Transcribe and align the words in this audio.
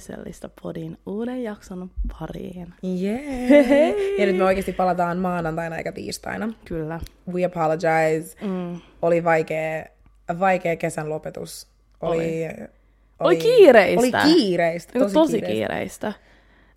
Naisellista 0.00 0.50
podin 0.62 0.98
uuden 1.06 1.42
jakson 1.42 1.90
pariin. 2.20 2.74
Yeah. 2.84 3.94
Ja 4.18 4.26
nyt 4.26 4.36
me 4.36 4.44
oikeasti 4.44 4.72
palataan 4.72 5.18
maanantaina 5.18 5.76
eikä 5.76 5.92
tiistaina. 5.92 6.52
Kyllä. 6.64 7.00
We 7.32 7.44
apologize. 7.44 8.36
Mm. 8.46 8.80
Oli 9.02 9.24
vaikea, 9.24 9.84
vaikea 10.38 10.76
kesän 10.76 11.08
lopetus. 11.08 11.68
Oli, 12.00 12.16
oli, 12.18 12.68
oli 13.20 13.36
kiireistä. 13.36 14.00
Oli 14.00 14.34
kiireistä. 14.34 14.98
Tosi, 14.98 15.14
tosi 15.14 15.32
kiireistä. 15.32 15.52
kiireistä. 15.52 16.12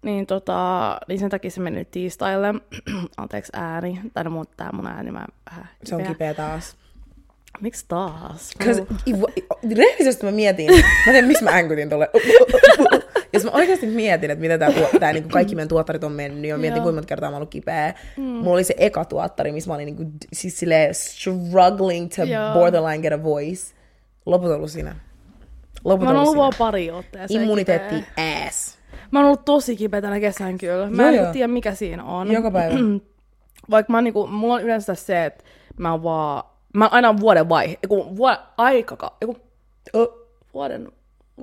Niin, 0.02 0.26
tota, 0.26 1.00
niin 1.08 1.20
sen 1.20 1.30
takia 1.30 1.52
se 1.52 1.62
meni 1.62 1.78
nyt 1.78 1.92
tiistaille. 1.92 2.54
Anteeksi 3.18 3.52
ääni. 3.56 4.00
Tai 4.14 4.24
no, 4.24 4.46
tää 4.58 4.72
mun 4.72 4.88
ääni, 4.88 5.12
mä 5.12 5.26
vähän 5.52 5.70
Se 5.84 5.96
on 5.96 6.04
kipeä 6.04 6.34
taas. 6.34 6.76
Miksi 7.62 7.86
taas? 7.88 8.52
Rehellisesti 9.76 10.26
mä 10.26 10.32
mietin, 10.32 10.72
mä 11.06 11.12
tiedän, 11.12 11.28
miksi 11.28 11.44
mä 11.44 11.52
änkytin 11.52 11.90
tolle. 11.90 12.10
Jos 13.34 13.44
mä 13.44 13.52
oikeasti 13.54 13.88
mietin, 13.88 14.32
että 14.32 14.42
miten 14.42 14.60
tää, 14.60 14.72
tää 15.00 15.14
niinku 15.14 15.30
kaikki 15.40 15.56
meidän 15.56 15.68
tuottarit 15.68 16.04
on 16.04 16.12
mennyt, 16.12 16.50
ja 16.50 16.58
mietin, 16.58 16.82
kuinka 16.82 16.96
monta 16.96 17.08
kertaa 17.08 17.30
mä 17.30 17.36
oon 17.36 17.40
ollut 17.40 17.50
kipeä. 17.50 17.94
Mm. 18.18 18.24
Mulla 18.24 18.54
oli 18.54 18.64
se 18.64 18.74
eka 18.78 19.06
tuottari, 19.06 19.52
missä 19.52 19.70
mä 19.70 19.74
olin 19.76 19.86
niinku, 19.86 20.06
siis 20.34 20.60
silleen 20.60 20.96
struggling 20.96 22.10
to 22.16 22.24
Joo. 22.24 22.54
borderline 22.54 22.98
get 22.98 23.14
a 23.14 23.24
voice. 23.24 23.74
Loput 24.26 24.50
on 24.50 24.56
ollut 24.56 24.72
siinä. 24.72 24.96
Loput 25.84 26.06
mä 26.06 26.12
oon 26.12 26.20
ollut 26.20 26.38
vaan 26.38 26.54
pari 26.58 26.92
otteeseen 26.92 27.42
Immuniteetti 27.42 27.96
ass. 28.48 28.78
Mä 29.12 29.20
oon 29.20 29.26
ollut 29.26 29.46
tosi 29.46 29.76
kipeä 29.76 30.02
tänä 30.02 30.20
kesän 30.20 30.58
kyllä. 30.58 30.90
Mä 30.90 31.10
en 31.10 31.32
tiedä, 31.32 31.48
mikä 31.48 31.76
siinä 31.76 32.04
on. 32.04 32.32
Joka 32.32 32.52
päivä. 32.52 32.76
Vaikka 33.72 33.92
mä 33.92 34.02
niinku, 34.02 34.28
mulla 34.28 34.54
on 34.54 34.64
yleensä 34.64 34.96
se, 34.96 35.26
että 35.26 35.44
mä 35.78 36.04
vaan 36.04 36.44
Mä 36.74 36.88
aina 36.92 37.20
vuoden 37.20 37.50
vaihe, 37.50 37.78
eiku, 37.84 38.18
vuo, 38.18 38.38
aikaka, 38.58 39.18
eiku, 39.22 39.38
oh. 39.94 40.28
vuoden... 40.54 40.92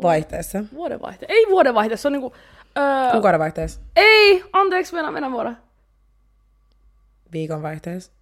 Vaihteessa. 0.03 0.65
Vuoden 0.75 1.03
vaihteessa. 1.03 1.35
Ei 1.35 1.47
vuoden 1.51 1.75
vaihteessa, 1.75 2.03
se 2.03 2.09
on 2.09 2.13
niinku... 2.13 2.35
Öö, 2.79 3.39
vaihteessa. 3.39 3.81
Ei, 3.97 4.45
anteeksi, 4.53 4.95
mennä, 4.95 5.11
mennä 5.11 5.31
vuoden. 5.31 5.57
Viikon 7.33 7.63
vaihteessa. 7.63 8.13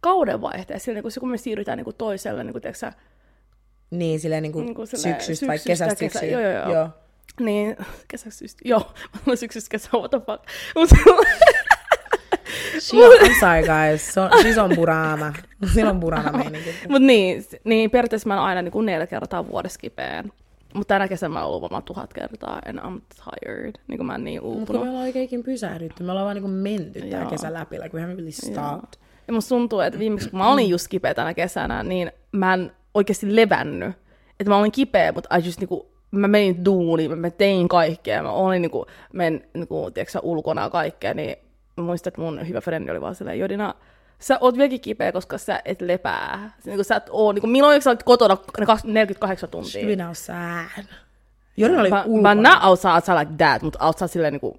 Kauden 0.00 0.40
vaihteessa, 0.40 0.84
sillä 0.84 0.96
niinku, 0.96 1.10
se 1.10 1.20
kun 1.20 1.30
me 1.30 1.36
siirrytään 1.36 1.78
niinku 1.78 1.92
toiselle, 1.92 2.44
niinku, 2.44 2.60
tiiäksä, 2.60 2.92
niin, 3.90 4.20
silleen 4.20 4.42
niinku, 4.42 4.60
niinku 4.60 4.86
silleen, 4.86 5.14
syksystä, 5.14 5.26
syksystä 5.26 5.46
vai 5.46 5.58
kesästä 5.58 5.94
kesä, 5.94 6.26
Joo, 6.26 6.40
joo, 6.40 6.52
joo. 6.52 6.72
joo. 6.72 6.88
Niin, 7.40 7.76
kesästä 8.08 8.44
joo. 8.64 8.92
Mä 9.26 9.36
syksystä 9.36 9.70
kesä, 9.70 9.88
what 9.94 10.10
the 10.10 10.20
fuck. 10.20 10.44
She 12.78 12.96
on, 12.96 13.12
I'm 13.12 13.40
sorry 13.40 13.62
guys, 13.62 14.14
so, 14.14 14.28
she's 14.28 14.58
on 14.58 14.72
burana. 14.76 15.34
Siinä 15.72 15.90
on 15.90 16.00
burana 16.00 16.32
meininki. 16.32 16.74
Mut 16.88 17.02
niin, 17.02 17.44
niin 17.64 17.90
periaatteessa 17.90 18.28
mä 18.28 18.34
oon 18.34 18.44
aina 18.44 18.62
niin 18.62 18.72
kuin 18.72 18.86
neljä 18.86 19.06
kertaa 19.06 19.48
vuodessa 19.48 19.78
kipeen. 19.78 20.32
Mutta 20.76 20.94
tänä 20.94 21.08
kesänä 21.08 21.32
mä 21.32 21.40
oon 21.40 21.48
ollut 21.48 21.62
varmaan 21.62 21.82
tuhat 21.82 22.12
kertaa, 22.12 22.60
and 22.66 22.78
I'm 22.78 23.00
tired. 23.24 23.72
Niin 23.88 23.98
kuin 23.98 24.06
mä 24.06 24.14
en 24.14 24.24
niin 24.24 24.40
uupunut. 24.40 24.68
Mutta 24.68 24.72
me 24.72 24.88
ollaan 24.88 25.04
oikeinkin 25.04 25.42
pysähdytty. 25.42 26.02
Me 26.02 26.10
ollaan 26.12 26.24
vaan 26.24 26.36
niin 26.36 26.50
menty 26.50 27.00
tää 27.00 27.26
kesä 27.26 27.52
läpi, 27.52 27.80
like 27.80 27.96
we 27.96 28.06
haven't 28.06 28.16
really 28.16 28.30
stopped. 28.30 29.00
Ja 29.28 29.32
musta 29.32 29.48
tuntuu, 29.48 29.80
että 29.80 29.98
viimeksi 29.98 30.30
kun 30.30 30.38
mä 30.38 30.52
olin 30.52 30.68
just 30.68 30.88
kipeä 30.88 31.14
tänä 31.14 31.34
kesänä, 31.34 31.82
niin 31.82 32.12
mä 32.32 32.54
en 32.54 32.72
oikeasti 32.94 33.36
levännyt. 33.36 33.94
Että 34.40 34.50
mä 34.50 34.56
olin 34.56 34.72
kipeä, 34.72 35.12
mutta 35.12 35.36
I 35.36 35.44
just 35.44 35.60
niinku, 35.60 35.90
mä 36.10 36.28
menin 36.28 36.64
duuniin, 36.64 37.18
mä 37.18 37.30
tein 37.30 37.68
kaikkea, 37.68 38.22
mä 38.22 38.30
olin 38.30 38.62
niinku, 38.62 38.86
men, 39.12 39.44
niinku, 39.54 39.90
tiedätkö, 39.90 40.18
ulkona 40.22 40.62
ja 40.62 40.70
kaikkea, 40.70 41.14
niin 41.14 41.36
mä 41.76 41.84
muistan, 41.84 42.10
että 42.10 42.20
mun 42.20 42.48
hyvä 42.48 42.60
frendi 42.60 42.90
oli 42.90 43.00
vaan 43.00 43.14
silleen, 43.14 43.38
Jodina, 43.38 43.74
sä 44.18 44.38
oot 44.40 44.56
vieläkin 44.56 44.80
kipeä, 44.80 45.12
koska 45.12 45.38
sä 45.38 45.60
et 45.64 45.80
lepää. 45.80 46.50
Niin 46.64 46.84
sä 46.84 46.96
et 46.96 47.06
oo, 47.10 47.32
niin 47.32 47.40
kuin, 47.40 47.50
milloin 47.50 47.82
sä 47.82 47.90
olet 47.90 48.02
kotona 48.02 48.36
ne 48.58 48.92
48 48.92 49.48
tuntia? 49.48 49.70
She 49.70 49.96
now 49.96 50.10
sad. 50.12 50.84
Jodina 51.56 51.80
oli 51.80 51.90
mä, 51.90 52.02
ulkona. 52.06 52.34
Mä 52.34 52.50
not 52.50 52.64
outside, 52.64 53.18
like 53.18 53.32
that, 53.38 53.62
mutta 53.62 53.86
outside 53.86 54.08
silleen 54.08 54.32
niin 54.32 54.40
kuin, 54.40 54.58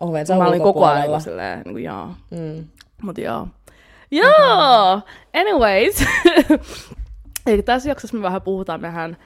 Oven, 0.00 0.26
mä 0.38 0.48
olin 0.48 0.62
koko 0.62 0.86
ajan 0.86 1.08
niin 1.08 1.20
silleen, 1.20 1.62
niin 1.64 1.74
kuin, 1.74 1.84
joo. 1.84 2.08
Mm. 2.30 2.66
Mut 3.02 3.18
joo. 3.18 3.48
Joo! 4.10 4.92
Okay. 4.92 5.40
Anyways. 5.40 6.04
Eli 7.46 7.62
tässä 7.62 7.88
jaksossa 7.88 8.16
me 8.16 8.22
vähän 8.22 8.42
puhutaan 8.42 8.80
mehän 8.80 9.16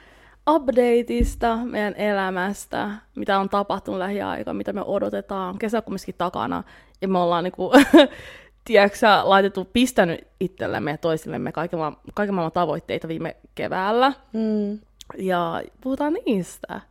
updateista, 0.49 1.55
meidän 1.55 1.95
elämästä, 1.95 2.91
mitä 3.15 3.39
on 3.39 3.49
tapahtunut 3.49 3.99
lähiaika, 3.99 4.53
mitä 4.53 4.73
me 4.73 4.81
odotetaan. 4.85 5.57
Kesä 5.57 5.81
kumminkin 5.81 6.15
takana. 6.17 6.63
Ja 7.01 7.07
me 7.07 7.19
ollaan 7.19 7.43
niinku, 7.43 7.71
tiedätkö, 8.65 9.07
laitettu, 9.23 9.65
pistänyt 9.65 10.27
itsellemme 10.39 10.91
ja 10.91 10.97
toisillemme 10.97 11.51
kaiken, 11.51 11.79
kaiken 12.13 12.35
maailman 12.35 12.51
tavoitteita 12.51 13.07
viime 13.07 13.35
keväällä. 13.55 14.13
Mm. 14.33 14.79
Ja 15.17 15.63
puhutaan 15.81 16.13
niistä. 16.25 16.81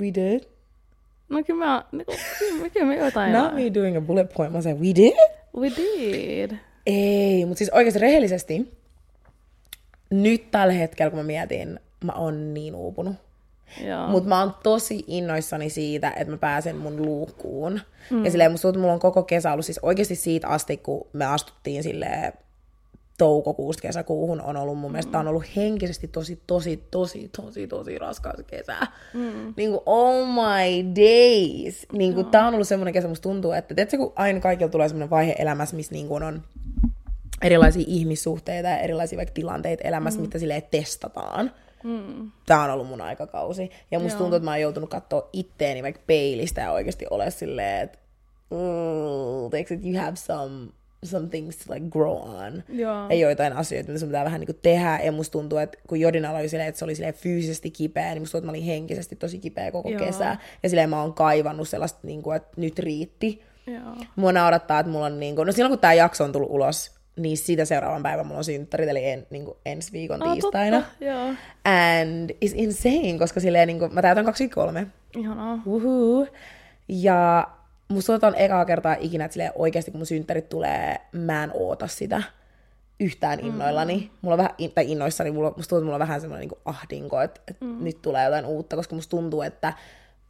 We 0.00 0.06
did? 0.14 0.40
No 1.28 1.42
kyllä 1.46 1.64
mä, 1.64 1.84
niinku, 1.92 2.14
kyllä, 2.38 2.70
kyllä 2.70 2.86
me 2.86 2.96
jotain... 2.96 3.32
Not 3.32 3.54
me 3.54 3.74
doing 3.74 3.96
a 3.96 4.00
bullet 4.00 4.34
point, 4.34 4.52
mä 4.52 4.62
sanoin, 4.62 4.80
we 4.80 4.94
did? 4.94 5.16
We 5.56 5.70
did. 5.76 6.56
Ei, 6.86 7.44
mutta 7.44 7.58
siis 7.58 7.70
oikeasti 7.70 7.98
rehellisesti, 7.98 8.78
nyt 10.10 10.50
tällä 10.50 10.72
hetkellä, 10.72 11.10
kun 11.10 11.18
mä 11.18 11.22
mietin 11.22 11.80
mä 12.04 12.12
oon 12.12 12.54
niin 12.54 12.74
uupunut. 12.74 13.16
Mutta 14.08 14.28
mä 14.28 14.40
oon 14.40 14.54
tosi 14.62 15.04
innoissani 15.06 15.70
siitä, 15.70 16.10
että 16.10 16.30
mä 16.30 16.36
pääsen 16.36 16.76
mun 16.76 16.96
luukkuun. 16.96 17.80
Mm. 18.10 18.24
Ja 18.24 18.30
silleen 18.30 18.50
musta 18.50 18.62
tuntuu, 18.62 18.78
että 18.78 18.80
mulla 18.80 18.94
on 18.94 19.00
koko 19.00 19.22
kesä 19.22 19.52
ollut 19.52 19.66
siis 19.66 19.80
oikeasti 19.82 20.14
siitä 20.14 20.48
asti, 20.48 20.76
kun 20.76 21.06
me 21.12 21.24
astuttiin 21.24 21.82
silleen 21.82 22.32
toukokuusta 23.18 23.82
kesäkuuhun 23.82 24.40
on 24.40 24.56
ollut 24.56 24.78
mun 24.78 24.90
mm. 24.90 24.92
mielestä, 24.92 25.18
on 25.18 25.28
ollut 25.28 25.56
henkisesti 25.56 26.08
tosi, 26.08 26.42
tosi, 26.46 26.84
tosi, 26.90 27.30
tosi, 27.36 27.66
tosi 27.66 27.98
raskas 27.98 28.40
kesä. 28.46 28.76
Mm. 29.14 29.54
Niin 29.56 29.70
kuin, 29.70 29.80
oh 29.86 30.26
my 30.28 30.94
days. 30.94 31.86
Niin 31.92 32.14
kuin, 32.14 32.24
no. 32.24 32.30
tää 32.30 32.46
on 32.46 32.54
ollut 32.54 32.68
semmoinen 32.68 32.94
kesä, 32.94 33.08
musta 33.08 33.22
tuntuu, 33.22 33.52
että 33.52 33.74
tiedätkö, 33.74 33.96
kun 33.96 34.12
aina 34.16 34.40
kaikilla 34.40 34.70
tulee 34.70 34.88
semmoinen 34.88 35.10
vaihe 35.10 35.34
elämässä, 35.38 35.76
missä 35.76 35.92
niin 35.92 36.08
kuin 36.08 36.22
on 36.22 36.42
erilaisia 37.42 37.84
ihmissuhteita 37.86 38.68
ja 38.68 38.78
erilaisia 38.78 39.16
vaikka 39.16 39.34
tilanteita 39.34 39.88
elämässä, 39.88 40.20
mm. 40.20 40.22
mitä 40.22 40.38
silleen 40.38 40.62
testataan. 40.70 41.52
Mm. 41.84 42.30
Tämä 42.46 42.64
on 42.64 42.70
ollut 42.70 42.88
mun 42.88 43.00
aikakausi. 43.00 43.70
Ja 43.90 44.00
musta 44.00 44.16
Joo. 44.16 44.18
tuntuu, 44.18 44.36
että 44.36 44.44
mä 44.44 44.50
oon 44.50 44.60
joutunut 44.60 44.90
katsoa 44.90 45.28
itteeni 45.32 45.82
vaikka 45.82 46.02
peilistä 46.06 46.60
ja 46.60 46.72
oikeasti 46.72 47.06
ole 47.10 47.30
silleen, 47.30 47.82
että 47.82 47.98
mm, 48.50 49.86
you 49.90 50.04
have 50.04 50.16
some 50.16 50.68
some 51.04 51.28
things 51.28 51.56
to 51.56 51.74
like 51.74 51.86
grow 51.90 52.18
on. 52.18 52.62
Joo. 52.68 53.08
Ja 53.08 53.14
joitain 53.14 53.52
asioita, 53.52 53.88
mitä 53.88 53.98
sun 53.98 54.08
pitää 54.08 54.24
vähän 54.24 54.40
niin 54.40 54.46
kuin 54.46 54.58
tehdä. 54.62 55.00
Ja 55.04 55.12
musta 55.12 55.32
tuntuu, 55.32 55.58
että 55.58 55.78
kun 55.88 56.00
Jodina 56.00 56.30
oli 56.30 56.48
silleen, 56.48 56.68
että 56.68 56.78
se 56.78 56.84
oli 56.84 56.94
silleen 56.94 57.14
fyysisesti 57.14 57.70
kipeä, 57.70 58.14
niin 58.14 58.22
musta 58.22 58.32
tuntuu, 58.32 58.38
että 58.38 58.58
mä 58.58 58.64
olin 58.64 58.74
henkisesti 58.74 59.16
tosi 59.16 59.38
kipeä 59.38 59.72
koko 59.72 59.88
Joo. 59.88 60.04
kesä. 60.04 60.36
Ja 60.62 60.68
silleen 60.68 60.90
mä 60.90 61.02
oon 61.02 61.14
kaivannut 61.14 61.68
sellaista, 61.68 62.00
niin 62.02 62.22
kuin, 62.22 62.36
että 62.36 62.52
nyt 62.56 62.78
riitti. 62.78 63.42
Joo. 63.66 64.06
Mua 64.16 64.32
naurattaa, 64.32 64.80
että 64.80 64.92
mulla 64.92 65.06
on 65.06 65.20
niin 65.20 65.36
kuin, 65.36 65.46
no 65.46 65.52
silloin 65.52 65.70
kun 65.70 65.78
tää 65.78 65.94
jakso 65.94 66.24
on 66.24 66.32
tullut 66.32 66.50
ulos, 66.50 66.95
niin 67.16 67.36
siitä 67.36 67.64
seuraavan 67.64 68.02
päivän 68.02 68.26
mulla 68.26 68.38
on 68.38 68.44
synttärit, 68.44 68.88
eli 68.88 69.04
en, 69.04 69.26
niin 69.30 69.44
kuin 69.44 69.56
ensi 69.66 69.92
viikon 69.92 70.22
oh, 70.22 70.32
tiistaina. 70.32 70.80
Totta, 70.80 71.04
joo. 71.04 71.26
And 71.64 72.30
it's 72.30 72.52
insane, 72.54 73.18
koska 73.18 73.40
silleen, 73.40 73.66
niin 73.66 73.78
kuin, 73.78 73.94
mä 73.94 74.02
täytän 74.02 74.24
23. 74.24 74.86
Ihanaa. 75.16 75.58
Uhuh. 75.66 76.28
Ja 76.88 77.48
musta 77.88 78.12
tuntuu, 78.12 78.28
on 78.28 78.34
ekaa 78.34 78.64
kertaa 78.64 78.96
ikinä, 79.00 79.24
että 79.24 79.32
silleen, 79.32 79.52
oikeasti 79.54 79.90
kun 79.90 79.98
mun 79.98 80.06
synttärit 80.06 80.48
tulee, 80.48 80.96
mä 81.12 81.44
en 81.44 81.50
oota 81.54 81.86
sitä 81.86 82.22
yhtään 83.00 83.38
mm. 83.38 83.46
innoillani. 83.46 83.96
Mm. 83.96 84.18
Mulla 84.22 84.34
on 84.34 84.38
vähän, 84.38 84.54
tai 84.74 84.92
innoissani, 84.92 85.30
mulla, 85.30 85.52
musta 85.56 85.68
tuntuu, 85.68 85.78
että 85.78 85.84
mulla 85.84 85.96
on 85.96 86.08
vähän 86.08 86.20
semmoinen 86.20 86.48
niin 86.48 86.60
ahdinko, 86.64 87.20
että, 87.20 87.40
että 87.48 87.64
mm. 87.64 87.84
nyt 87.84 88.02
tulee 88.02 88.24
jotain 88.24 88.46
uutta, 88.46 88.76
koska 88.76 88.94
musta 88.94 89.10
tuntuu, 89.10 89.42
että 89.42 89.72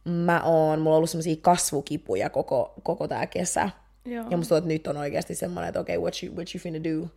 mä 0.05 0.41
oon, 0.43 0.79
mulla 0.79 0.95
on 0.95 0.97
ollut 0.97 1.09
semmoisia 1.09 1.35
kasvukipuja 1.41 2.29
koko, 2.29 2.73
koko 2.83 3.07
tää 3.07 3.27
kesä. 3.27 3.69
Joo. 4.07 4.25
Ja 4.31 4.37
musta 4.37 4.55
tuntuu, 4.55 4.57
että 4.57 4.67
nyt 4.67 4.87
on 4.87 4.97
oikeasti 4.97 5.35
semmoinen, 5.35 5.67
että 5.67 5.79
okei, 5.79 5.97
okay, 5.97 6.03
what 6.03 6.23
you, 6.23 6.35
what 6.35 6.47
you 6.55 6.61
finna 6.61 6.79
do? 6.83 7.07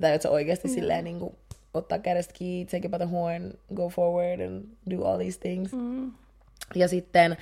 Tai 0.00 0.14
että 0.14 0.22
se 0.22 0.28
oikeasti 0.28 0.68
mm. 0.68 0.74
silleen 0.74 1.04
niin 1.04 1.18
kuin, 1.18 1.34
ottaa 1.74 1.98
kädestä 1.98 2.34
kiinni, 2.34 2.66
take 2.66 2.88
by 2.88 2.96
the 2.96 3.04
horn, 3.04 3.52
go 3.74 3.88
forward 3.88 4.40
and 4.40 4.64
do 4.90 5.04
all 5.04 5.18
these 5.18 5.38
things. 5.38 5.72
Mm. 5.72 6.12
Ja 6.74 6.88
sitten, 6.88 7.36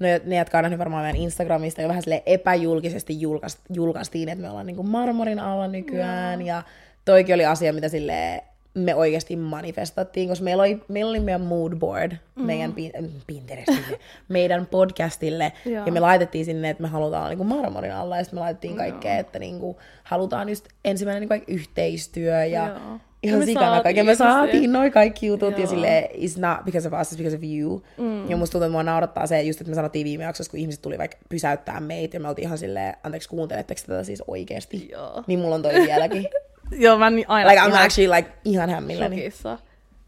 no 0.00 0.06
ne, 0.24 0.36
jotka 0.36 0.58
on 0.58 0.62
nähnyt 0.62 0.78
varmaan 0.78 1.02
meidän 1.04 1.20
Instagramista, 1.20 1.82
jo 1.82 1.88
vähän 1.88 2.02
sille 2.02 2.22
epäjulkisesti 2.26 3.20
julkaist, 3.20 3.58
julkaistiin, 3.72 4.28
että 4.28 4.42
me 4.42 4.50
ollaan 4.50 4.66
niin 4.66 4.76
kuin 4.76 4.88
marmorin 4.88 5.38
alla 5.38 5.68
nykyään. 5.68 6.40
Yeah. 6.40 6.46
Ja 6.46 6.62
toikin 7.04 7.34
oli 7.34 7.46
asia, 7.46 7.72
mitä 7.72 7.88
sille 7.88 8.44
me 8.74 8.94
oikeasti 8.94 9.36
manifestattiin, 9.36 10.28
koska 10.28 10.44
meillä 10.44 10.62
oli, 10.62 10.80
meillä 10.88 11.10
oli 11.10 11.20
meidän 11.20 11.40
mood 11.40 11.72
board 11.76 12.12
mm. 12.36 12.44
meidän 12.44 12.72
pin, 12.72 12.92
Pinterestille, 13.26 13.98
meidän 14.28 14.66
podcastille, 14.66 15.52
ja 15.86 15.92
me 15.92 16.00
laitettiin 16.00 16.44
sinne, 16.44 16.70
että 16.70 16.82
me 16.82 16.88
halutaan 16.88 17.28
niin 17.28 17.38
kuin 17.38 17.46
marmorin 17.46 17.92
alla, 17.92 18.16
ja 18.16 18.24
sitten 18.24 18.38
me 18.38 18.40
laitettiin 18.40 18.76
kaikkea, 18.76 19.18
että 19.18 19.38
niin 19.38 19.60
kuin, 19.60 19.76
halutaan 20.02 20.48
just 20.48 20.68
ensimmäinen 20.84 21.20
niin 21.20 21.28
kuin, 21.28 21.56
yhteistyö, 21.56 22.44
ja 22.44 22.66
Joo. 22.68 22.98
ihan 23.22 23.38
me 23.38 23.44
sikana 23.44 23.82
kaiken. 23.82 24.06
Me 24.06 24.14
saatiin 24.14 24.72
noin 24.72 24.92
kaikki 24.92 25.26
jutut, 25.26 25.50
Joo. 25.50 25.60
ja 25.60 25.66
sille 25.66 26.10
it's 26.14 26.40
not 26.40 26.64
because 26.64 26.88
of 26.88 27.00
us, 27.00 27.12
it's 27.12 27.16
because 27.16 27.36
of 27.36 27.42
you. 27.42 27.82
Mm. 27.98 28.30
Ja 28.30 28.36
musta 28.36 28.52
tuntuu, 28.52 28.66
että 28.66 28.72
mua 28.72 28.82
naurattaa 28.82 29.26
se, 29.26 29.42
just 29.42 29.60
että 29.60 29.70
me 29.70 29.74
sanottiin 29.74 30.04
viime 30.04 30.24
jaksossa, 30.24 30.50
kun 30.50 30.60
ihmiset 30.60 30.82
tuli 30.82 30.98
vaikka 30.98 31.16
pysäyttää 31.28 31.80
meitä, 31.80 32.16
ja 32.16 32.20
me 32.20 32.28
oltiin 32.28 32.46
ihan 32.46 32.58
silleen, 32.58 32.94
anteeksi, 33.02 33.28
kuunteletteko 33.28 33.80
tätä 33.86 34.04
siis 34.04 34.22
oikeasti? 34.26 34.88
Joo. 34.92 35.24
Niin 35.26 35.38
mulla 35.38 35.54
on 35.54 35.62
toi 35.62 35.72
vieläkin. 35.72 36.26
Joo, 36.76 36.98
mä 36.98 37.10
niin 37.10 37.24
aina... 37.28 37.50
Like, 37.50 37.62
I'm 37.62 37.86
actually 37.86 38.16
like 38.16 38.30
ihan 38.44 38.70
hämmilläni. 38.70 39.16
Shokissa. 39.16 39.58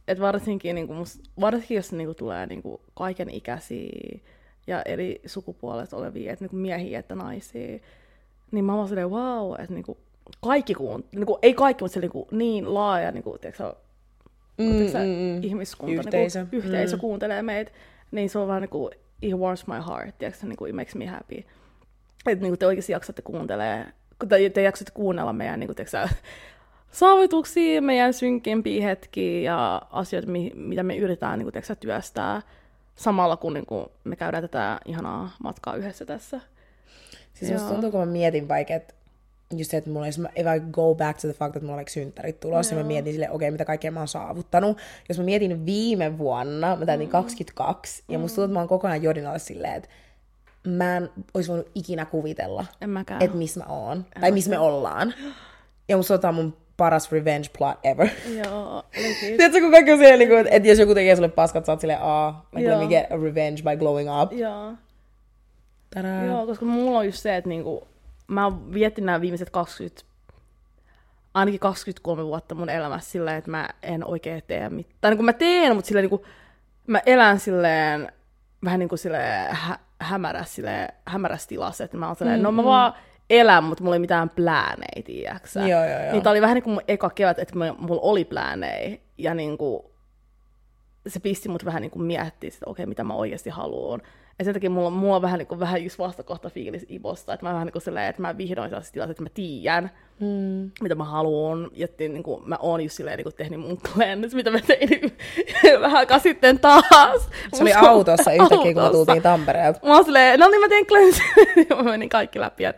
Et 0.08 0.20
varsinkin, 0.20 0.74
niinku, 0.74 0.94
must, 0.94 1.20
varsinkin 1.40 1.74
jos 1.74 1.92
niinku, 1.92 2.14
tulee 2.14 2.46
niinku, 2.46 2.80
kaiken 2.94 3.30
ikäisiä 3.30 4.18
ja 4.66 4.82
eri 4.82 5.20
sukupuolet 5.26 5.92
olevia, 5.92 6.32
että 6.32 6.44
niinku 6.44 6.56
miehiä 6.56 6.98
että 6.98 7.14
naisia. 7.14 7.78
Niin 8.50 8.64
mä 8.64 8.74
oon 8.74 8.88
silleen, 8.88 9.10
wow, 9.10 9.52
että 9.60 9.74
niinku 9.74 9.98
kaikki 10.40 10.74
kuun, 10.74 11.04
niinku, 11.12 11.38
ei 11.42 11.54
kaikki, 11.54 11.84
mutta 11.84 11.94
se 11.94 12.00
niinku 12.00 12.28
niin 12.30 12.74
laaja, 12.74 13.12
niinku, 13.12 13.38
tiiäksä, 13.38 13.74
Mm, 14.58 14.72
tiiäksä, 14.72 14.98
mm, 14.98 15.04
mm. 15.04 15.42
ihmiskunta, 15.42 15.94
Yhteisö. 15.94 16.38
Niinku, 16.38 16.56
yhteisö 16.56 16.96
Mm. 16.96 17.00
kuuntelee 17.00 17.42
meitä, 17.42 17.70
niin 18.10 18.30
se 18.30 18.38
on 18.38 18.48
vaan 18.48 18.62
niinku, 18.62 18.90
it 19.22 19.34
warms 19.34 19.66
my 19.66 19.74
heart, 19.88 20.18
tiiäksä, 20.18 20.46
niinku, 20.46 20.66
it 20.66 20.74
makes 20.74 20.94
me 20.94 21.06
happy. 21.06 21.36
Että 22.26 22.42
niinku, 22.42 22.56
te 22.56 22.66
oikeasti 22.66 22.92
jaksatte 22.92 23.22
kuuntelee, 23.22 23.86
kun 24.18 24.28
te, 24.28 24.50
te 24.50 24.62
jaksatte 24.62 24.92
kuunnella 24.94 25.32
meidän 25.32 25.60
niinku, 25.60 25.74
tiiäksä, 25.74 26.08
saavutuksia, 26.94 27.82
meidän 27.82 28.14
synkimpiä 28.14 28.84
hetkiä 28.84 29.40
ja 29.40 29.82
asioita, 29.90 30.28
mi- 30.30 30.52
mitä 30.54 30.82
me 30.82 30.96
yritetään 30.96 31.38
niin 31.38 31.46
kuin, 31.46 31.52
tiiäksä, 31.52 31.74
työstää 31.74 32.42
samalla 32.96 33.36
kun 33.36 33.54
niin 33.54 33.66
kuin, 33.66 33.86
me 34.04 34.16
käydään 34.16 34.42
tätä 34.42 34.80
ihanaa 34.84 35.30
matkaa 35.42 35.76
yhdessä 35.76 36.04
tässä. 36.04 36.40
Siis 37.34 37.50
musta 37.50 37.66
Joo. 37.66 37.72
tuntuu, 37.72 37.90
kun 37.90 38.00
mä 38.00 38.06
mietin 38.06 38.48
vaikka, 38.48 38.74
että 38.74 38.94
just 39.56 39.70
se, 39.70 39.76
että 39.76 39.90
mulla 39.90 40.04
olisi, 40.04 40.20
if 40.20 40.46
I 40.56 40.60
go 40.70 40.94
back 40.94 41.20
to 41.20 41.28
the 41.28 41.34
fact, 41.34 41.56
että 41.56 41.66
mulla 41.66 41.76
vaikka 41.76 41.92
synttärit 41.92 42.40
tulossa, 42.40 42.74
ja 42.74 42.80
mä 42.82 42.86
mietin 42.86 43.12
sille, 43.12 43.30
okei, 43.30 43.36
okay, 43.36 43.50
mitä 43.50 43.64
kaikkea 43.64 43.90
mä 43.90 44.00
oon 44.00 44.08
saavuttanut. 44.08 44.78
Jos 45.08 45.18
mä 45.18 45.24
mietin 45.24 45.66
viime 45.66 46.18
vuonna, 46.18 46.76
mä 46.76 46.86
täytin 46.86 47.08
22, 47.08 48.02
ja 48.08 48.18
musta 48.18 48.34
tuntuu, 48.34 48.44
että 48.44 48.54
mä 48.54 48.58
oon 48.58 48.68
koko 48.68 48.86
ajan 48.86 49.02
Jodinalle 49.02 49.38
silleen, 49.38 49.74
että 49.74 49.88
mä 50.64 50.96
en 50.96 51.10
olisi 51.34 51.50
voinut 51.50 51.70
ikinä 51.74 52.04
kuvitella, 52.04 52.66
että 53.20 53.36
missä 53.36 53.60
mä 53.60 53.66
oon, 53.66 54.06
tai 54.20 54.32
missä 54.32 54.50
me 54.50 54.58
ollaan. 54.58 55.14
Ja 55.88 55.96
musta 55.96 56.28
on 56.28 56.34
mun 56.34 56.56
paras 56.76 57.12
revenge 57.12 57.48
plot 57.58 57.78
ever. 57.82 58.08
Joo, 58.44 58.82
legit. 58.96 59.36
Tiedätkö, 59.36 59.60
kun 59.60 59.70
kaikki 59.70 59.92
on 59.92 59.98
siellä, 59.98 60.16
niin 60.16 60.28
kuin, 60.28 60.46
että, 60.50 60.68
jos 60.68 60.78
joku 60.78 60.94
tekee 60.94 61.16
sulle 61.16 61.28
paskat, 61.28 61.66
sä 61.66 61.72
oot 61.72 61.80
silleen, 61.80 62.02
ah, 62.02 62.34
like, 62.52 62.70
let 62.70 62.78
me 62.78 62.82
Joo. 62.82 62.88
get 62.88 63.12
a 63.12 63.16
revenge 63.16 63.62
by 63.62 63.76
glowing 63.76 64.22
up. 64.22 64.32
Joo. 64.32 64.72
Tadaa. 65.94 66.24
Joo, 66.24 66.46
koska 66.46 66.64
mulla 66.64 66.98
on 66.98 67.06
just 67.06 67.18
se, 67.18 67.36
että 67.36 67.48
niinku, 67.48 67.88
mä 68.26 68.44
oon 68.44 68.74
viettinyt 68.74 69.06
nämä 69.06 69.20
viimeiset 69.20 69.50
20, 69.50 70.02
ainakin 71.34 71.60
23 71.60 72.24
vuotta 72.24 72.54
mun 72.54 72.70
elämässä 72.70 73.10
silleen, 73.10 73.36
että 73.36 73.50
mä 73.50 73.68
en 73.82 74.04
oikein 74.06 74.42
tee 74.46 74.68
mitään. 74.68 74.96
Tai 75.00 75.14
niin 75.14 75.24
mä 75.24 75.32
teen, 75.32 75.74
mutta 75.74 75.88
silleen 75.88 76.02
niinku, 76.02 76.26
mä 76.86 77.00
elän 77.06 77.40
silleen 77.40 78.12
vähän 78.64 78.78
niin 78.78 78.88
kuin 78.88 78.98
silleen 78.98 79.54
hä- 79.54 79.78
hämärässä, 80.00 80.54
silleen, 80.54 80.88
hämärässä 81.06 81.48
tilassa, 81.48 81.84
että 81.84 81.96
mä 81.96 82.06
oon 82.06 82.16
silleen, 82.16 82.38
mm, 82.40 82.42
no 82.42 82.52
mä 82.52 82.64
vaan 82.64 82.94
elän, 83.30 83.64
mutta 83.64 83.84
mulla 83.84 83.96
ei 83.96 84.00
mitään 84.00 84.30
pläänejä, 84.30 85.02
tiiäksä. 85.04 85.60
Joo, 85.60 85.84
joo, 85.84 86.00
joo. 86.02 86.12
Niin 86.12 86.22
tää 86.22 86.30
oli 86.30 86.40
vähän 86.40 86.54
niin 86.54 86.62
kuin 86.64 86.74
mun 86.74 86.82
eka 86.88 87.10
kevät, 87.10 87.38
että 87.38 87.54
mulla 87.78 88.00
oli 88.02 88.24
pläänejä, 88.24 88.98
ja 89.18 89.34
niin 89.34 89.58
kuin, 89.58 89.82
se 91.06 91.20
pisti 91.20 91.48
mut 91.48 91.64
vähän 91.64 91.82
niin 91.82 91.90
kuin 91.90 92.02
miettiä, 92.04 92.48
että 92.48 92.60
okei, 92.66 92.86
mitä 92.86 93.04
mä 93.04 93.14
oikeasti 93.14 93.50
haluan. 93.50 94.02
Ja 94.38 94.44
sen 94.44 94.54
takia 94.54 94.70
mulla, 94.70 94.90
mulla 94.90 95.16
on 95.16 95.22
vähän, 95.22 95.38
niin 95.38 95.46
kuin, 95.46 95.60
vähän 95.60 95.84
just 95.84 95.98
vastakohta 95.98 96.50
fiilis 96.50 96.86
Ibosta, 96.88 97.34
että 97.34 97.46
mä 97.46 97.52
vähän 97.52 97.66
niin 97.66 97.72
kuin 97.72 97.82
silleen, 97.82 98.06
että 98.06 98.22
mä 98.22 98.36
vihdoin 98.38 98.70
sellaisessa 98.70 98.92
tilassa, 98.92 99.10
että 99.10 99.22
mä 99.22 99.28
tiedän, 99.34 99.90
Mm. 100.20 100.70
mitä 100.80 100.94
mä 100.94 101.04
haluan. 101.04 101.70
Ja 101.72 101.84
että 101.84 102.04
niin 102.04 102.22
kuin, 102.22 102.48
mä 102.48 102.56
oon 102.60 102.80
just 102.80 102.96
silleen 102.96 103.16
niin 103.16 103.24
kuin 103.24 103.34
tehnyt 103.34 103.60
mun 103.60 103.78
cleanse, 103.78 104.36
mitä 104.36 104.50
mä 104.50 104.58
tein 104.60 105.12
vähän 105.80 105.96
aikaa 105.98 106.18
sitten 106.18 106.58
taas. 106.58 107.28
Se 107.54 107.62
oli 107.62 107.70
Musta- 107.74 107.88
autossa 107.88 108.32
yhtäkkiä, 108.32 108.74
kun 108.74 108.82
me 108.82 108.90
tultiin 108.90 109.22
Tampereelta. 109.22 109.80
Mä 109.86 109.94
oon 109.94 110.04
silleen, 110.04 110.40
no 110.40 110.48
niin 110.48 110.60
mä 110.60 110.68
teen 110.68 110.86
cleanse. 110.86 111.22
Ja 111.70 111.76
mä 111.82 111.82
menin 111.82 112.08
kaikki 112.08 112.40
läpi. 112.40 112.62
Ja 112.62 112.74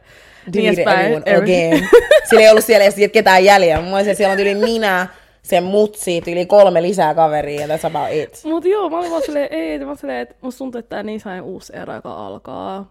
niin 0.55 0.65
Delete 0.65 0.83
edespäin. 0.83 1.01
everyone 1.01 1.31
Every- 1.33 1.43
again. 1.43 1.89
Sillä 2.29 2.43
ei 2.43 2.51
ollut 2.51 2.65
siellä 2.65 2.85
edes 2.85 3.11
ketään 3.13 3.45
jäljellä. 3.45 3.91
Mä 3.91 3.97
olisin, 3.97 4.17
siellä 4.17 4.33
on 4.33 4.39
yli 4.41 4.55
minä, 4.55 5.07
se 5.43 5.61
mutsi, 5.61 6.23
yli 6.27 6.47
kolme 6.47 6.83
lisää 6.83 7.15
kaveria, 7.15 7.61
ja 7.61 7.67
that's 7.77 7.87
about 7.87 8.09
it. 8.13 8.41
Mut 8.45 8.65
joo, 8.65 8.91
mä 8.91 8.99
olin 8.99 9.11
vaan 9.11 9.23
silleen, 9.23 9.49
ei, 9.51 9.79
mä 9.79 9.87
olin 9.87 9.97
silleen, 9.99 10.19
että 10.21 10.35
musta 10.41 10.59
tuntuu, 10.59 10.79
että 10.79 10.89
tää 10.89 11.03
niin 11.03 11.21
sellainen 11.21 11.45
uusi 11.45 11.77
era, 11.77 11.95
joka 11.95 12.27
alkaa, 12.27 12.91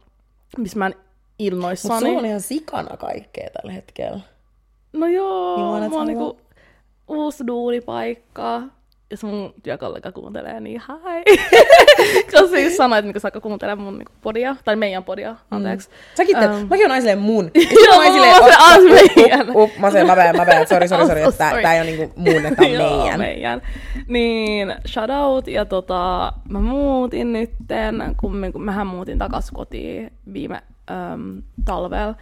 missä 0.57 0.79
mä 0.79 0.85
en 0.85 0.93
Mutta 0.95 1.05
innoissani. 1.39 1.99
sulla 1.99 2.19
on 2.19 2.25
ihan 2.25 2.41
sikana 2.41 2.97
kaikkea 2.97 3.49
tällä 3.49 3.71
hetkellä. 3.73 4.19
No 4.93 5.07
joo, 5.07 5.59
You 5.59 5.71
wanna 5.71 5.89
mä 5.89 5.95
oon 5.95 6.07
niinku 6.07 6.37
uusi 7.07 7.47
duunipaikka. 7.47 8.61
Jos 9.11 9.23
mun 9.23 9.53
työkollega 9.63 10.11
kuuntelee, 10.11 10.59
niin 10.59 10.79
hai. 10.79 11.23
Koska 12.31 12.47
se 12.51 12.61
just 12.61 12.75
sanoi, 12.75 12.99
että 12.99 13.07
niinku 13.07 13.19
saakka 13.19 13.39
kuuntelee 13.41 13.75
mun 13.75 13.97
niinku 13.97 14.11
podia, 14.21 14.55
tai 14.65 14.75
meidän 14.75 15.03
podia, 15.03 15.35
anteeksi. 15.51 15.89
Säkin 16.15 16.37
teet, 16.37 16.51
Ähm. 16.51 16.67
mäkin 16.69 16.85
on 16.85 16.91
aina 16.91 17.15
mun. 17.21 17.51
Joo, 17.85 17.95
oon 17.95 18.19
mä 18.19 18.37
oon 18.37 18.43
se 18.51 18.55
aina 18.59 18.83
meidän. 19.17 19.49
up, 19.49 19.55
up, 19.55 19.71
mä 19.77 19.87
oon 19.87 20.07
mä 20.07 20.15
bad, 20.15 20.35
mä 20.37 20.45
bad, 20.45 20.67
sorry, 20.67 20.87
sorry, 20.87 21.03
I'm 21.03 21.07
sorry, 21.11 21.21
so 21.23 21.29
että 21.29 21.61
tää, 21.61 21.73
ei 21.73 21.81
ole 21.81 21.89
niinku 21.91 22.13
mun, 22.15 22.45
että 22.45 22.61
on 22.63 22.71
meidän. 22.71 23.19
meidän. 23.19 23.61
Niin, 24.07 24.75
shout 24.87 25.09
out. 25.09 25.47
Ja 25.47 25.65
tota, 25.65 26.33
mä 26.49 26.59
muutin 26.59 27.33
nytten, 27.33 28.15
kun, 28.19 28.49
kun 28.51 28.63
mähän 28.63 28.87
muutin 28.87 29.17
takas 29.17 29.51
kotiin 29.51 30.11
viime 30.33 30.61
äm, 31.13 31.41
talvella. 31.65 32.15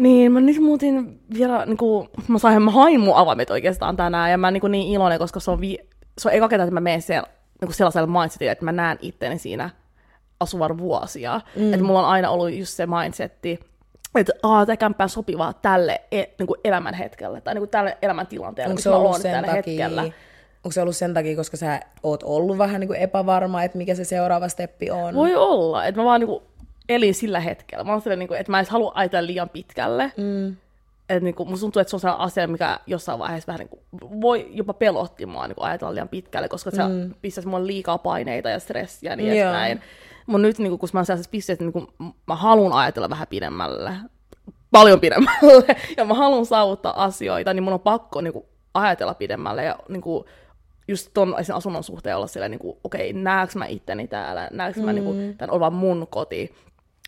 Niin, 0.00 0.32
mä 0.32 0.40
nyt 0.40 0.58
muutin 0.58 1.20
vielä, 1.34 1.66
niin 1.66 1.76
kuin, 1.76 2.08
mä, 2.28 2.38
sain, 2.38 2.62
mä 2.62 2.70
hain 2.70 3.00
mun 3.00 3.16
avaimet 3.16 3.50
oikeastaan 3.50 3.96
tänään, 3.96 4.30
ja 4.30 4.38
mä 4.38 4.50
niin, 4.50 4.62
niin 4.70 4.92
iloinen, 4.92 5.18
koska 5.18 5.40
se 5.40 5.50
on, 5.50 5.60
vi, 5.60 5.78
se 6.18 6.28
on 6.28 6.34
eka 6.34 6.48
kerta, 6.48 6.64
että 6.64 6.74
mä 6.74 6.80
menen 6.80 7.02
siellä, 7.02 7.28
niin 7.60 7.66
kuin 7.66 7.74
sellaisella 7.74 8.20
mindsetillä, 8.20 8.52
että 8.52 8.64
mä 8.64 8.72
näen 8.72 8.98
itteni 9.02 9.38
siinä 9.38 9.70
asuvan 10.40 10.78
vuosia. 10.78 11.40
Mm. 11.56 11.72
Että 11.72 11.86
mulla 11.86 11.98
on 12.00 12.08
aina 12.08 12.30
ollut 12.30 12.52
just 12.52 12.72
se 12.72 12.86
mindsetti, 12.86 13.60
että 14.14 14.32
Aa, 14.42 14.66
tämä 14.66 14.76
kämppä 14.76 15.04
on 15.04 15.10
sopivaa 15.10 15.52
tälle 15.52 16.00
e, 16.12 16.22
niin 16.38 16.46
kuin 16.46 16.60
elämän 16.64 16.94
hetkelle, 16.94 17.40
tai 17.40 17.54
niin 17.54 17.60
kuin 17.60 17.70
tälle 17.70 17.98
elämäntilanteelle, 18.02 18.74
missä 18.74 18.90
mä 18.90 18.96
ollut 18.96 19.10
oon 19.10 19.22
tällä 19.22 19.40
takia, 19.40 19.54
hetkellä. 19.54 20.02
onko 20.64 20.72
se 20.72 20.82
ollut 20.82 20.96
sen 20.96 21.14
takia, 21.14 21.36
koska 21.36 21.56
sä 21.56 21.80
oot 22.02 22.22
ollut 22.22 22.58
vähän 22.58 22.80
niinku 22.80 22.94
epävarma, 22.94 23.62
että 23.62 23.78
mikä 23.78 23.94
se 23.94 24.04
seuraava 24.04 24.48
steppi 24.48 24.90
on? 24.90 25.14
Voi 25.14 25.36
olla, 25.36 25.86
että 25.86 26.00
mä 26.00 26.04
vaan 26.04 26.20
niinku 26.20 26.42
elin 26.90 27.14
sillä 27.14 27.40
hetkellä. 27.40 27.84
Mä 27.84 28.00
silleen, 28.00 28.18
niinku, 28.18 28.34
että 28.34 28.52
mä 28.52 28.58
en 28.58 28.60
edes 28.60 28.70
halua 28.70 28.92
ajatella 28.94 29.26
liian 29.26 29.48
pitkälle. 29.48 30.12
Mm. 30.16 30.56
Että 31.08 31.24
niinku, 31.24 31.44
musta 31.44 31.64
tuntuu, 31.64 31.80
että 31.80 31.90
se 31.90 31.96
on 31.96 32.00
sellainen 32.00 32.26
asia, 32.26 32.48
mikä 32.48 32.78
jossain 32.86 33.18
vaiheessa 33.18 33.46
vähän 33.46 33.58
niinku, 33.58 33.82
voi 34.20 34.48
jopa 34.50 34.74
pelotti 34.74 35.26
mua 35.26 35.48
niinku, 35.48 35.62
ajatella 35.62 35.94
liian 35.94 36.08
pitkälle, 36.08 36.48
koska 36.48 36.70
se 36.70 36.82
mm. 36.82 37.14
pistäisi 37.22 37.48
mulle 37.48 37.66
liikaa 37.66 37.98
paineita 37.98 38.48
ja 38.48 38.58
stressiä 38.58 39.12
ja 39.12 39.16
niin 39.16 39.28
Joo. 39.28 39.36
edespäin. 39.36 39.80
Mutta 40.26 40.42
nyt, 40.42 40.58
niinku, 40.58 40.78
kun 40.78 40.88
mä 40.92 40.98
oon 40.98 41.06
sellaisessa 41.06 41.30
pisteessä, 41.30 41.64
että 41.64 41.78
niinku, 41.78 42.12
mä 42.26 42.34
haluan 42.34 42.72
ajatella 42.72 43.10
vähän 43.10 43.26
pidemmälle, 43.30 43.92
paljon 44.70 45.00
pidemmälle, 45.00 45.76
ja 45.96 46.04
mä 46.04 46.14
haluan 46.14 46.46
saavuttaa 46.46 47.04
asioita, 47.04 47.54
niin 47.54 47.62
mun 47.62 47.72
on 47.72 47.80
pakko 47.80 48.20
niinku, 48.20 48.46
ajatella 48.74 49.14
pidemmälle 49.14 49.64
ja 49.64 49.76
niinku, 49.88 50.26
just 50.88 51.10
ton 51.14 51.36
sen 51.42 51.56
asunnon 51.56 51.84
suhteen 51.84 52.16
olla 52.16 52.26
silleen, 52.26 52.50
niinku, 52.50 52.78
okei, 52.84 53.12
näekö 53.12 53.58
mä 53.58 53.66
itteni 53.66 54.08
täällä, 54.08 54.48
näekö 54.52 54.80
mä, 54.80 54.92
niinku, 54.92 55.14
tämän 55.38 55.54
on 55.54 55.60
vaan 55.60 55.72
mun 55.72 56.06
koti. 56.10 56.54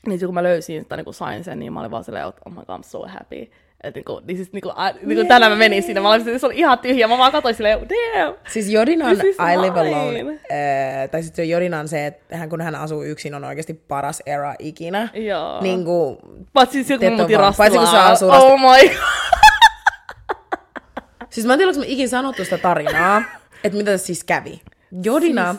Niin 0.06 0.12
sitten 0.18 0.26
kun 0.26 0.34
mä 0.34 0.42
löysin 0.42 0.86
tai 0.86 0.98
niinku 0.98 1.12
sain 1.12 1.44
sen, 1.44 1.58
niin 1.58 1.72
mä 1.72 1.80
olin 1.80 1.90
vaan 1.90 2.04
silleen, 2.04 2.28
että 2.28 2.40
oh 2.46 2.52
my 2.52 2.60
god, 2.66 2.80
I'm 2.80 2.82
so 2.82 3.06
happy. 3.06 3.50
Että 3.84 3.98
niinku, 3.98 4.20
niin 4.26 4.36
siis, 4.36 4.52
niinku, 4.52 4.72
a, 4.76 4.90
niinku 5.02 5.24
tänään 5.28 5.52
mä 5.52 5.58
menin 5.58 5.82
sinne, 5.82 6.00
mä 6.00 6.08
olin 6.10 6.20
silleen, 6.20 6.40
se 6.40 6.46
oli 6.46 6.58
ihan 6.58 6.78
tyhjä, 6.78 7.08
mä 7.08 7.18
vaan 7.18 7.32
katsoin 7.32 7.54
silleen, 7.54 7.78
damn. 7.80 8.34
Siis 8.48 8.68
Jodinan 8.68 9.12
I 9.16 9.56
Live. 9.60 9.80
Alone, 9.80 10.20
äh, 10.30 11.10
tai 11.10 11.22
sitten 11.22 11.48
Jodinan 11.48 11.88
se, 11.88 12.06
että 12.06 12.36
hän, 12.36 12.48
kun 12.48 12.60
hän 12.60 12.74
asuu 12.74 13.02
yksin, 13.02 13.34
on 13.34 13.44
oikeasti 13.44 13.74
paras 13.74 14.22
era 14.26 14.54
ikinä. 14.58 15.08
Joo. 15.14 15.60
Niin 15.60 15.84
kuin, 15.84 16.16
Paitsi 16.52 16.84
silloin, 16.84 17.00
kun 17.00 17.10
mä 17.12 17.16
muutin 17.16 17.38
vaan- 17.38 17.54
paitsi 17.58 17.78
kun 17.78 17.86
sä 17.86 17.92
Rastilaan. 18.08 18.38
asuu 18.38 18.50
Oh 18.52 18.60
my 18.60 18.88
god. 18.88 18.96
siis 21.30 21.46
mä 21.46 21.52
en 21.52 21.58
tiedä, 21.58 21.68
onko 21.70 21.80
mä 21.80 21.86
ikin 21.88 22.08
sanottu 22.08 22.44
sitä 22.44 22.58
tarinaa, 22.58 23.22
että 23.64 23.78
mitä 23.78 23.90
tässä 23.90 24.06
siis 24.06 24.24
kävi. 24.24 24.60
Jodina, 25.04 25.54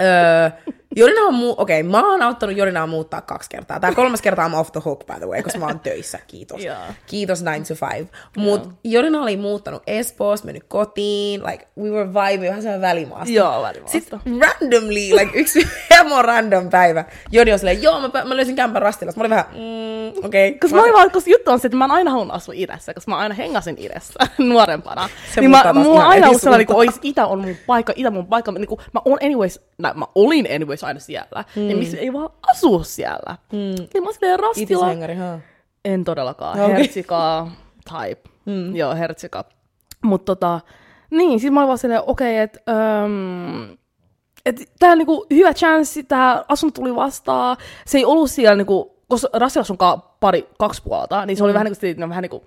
öö, 0.00 0.50
Jorina 0.96 1.20
on 1.20 1.34
muu... 1.34 1.54
Okei, 1.58 1.80
okay, 1.80 1.90
mä 1.90 2.10
oon 2.10 2.22
auttanut 2.22 2.56
Jorinaa 2.56 2.86
muuttaa 2.86 3.20
kaksi 3.20 3.50
kertaa. 3.50 3.80
Tää 3.80 3.94
kolmas 3.94 4.22
kerta 4.22 4.44
on 4.44 4.54
off 4.54 4.72
the 4.72 4.80
hook, 4.84 5.06
by 5.06 5.14
the 5.18 5.26
way, 5.26 5.42
koska 5.42 5.58
mä 5.58 5.66
oon 5.66 5.80
töissä, 5.80 6.18
kiitos. 6.26 6.64
Joo. 6.64 6.76
Kiitos 7.06 7.42
9 7.42 7.64
to 7.64 7.86
5. 7.96 8.10
Mut 8.36 8.68
Jorina 8.84 9.22
oli 9.22 9.36
muuttanut 9.36 9.82
Espoosta, 9.86 10.46
mennyt 10.46 10.64
kotiin, 10.68 11.42
like 11.46 11.66
we 11.80 11.90
were 11.90 12.08
vibing, 12.08 12.48
vähän 12.48 12.62
sellainen 12.62 12.88
välimaasta. 12.88 13.34
Joo, 13.34 13.62
välimaasta. 13.62 13.98
Sitten 13.98 14.20
randomly, 14.24 15.16
like 15.16 15.30
yksi 15.40 15.68
hemo 15.90 16.22
random 16.22 16.70
päivä, 16.70 17.04
Joni 17.32 17.52
on 17.52 17.58
silleen, 17.58 17.82
joo, 17.82 18.00
mä, 18.00 18.24
mä 18.24 18.36
löysin 18.36 18.56
kämpän 18.56 18.82
rastilassa. 18.82 19.20
Mä 19.20 19.22
olin 19.22 19.30
vähän, 19.30 19.44
mm, 19.52 20.24
okei. 20.24 20.48
Okay. 20.48 20.58
Koska, 20.58 20.76
mä 20.76 20.82
olin 20.82 20.94
vaan, 20.94 21.10
koska 21.10 21.30
juttu 21.30 21.50
on 21.50 21.60
se, 21.60 21.66
että 21.66 21.76
mä 21.76 21.84
en 21.84 21.90
aina 21.90 22.10
halunnut 22.10 22.36
asua 22.36 22.54
idässä, 22.56 22.94
koska 22.94 23.10
mä 23.10 23.18
aina 23.18 23.34
hengasin 23.34 23.76
idässä 23.78 24.26
nuorempana. 24.38 25.08
Se 25.34 25.40
niin 25.40 25.50
mä, 25.50 25.72
mulla 25.72 26.06
aina 26.06 26.26
ollut 26.26 26.40
sellainen, 26.42 26.66
niin 26.68 26.76
kuin, 26.76 26.90
itä 27.02 27.26
on 27.26 27.40
mun 27.40 27.56
paikka, 27.66 27.92
itä 27.96 28.10
mun 28.10 28.26
paikka. 28.26 28.52
Niin 28.52 28.66
kuin, 28.66 28.80
mä, 28.92 29.00
on 29.04 29.18
anyways, 29.22 29.60
nä, 29.78 29.94
mä 29.94 30.06
olin 30.14 30.48
anyways 30.54 30.83
aina 30.84 31.00
siellä, 31.00 31.44
mm. 31.56 31.62
niin 31.62 31.78
miksi 31.78 31.98
ei 31.98 32.12
vaan 32.12 32.30
asu 32.42 32.84
siellä. 32.84 33.36
Mm. 33.52 33.86
Niin 33.94 34.04
mä 34.04 34.12
silleen 34.12 34.38
huh? 35.18 35.40
En 35.84 36.04
todellakaan. 36.04 36.52
Okei. 36.52 36.64
Okay. 36.64 36.76
Hertsika 36.78 37.48
type. 37.88 38.30
Mm. 38.44 38.76
Joo, 38.76 38.94
hertsika. 38.94 39.44
Mutta 40.02 40.36
tota, 40.36 40.60
niin, 41.10 41.40
siis 41.40 41.52
mä 41.52 41.60
olin 41.60 41.68
vaan 41.68 41.78
silleen, 41.78 42.02
okei, 42.06 42.32
okay, 42.32 42.42
että 42.42 42.60
um, 43.04 43.76
et 44.46 44.72
tää 44.78 44.96
niinku 44.96 45.26
hyvä 45.30 45.54
chanssi, 45.54 46.02
tää 46.02 46.44
asunto 46.48 46.80
tuli 46.80 46.94
vastaan. 46.94 47.56
Se 47.86 47.98
ei 47.98 48.04
ollut 48.04 48.30
siellä 48.30 48.56
niinku, 48.56 48.96
koska 49.08 49.28
Rassilassa 49.32 49.74
on 49.74 49.78
ka- 49.78 50.16
pari, 50.20 50.48
kaksi 50.58 50.82
puolta, 50.82 51.26
niin 51.26 51.36
se 51.36 51.44
oli 51.44 51.54
vähän 51.54 51.64
niinku, 51.64 52.00
no, 52.00 52.08
vähän 52.08 52.22
niinku 52.22 52.46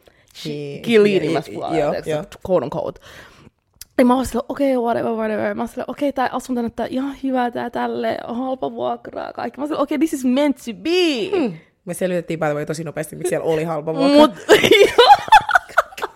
Niin, 1.71 1.79
joo, 1.79 1.91
tiedätkö, 1.91 2.09
joo. 2.09 2.23
quote 2.49 2.65
on 2.65 2.71
quote. 2.75 2.99
Ja 3.97 4.05
mä 4.05 4.15
olin 4.15 4.25
silleen, 4.25 4.45
okei, 4.49 4.77
okay, 4.77 4.83
whatever, 4.83 5.11
whatever. 5.11 5.53
Mä 5.53 5.61
olin 5.61 5.69
silleen, 5.69 5.89
okei, 5.89 6.09
okay, 6.09 6.13
tää 6.13 6.29
asunto 6.35 6.69
tää 6.69 6.87
ihan 6.89 7.15
hyvä, 7.23 7.51
tää 7.51 7.69
tälle, 7.69 8.17
halpa 8.27 8.71
vuokraa, 8.71 9.33
kaikki. 9.33 9.59
Mä 9.59 9.65
silleen, 9.65 9.81
okei, 9.81 9.95
okay, 9.95 10.07
this 10.07 10.13
is 10.13 10.25
meant 10.25 10.57
to 10.57 10.73
be. 10.73 11.39
Mm. 11.39 11.53
Me 11.85 11.93
selvitettiin 11.93 12.39
by 12.39 12.45
the 12.45 12.53
way 12.53 12.65
tosi 12.65 12.83
nopeasti, 12.83 13.15
miksi 13.15 13.29
siellä 13.29 13.45
oli 13.45 13.63
halpa 13.63 13.93
vuokra. 13.93 14.17
Mut, 14.17 14.31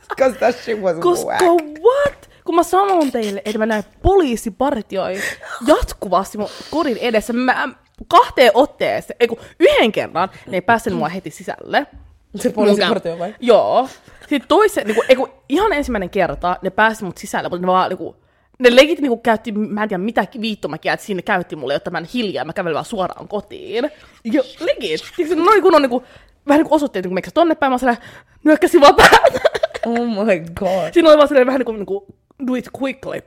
Because 0.09 0.39
that 0.39 0.55
shit 0.55 0.81
was 0.81 0.95
koska 1.03 1.25
whack. 1.25 1.43
what? 1.79 2.29
Kun 2.43 2.55
mä 2.55 2.63
sanon 2.63 3.11
teille, 3.11 3.41
että 3.45 3.57
mä 3.57 3.65
näin 3.65 3.83
poliisipartioi 4.01 5.19
jatkuvasti 5.67 6.37
mun 6.37 6.47
kodin 6.71 6.97
edessä, 6.97 7.33
mä 7.33 7.69
kahteen 8.07 8.51
otteeseen, 8.53 9.17
ei 9.19 9.27
kun 9.27 9.37
yhden 9.59 9.91
kerran, 9.91 10.29
ne 10.47 10.57
ei 10.57 10.61
päässyt 10.61 10.93
mua 10.93 11.09
heti 11.09 11.29
sisälle. 11.29 11.87
Se 12.35 12.49
poliisipartio 12.49 13.19
vai? 13.19 13.35
Joo. 13.39 13.89
Sitten 14.31 14.47
toisen, 14.47 14.87
niinku, 14.87 15.03
eiku, 15.09 15.29
ihan 15.49 15.73
ensimmäinen 15.73 16.09
kerta 16.09 16.57
ne 16.61 16.69
pääsi 16.69 17.03
mut 17.05 17.17
sisälle, 17.17 17.49
mutta 17.49 17.67
ne 17.67 17.67
vaan 17.67 17.89
niinku, 17.89 18.15
ne 18.59 18.75
legit 18.75 18.99
niinku 18.99 19.17
käytti, 19.17 19.51
mä 19.51 19.83
en 19.83 19.89
tiedä 19.89 20.03
mitä 20.03 20.25
viittomäkiä, 20.41 20.93
että 20.93 21.05
siinä 21.05 21.21
käytti 21.21 21.55
mulle, 21.55 21.73
jotta 21.73 21.91
mä 21.91 21.97
en 21.97 22.07
hiljaa, 22.13 22.45
mä 22.45 22.53
kävelin 22.53 22.73
vaan 22.73 22.85
suoraan 22.85 23.27
kotiin. 23.27 23.91
Ja 24.23 24.43
legit. 24.59 25.01
Tiedätkö, 25.15 25.43
noin 25.43 25.61
kun 25.61 25.75
on 25.75 25.81
niinku, 25.81 26.03
vähän 26.47 26.59
niinku 26.59 26.75
osoitteet, 26.75 27.05
niinku, 27.05 27.13
meikö 27.13 27.31
tonne 27.33 27.55
päin, 27.55 27.71
mä 27.71 27.77
silleen, 27.77 27.97
nyökkäsin 28.43 28.81
vaan 28.81 28.95
päätä. 28.95 29.39
Oh 29.85 30.25
my 30.25 30.39
god. 30.55 30.93
Siinä 30.93 31.09
oli 31.09 31.17
vaan 31.17 31.27
silleen 31.27 31.47
vähän 31.47 31.59
niinku, 31.59 31.71
niinku 31.71 32.05
do 32.47 32.55
it 32.55 32.69
quickly. 32.81 33.21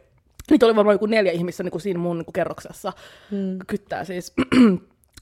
Niitä 0.50 0.66
oli 0.66 0.76
varmaan 0.76 0.94
joku 0.94 1.06
neljä 1.06 1.32
ihmistä 1.32 1.62
niinku 1.62 1.78
siinä 1.78 1.98
mun 1.98 2.18
niinku 2.18 2.32
kerroksessa. 2.32 2.92
Hmm. 3.30 3.58
Kyttää 3.66 4.04
siis. 4.04 4.32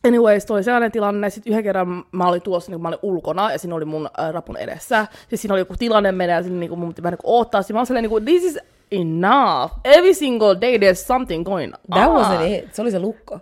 Anyways, 0.07 0.47
toi 0.47 0.65
sellainen 0.65 0.93
tilanne. 0.93 1.31
Sitten 1.31 1.51
yhden 1.51 1.65
kerran 1.65 2.05
mä 2.13 2.29
olin 2.29 2.43
tuossa, 2.43 2.71
niin 2.71 2.83
mä 2.83 2.89
olin 2.89 2.99
ulkona 3.03 3.53
ja 3.53 3.59
siinä 3.59 3.75
oli 3.75 3.85
mun 3.85 4.09
äh, 4.21 4.33
rapun 4.33 4.57
edessä. 4.57 5.07
Siis 5.29 5.43
siinä 5.43 5.55
oli 5.55 5.61
joku 5.61 5.75
tilanne 5.79 6.13
menee 6.13 6.37
ja 6.37 6.43
siinä 6.43 6.59
niin 6.59 6.79
mun 6.79 6.89
piti 6.89 7.03
vähän 7.03 7.19
niin 7.23 7.35
odottaa. 7.35 7.63
Sitten 7.63 7.75
mä 7.75 7.81
olin 7.81 7.87
silleen, 7.87 8.03
niin 8.03 8.11
kuin, 8.11 8.25
this 8.25 8.45
is 8.45 8.59
enough. 8.91 9.73
Every 9.85 10.15
single 10.15 10.57
day 10.61 10.77
there's 10.77 11.07
something 11.07 11.45
going 11.45 11.73
on. 11.75 12.01
That 12.01 12.11
wasn't 12.11 12.47
it. 12.47 12.75
Se 12.75 12.83
oli 12.83 12.91
se 12.91 12.99
lukko. 12.99 13.41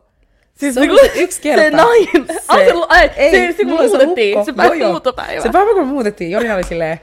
Siis 0.55 0.75
se 0.75 0.81
niinku- 0.81 0.99
oli 1.01 1.09
se 1.09 1.21
yksi 1.21 1.41
kerta. 1.43 1.63
Se 1.63 1.71
nainen. 1.71 2.27
Se, 2.27 2.43
se, 2.47 2.73
ai, 2.89 3.11
ei, 3.17 3.31
se, 3.31 3.55
se, 3.57 3.65
mulla 3.65 3.81
oli 3.81 3.89
muutettiin. 3.89 4.45
Se 4.45 4.53
päivä 4.53 4.89
muuttopäivä. 4.89 5.43
Se 5.43 5.49
päivä 5.53 5.71
kun 5.75 5.87
muutettiin, 5.87 6.31
Jorina 6.31 6.55
oli 6.55 6.65
silleen, 6.65 7.01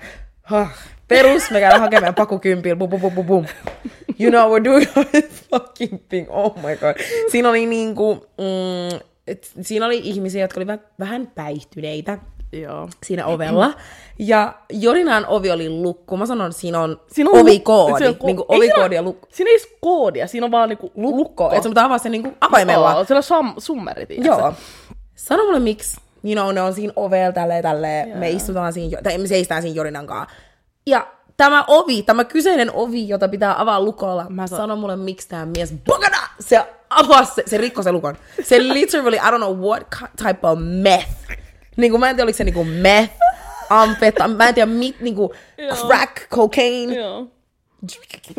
huh, 0.50 0.68
perus, 1.08 1.52
me 1.52 1.60
käydään 1.60 1.82
hakemaan 1.82 2.16
pakukympillä, 2.16 2.76
bum, 2.76 2.90
bum, 2.90 3.02
bum, 3.02 3.12
bum, 3.14 3.26
bum. 3.26 3.46
You 4.20 4.32
know, 4.32 4.52
we're 4.52 4.64
doing 4.64 4.88
this 5.12 5.48
fucking 5.52 6.00
thing, 6.10 6.28
oh 6.30 6.56
my 6.56 6.76
god. 6.76 6.96
Siinä 7.32 7.50
oli 7.50 7.66
niinku, 7.66 8.28
mm, 8.38 9.00
et, 9.28 9.52
siinä 9.62 9.86
oli 9.86 10.02
ihmisiä, 10.04 10.42
jotka 10.42 10.60
oli 10.60 10.68
vähän, 11.00 11.32
päihtyneitä 11.36 12.18
Joo. 12.52 12.90
siinä 13.06 13.26
ovella. 13.26 13.74
Ja 14.20 14.54
Jorinan 14.70 15.26
ovi 15.26 15.52
oli 15.52 15.70
lukko. 15.70 16.18
Mä 16.18 16.26
sanon, 16.26 16.48
että 16.48 16.62
siinä 16.62 16.80
on, 16.80 17.02
Siinä 17.12 17.30
on 17.30 17.40
ovikoodi. 17.42 17.98
siinä 17.98 18.10
on 18.10 18.16
ko- 18.16 18.46
ei 18.50 18.58
ovikoodi 18.58 18.82
siinä- 18.84 18.96
ja 18.96 19.02
lukko. 19.04 19.28
Siinä 19.32 19.50
ei 19.50 19.56
edes 19.56 19.68
koodia, 19.82 20.28
siinä 20.28 20.46
on 20.46 20.52
vaan 20.52 20.70
niinku 20.70 20.92
lukko. 20.96 21.18
lukko. 21.18 21.52
Että 21.52 21.62
sun 21.64 21.72
pitää 21.72 21.86
avaa 21.86 21.98
sen 21.98 22.12
niinku 22.12 22.34
avaimella. 22.42 22.92
Joo, 22.94 23.04
siellä 23.04 23.24
on 23.40 23.46
sum- 23.46 23.60
summeri? 23.62 24.18
Joo. 24.24 24.54
Sano 25.16 25.44
mulle 25.44 25.60
miksi, 25.60 25.98
you 26.24 26.34
know, 26.34 26.54
ne 26.54 26.62
on 26.62 26.74
siinä 26.74 26.94
ovella 26.96 27.32
tälleen 27.32 27.64
tälleen, 27.64 28.18
me 28.18 28.30
istutaan 28.30 28.74
siinä, 28.74 29.02
tai 29.04 29.18
me 29.18 29.28
seistään 29.28 29.62
siinä 29.62 29.76
Jorinan 29.76 30.08
kanssa. 30.08 30.36
Ja 30.88 31.08
tämä 31.38 31.66
ovi, 31.68 32.04
tämä 32.04 32.24
kyseinen 32.24 32.72
ovi, 32.74 33.08
jota 33.10 33.28
pitää 33.28 33.62
avaa 33.62 33.82
lukolla, 33.82 34.26
mä 34.30 34.48
sano 34.48 34.76
mulle 34.76 34.96
miksi 34.96 35.30
tämä 35.30 35.46
mies 35.46 35.74
bogada, 35.86 36.18
se 36.40 36.66
avasi, 36.90 37.32
se, 37.36 37.44
se 37.46 37.58
rikkoi 37.58 37.84
se 37.84 37.92
lukon. 37.92 38.18
Se 38.44 38.60
literally, 38.60 39.16
I 39.16 39.20
don't 39.20 39.38
know 39.38 39.58
what 39.58 39.88
type 40.18 40.48
of 40.48 40.60
meth. 40.62 41.10
Niin 41.78 41.92
kuin, 41.92 42.00
mä 42.00 42.10
en 42.10 42.16
tiedä, 42.16 42.26
oliko 42.26 42.38
se 42.38 42.44
niinku 42.44 42.64
meth, 42.64 43.14
amfeta, 43.70 44.28
mä 44.28 44.48
en 44.48 44.54
tiedä, 44.54 44.72
mit, 44.72 45.00
niinku 45.00 45.34
Joo. 45.58 45.76
crack, 45.76 46.30
cocaine, 46.30 46.96
Joo. 46.96 47.28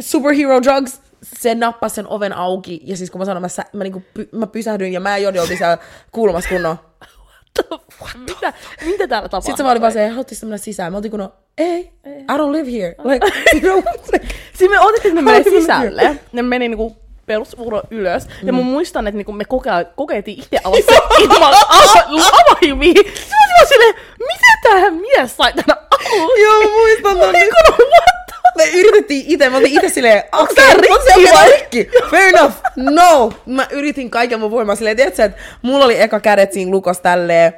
superhero 0.01 0.63
drugs, 0.63 1.01
se 1.23 1.55
nappasi 1.55 1.95
sen 1.95 2.09
oven 2.09 2.33
auki, 2.33 2.81
ja 2.85 2.97
siis 2.97 3.11
kun 3.11 3.19
mä 3.21 3.25
sanoin, 3.25 3.43
mä, 3.43 3.49
sä, 3.49 3.65
mä, 3.73 3.85
niinku, 3.85 4.03
py, 4.15 4.29
mä 4.33 4.47
pysähdyin, 4.47 4.93
ja 4.93 5.01
mä 5.01 5.11
ja 5.11 5.19
Jodi 5.19 5.39
oltiin 5.39 5.59
siellä 5.59 5.79
kuulumassa 6.13 6.49
kunnon. 6.49 6.77
Mitä, 8.19 8.53
mitä 8.85 9.09
täällä 9.09 9.29
tapahtuu? 9.29 9.41
Sitten 9.41 9.57
se 9.57 9.65
vaan 9.65 9.73
oli 9.73 9.81
vaan 9.81 9.93
se, 9.93 10.09
haluatteko 10.09 10.41
mennä 10.43 10.59
sisään? 10.59 10.93
Mä 10.93 10.97
oltiin 10.97 11.11
kun, 11.11 11.33
ei, 11.59 11.81
I 12.07 12.37
don't 12.37 12.53
live 12.53 12.73
here. 12.73 12.95
Like, 13.05 13.27
you 13.53 13.61
know, 13.61 13.95
like, 14.13 14.27
Siis 14.55 14.71
me 14.71 14.81
otettiin, 14.81 15.13
että 15.13 15.23
me 15.23 15.23
menee 15.23 15.45
Aivan 15.47 15.61
sisälle. 15.61 16.19
Ne 16.33 16.43
meni 16.43 16.69
niinku 16.69 16.97
perusvuoro 17.29 17.83
ylös. 17.91 18.27
Mm. 18.27 18.47
Ja 18.47 18.53
mä 18.53 18.61
muistan, 18.61 19.07
että 19.07 19.17
niinku 19.17 19.33
me 19.33 19.45
koke- 19.45 19.89
kokeiltiin 19.97 20.39
itse 20.39 20.59
avaa 20.65 20.79
se 20.91 21.23
ilman 21.23 21.53
ava- 21.55 22.31
avaimia. 22.33 22.95
Se 23.15 23.35
oli 23.35 23.67
silleen, 23.69 23.95
mitä 24.19 24.53
tää 24.63 24.91
mies 24.91 25.37
sai 25.37 25.53
tänä 25.53 25.77
alussa? 25.91 26.41
Joo, 26.43 26.61
mä 26.63 26.69
muistan 26.71 27.19
ton. 27.19 27.33
Niin 27.33 27.49
me 28.57 28.65
yritettiin 28.65 29.25
itse, 29.29 29.49
mä 29.51 29.57
oltiin 29.57 29.75
itse 29.75 29.89
silleen, 29.89 30.23
onks 30.33 30.55
tää 30.55 30.75
rikki 30.75 31.33
vai? 31.35 31.51
rikki? 31.53 31.89
Fair 32.11 32.35
enough. 32.37 32.55
No. 32.77 33.33
Mä 33.47 33.67
yritin 33.71 34.11
kaiken 34.11 34.41
mun 34.41 34.51
voimaa 34.51 34.75
silleen, 34.77 34.97
tiedätkö, 34.97 35.25
että 35.25 35.39
mulla 35.63 35.85
oli 35.85 36.01
eka 36.01 36.21
kädet 36.21 36.53
siinä 36.53 36.71
lukossa 36.71 37.03
tälleen, 37.03 37.53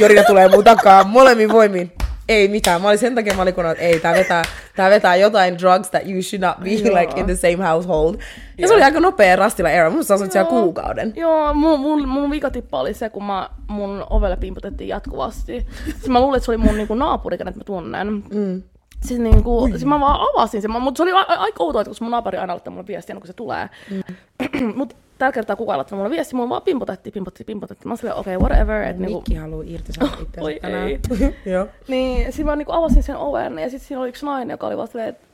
Jorina 0.00 0.22
tulee 0.24 0.48
mun 0.48 0.64
takaa, 0.64 1.04
molemmin 1.04 1.52
voimin. 1.52 1.92
Ei 2.32 2.48
mitään. 2.48 2.82
Mä 2.82 2.88
olin 2.88 2.98
sen 2.98 3.14
takia, 3.14 3.34
mä 3.34 3.42
olin 3.42 3.54
kun, 3.54 3.66
että 3.66 3.84
ei, 3.84 4.00
tää 4.00 4.14
vetää, 4.14 4.42
tää 4.76 4.90
vetää 4.90 5.16
jotain 5.16 5.58
drugs 5.58 5.90
that 5.90 6.06
you 6.06 6.22
should 6.22 6.42
not 6.42 6.56
be 6.64 6.70
Joo. 6.88 7.00
like 7.00 7.20
in 7.20 7.26
the 7.26 7.36
same 7.36 7.68
household. 7.68 8.14
Ja 8.58 8.68
se 8.68 8.74
oli 8.74 8.82
aika 8.82 9.00
nopea 9.00 9.36
rastilla 9.36 9.70
era. 9.70 9.90
Mun 9.90 10.04
sä 10.04 10.16
siellä 10.16 10.40
Joo. 10.40 10.62
kuukauden. 10.62 11.12
Joo, 11.16 11.54
mun, 11.54 11.80
mun, 11.80 12.08
mun 12.08 12.30
vikatippa 12.30 12.80
oli 12.80 12.94
se, 12.94 13.10
kun 13.10 13.24
mä, 13.24 13.50
mun 13.68 14.06
ovelle 14.10 14.36
pimputettiin 14.36 14.88
jatkuvasti. 14.88 15.66
Siis 15.84 16.08
mä 16.08 16.20
luulin, 16.20 16.36
että 16.36 16.44
se 16.44 16.50
oli 16.50 16.58
mun 16.58 16.76
niinku, 16.76 16.94
naapuri, 16.94 17.38
kenet 17.38 17.56
mä 17.56 17.64
tunnen. 17.64 18.08
Mm. 18.08 18.62
Siis, 19.02 19.20
niinku, 19.20 19.68
siis 19.70 19.84
mä 19.84 20.00
vaan 20.00 20.20
avasin 20.20 20.62
sen, 20.62 20.70
mutta 20.70 20.98
se 20.98 21.02
oli 21.02 21.12
aika 21.26 21.64
outoa, 21.64 21.80
että 21.80 21.88
kun 21.88 21.94
se 21.94 22.04
mun 22.04 22.10
naapuri 22.10 22.38
aina 22.38 22.52
laittaa 22.52 22.72
mulle 22.72 22.86
viestiä, 22.86 23.16
kun 23.16 23.26
se 23.26 23.32
tulee. 23.32 23.68
Mm. 23.90 24.74
mutta 24.78 24.96
tällä 25.22 25.32
kertaa 25.32 25.56
kukaan 25.56 25.78
laittaa 25.78 25.96
mulle 25.98 26.10
viestiä, 26.10 26.36
mulla 26.36 26.48
vaan 26.48 26.62
pimputettiin, 26.62 27.12
pimputettiin, 27.12 27.46
pimputettiin. 27.46 27.88
Mä 27.88 27.96
silleen, 27.96 28.16
okei, 28.16 28.36
okay, 28.36 28.48
whatever. 28.48 28.82
Et, 28.82 28.98
niinku, 28.98 29.18
Mikki 29.18 29.34
haluaa 29.34 29.64
irti 29.66 29.92
saada 29.92 30.12
Oi 30.40 30.52
itseänsä 30.52 30.60
tänään. 30.60 31.34
Joo. 31.54 31.66
niin, 31.88 32.26
sitten 32.26 32.46
mä 32.46 32.56
niinku 32.56 32.72
avasin 32.72 33.02
sen 33.02 33.16
oven 33.16 33.58
ja 33.58 33.70
sitten 33.70 33.88
siinä 33.88 34.00
oli 34.00 34.08
yksi 34.08 34.26
nainen, 34.26 34.54
joka 34.54 34.66
oli 34.66 34.76
vaan 34.76 34.88
silleen, 34.88 35.08
että 35.08 35.26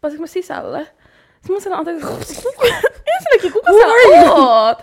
pääsinkö 0.00 0.22
mä 0.22 0.26
sisälle? 0.26 0.86
Sitten 1.34 1.56
mä 1.56 1.60
sanoin, 1.60 1.78
anteeksi, 1.78 2.06
kuka, 2.42 2.64
ensinnäkin, 3.14 3.52
kuka 3.52 3.70
sä 3.72 4.32
oot? 4.32 4.78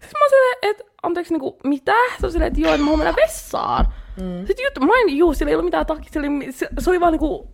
Sitten 0.00 0.20
mä 0.20 0.28
silleen, 0.28 0.56
että 0.62 0.84
anteeksi, 1.02 1.34
niinku, 1.34 1.56
mitä? 1.64 1.94
Se 2.20 2.26
on 2.26 2.32
silleen, 2.32 2.48
että 2.48 2.60
joo, 2.60 2.72
että 2.72 2.84
mä 2.84 2.90
haluan 2.90 2.98
mennä 2.98 3.22
vessaan. 3.22 3.86
Mm. 4.20 4.46
Sitten 4.46 4.64
juttu, 4.64 4.80
mind 4.80 5.18
you, 5.18 5.34
sillä 5.34 5.50
ei 5.50 5.54
ollut 5.54 5.64
mitään 5.64 5.86
takia, 5.86 6.10
se 6.12 6.18
oli, 6.18 6.52
se, 6.52 6.68
se 6.78 6.90
oli 6.90 7.00
vaan 7.00 7.12
niinku, 7.12 7.50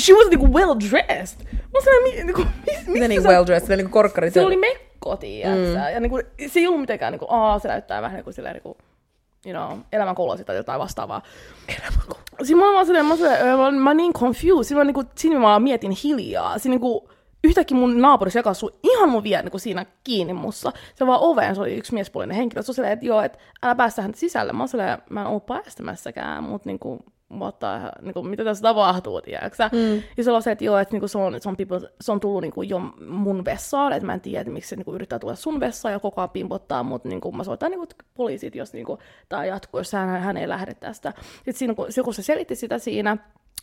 she 0.00 0.12
was 0.12 0.28
niinku 0.28 0.52
well 0.52 0.74
dressed. 0.90 1.46
Mä 1.52 1.80
mi, 2.02 2.24
niinku, 2.24 2.42
mis, 2.66 2.78
Mitä 2.78 2.90
mistä 2.90 3.08
niin 3.08 3.24
well 3.24 3.46
dressed, 3.46 3.76
niinku 3.76 3.92
korkkarit. 3.92 4.34
se 4.34 4.40
oli 4.40 4.56
mekko, 4.56 4.87
tiiäksä. 5.16 5.78
Mm. 5.88 5.94
Ja 5.94 6.00
niinku, 6.00 6.20
se 6.46 6.60
ei 6.60 6.66
ollut 6.66 6.80
mitenkään, 6.80 7.12
niinku, 7.12 7.26
aa, 7.28 7.58
se 7.58 7.68
näyttää 7.68 8.02
vähän 8.02 8.16
niinku 8.16 8.32
silleen, 8.32 8.54
niinku, 8.54 8.76
you 9.46 9.54
know, 9.54 9.78
elämänkouluasi 9.92 10.44
tai 10.44 10.56
jotain 10.56 10.80
vastaavaa. 10.80 11.22
Siinä 12.42 12.60
mä 12.60 12.64
olin 12.64 12.74
vaan 12.74 12.86
silleen, 12.86 13.06
mä, 13.06 13.16
silleen, 13.16 13.58
mä, 13.58 13.70
mä, 13.70 13.94
niin 13.94 14.12
confused. 14.12 14.68
Siinä 14.68 14.80
mä, 14.80 14.84
niinku, 14.84 15.04
siinä 15.14 15.38
mä 15.38 15.58
mietin 15.58 15.92
hiljaa. 16.04 16.58
Siinä 16.58 16.72
niinku, 16.72 17.10
yhtäkkiä 17.44 17.76
mun 17.76 18.00
naapuri 18.00 18.30
sekasui 18.30 18.74
ihan 18.82 19.08
mun 19.08 19.22
vielä 19.22 19.42
niinku, 19.42 19.58
siinä 19.58 19.86
kiinni 20.04 20.32
mussa. 20.32 20.72
Se 20.94 21.06
vaan 21.06 21.20
oveen, 21.20 21.54
se 21.54 21.60
oli 21.60 21.74
yksi 21.74 21.94
miespuolinen 21.94 22.36
henkilö. 22.36 22.62
Se 22.62 22.70
oli 22.70 22.74
silleen, 22.74 22.92
että 22.92 23.06
joo, 23.06 23.22
että 23.22 23.38
älä 23.62 23.74
päästä 23.74 24.02
häntä 24.02 24.18
sisälle. 24.18 24.52
Mä 24.52 24.58
olin 24.58 24.68
silleen, 24.68 24.98
mä 25.10 25.20
en 25.20 25.26
ollut 25.26 25.46
päästämässäkään, 25.46 26.44
mutta 26.44 26.68
niinku, 26.68 27.04
what 27.32 27.58
the, 27.58 27.66
niinku, 28.02 28.22
mitä 28.22 28.44
tässä 28.44 28.62
tapahtuu, 28.62 29.20
tiedäksä? 29.20 29.70
Mm. 29.72 30.02
Ja 30.16 30.24
se 30.24 30.30
oli 30.30 30.42
se, 30.42 30.50
että 30.50 30.64
joo, 30.64 30.78
että 30.78 30.94
niinku, 30.94 31.08
se, 31.08 31.18
on, 31.18 31.40
se, 31.40 31.48
on 31.48 31.56
people, 31.56 31.80
se 32.00 32.12
on 32.12 32.20
tullut 32.20 32.42
niinku, 32.42 32.62
jo 32.62 32.78
mun 33.08 33.44
vessaan, 33.44 33.92
että 33.92 34.06
mä 34.06 34.14
en 34.14 34.20
tiedä, 34.20 34.40
että 34.40 34.52
miksi 34.52 34.68
se 34.68 34.76
niinku, 34.76 34.94
yrittää 34.94 35.18
tulla 35.18 35.34
sun 35.34 35.60
vessaan 35.60 35.92
ja 35.92 36.00
koko 36.00 36.20
ajan 36.20 36.30
pimpottaa, 36.30 36.82
mutta 36.82 37.08
niinku, 37.08 37.32
mä 37.32 37.44
soitan 37.44 37.70
niinku, 37.70 37.86
poliisit, 38.14 38.54
jos 38.54 38.72
niinku, 38.72 38.98
tämä 39.28 39.44
jatkuu, 39.44 39.80
jos 39.80 39.92
hän, 39.92 40.20
hän 40.20 40.36
ei 40.36 40.48
lähde 40.48 40.74
tästä. 40.74 41.12
Sitten 41.34 41.54
siinä, 41.54 41.74
kun, 41.74 41.86
kun 42.04 42.14
se 42.14 42.22
selitti 42.22 42.56
sitä 42.56 42.78
siinä, 42.78 43.16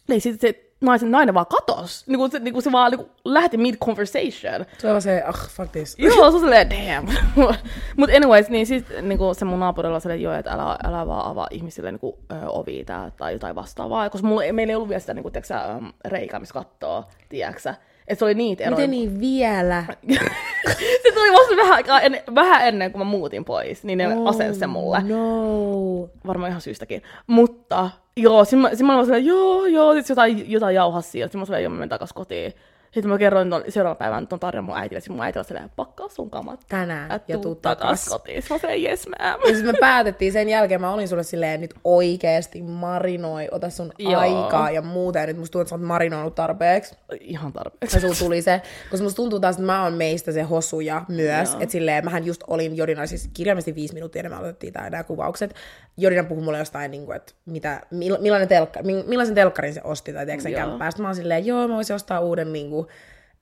niin 0.08 0.22
sitten 0.22 0.50
se 0.54 0.72
naisen, 0.82 1.12
nainen 1.12 1.34
vaan 1.34 1.46
katos. 1.46 2.08
Niin 2.08 2.18
kuin 2.18 2.32
se, 2.32 2.40
niin 2.40 2.54
kuin 2.54 2.64
se 2.64 2.72
vaan 2.72 2.92
niin 2.92 3.00
kuin 3.00 3.10
lähti 3.26 3.58
mid-conversation. 3.58 4.66
Se 4.78 4.92
on 4.92 5.02
se, 5.02 5.24
ah, 5.26 5.50
fuck 5.50 5.72
this. 5.72 5.96
Joo, 6.00 6.16
se 6.16 6.22
on 6.22 6.40
silleen, 6.40 6.70
damn. 6.70 7.08
Mut 7.98 8.10
anyways, 8.16 8.50
niin 8.50 8.66
sit 8.66 8.86
niinku 9.02 9.34
se 9.34 9.46
mun 9.46 9.60
naapurilla 9.60 10.00
silleen, 10.00 10.22
joo, 10.22 10.34
että 10.34 10.52
älä, 10.52 10.78
älä 10.84 11.08
vaan 11.08 11.26
avaa 11.32 11.48
ihmisille 11.52 11.92
niinku, 11.92 12.20
ö, 12.32 12.36
ovia 12.50 12.86
tää, 12.86 13.12
tai 13.18 13.34
jotain 13.34 13.56
vastaavaa. 13.56 14.10
Koska 14.10 14.28
mulla, 14.28 14.44
ei- 14.44 14.52
meillä 14.52 14.72
ei 14.72 14.76
ollut 14.76 14.90
vielä 14.90 15.00
sitä 15.00 15.14
niinku, 15.14 15.32
tiiäksä, 15.32 15.62
äm, 15.62 15.94
reikää, 16.06 16.40
missä 16.40 16.54
kattoo, 16.54 17.04
tiiäksä. 17.30 17.76
Että 18.08 18.20
se 18.20 18.26
oli 18.26 18.34
niitä 18.34 18.64
eroja. 18.64 18.76
Miten 18.76 18.92
niin 18.92 19.20
vielä? 19.20 19.86
se 21.04 21.12
tuli 21.14 21.32
vasta 21.34 21.56
vähän, 21.58 21.74
aikaa 21.74 22.02
ennen, 22.02 22.22
vähän 22.36 22.68
ennen 22.68 22.92
kuin 22.92 23.00
mä 23.00 23.04
muutin 23.12 23.46
pois, 23.46 23.84
niin 23.84 23.98
ne 23.98 24.08
oh, 24.08 24.28
asensi 24.30 24.60
sen 24.60 24.70
mulle. 24.70 25.02
No. 25.04 26.10
Varmaan 26.28 26.50
ihan 26.50 26.62
syystäkin. 26.62 27.04
Mutta 27.28 27.90
joo, 28.18 28.46
siinä 28.46 28.62
mä, 28.62 28.76
siinä 28.76 28.88
mä 28.88 28.96
olin 28.96 29.06
silleen, 29.06 29.26
joo, 29.26 29.66
joo, 29.66 29.94
sit 29.94 30.10
jotain, 30.10 30.52
jotain 30.52 30.76
jauhassia, 30.76 31.22
ja 31.22 31.28
sitten 31.28 31.42
mä 31.42 31.46
olin 31.50 31.64
joo, 31.64 31.70
mä 31.70 31.76
menen 31.76 31.90
takas 31.90 32.14
kotiin. 32.14 32.54
Sitten 32.96 33.10
mä 33.10 33.18
kerroin 33.18 33.50
ton, 33.50 33.64
seuraavan 33.70 33.98
päivän 33.98 34.28
ton 34.28 34.40
tarinan 34.40 34.64
mun 34.64 34.78
äitille, 34.78 35.00
sitten 35.00 35.16
mun 35.16 35.26
äiti 35.26 35.40
oli 35.40 35.46
silleen, 35.46 35.72
pakkaa 35.76 36.10
sun 36.10 36.30
kamat. 36.30 36.60
Tänään 36.70 37.10
Ja, 37.12 37.20
ja 37.28 37.38
tuu 37.38 37.56
takas 37.56 38.10
kotiin. 38.10 38.44
Mä 38.50 38.60
olin 38.64 38.84
yes 38.84 39.08
ma'am. 39.08 39.48
Ja 39.48 39.56
sitten 39.56 39.66
me 39.66 39.74
päätettiin 39.80 40.32
sen 40.32 40.50
jälkeen, 40.50 40.82
mä 40.82 40.94
olin 40.94 41.08
sulle 41.08 41.24
silleen, 41.24 41.62
nyt 41.62 41.74
oikeesti 41.84 42.62
marinoi, 42.62 43.48
ota 43.52 43.70
sun 43.70 43.92
Joo. 44.00 44.20
Aikaa 44.20 44.72
ja 44.72 44.82
muuta. 44.82 45.20
Ja 45.20 45.28
nyt 45.28 45.38
musta 45.38 45.52
tuntuu, 45.52 45.62
että 45.62 45.70
sä 45.70 45.76
oot 45.76 45.82
marinoinut 45.82 46.36
tarpeeksi. 46.36 46.96
Ihan 47.20 47.54
tarpeeksi. 47.54 47.98
Ja 47.98 48.02
sulla 48.02 48.16
tuli 48.20 48.42
se, 48.42 48.62
koska 48.92 49.04
musta 49.04 49.16
tuntuu 49.16 49.40
taas, 49.40 49.56
että 49.56 49.66
mä 49.66 49.84
oon 49.84 49.94
meistä 49.94 50.32
se 50.32 50.42
hosuja 50.42 51.06
myös. 51.08 51.54
Että 51.60 51.72
silleen, 51.72 52.06
mähän 52.06 52.26
just 52.26 52.44
olin 52.48 52.78
Jodina, 52.78 53.06
siis 53.08 53.30
kirjaimellisesti 53.34 53.76
viisi 53.76 53.94
minuuttia 53.94 54.20
ennen 54.20 54.32
me 54.32 54.38
aloitettiin 54.38 54.74
tää, 54.74 54.90
nämä 54.90 55.04
kuvaukset. 55.04 55.56
Jodina 55.98 56.24
puhui 56.24 56.44
mulle 56.44 56.58
jostain, 56.58 56.92
niin 56.92 57.06
kuin, 57.06 57.16
että 57.16 57.34
mitä, 57.46 57.82
mill- 57.94 58.22
millainen 58.22 58.48
telkka, 58.48 58.84
mi- 58.84 59.04
millaisen 59.08 59.36
telkkarin 59.36 59.74
se 59.74 59.82
osti 59.84 60.14
tai 60.14 60.26
tiedätkö 60.26 60.44
sen 60.44 60.52
Joo. 60.52 60.62
kämppää. 60.62 60.92
Sitten 60.92 61.04
mä 61.04 61.08
oon 61.08 61.16
silleen, 61.16 61.46
joo, 61.46 61.68
mä 61.68 61.76
voisin 61.76 61.96
ostaa 61.96 62.20
uuden 62.20 62.54
niin 62.54 62.70
kuin, 62.70 62.85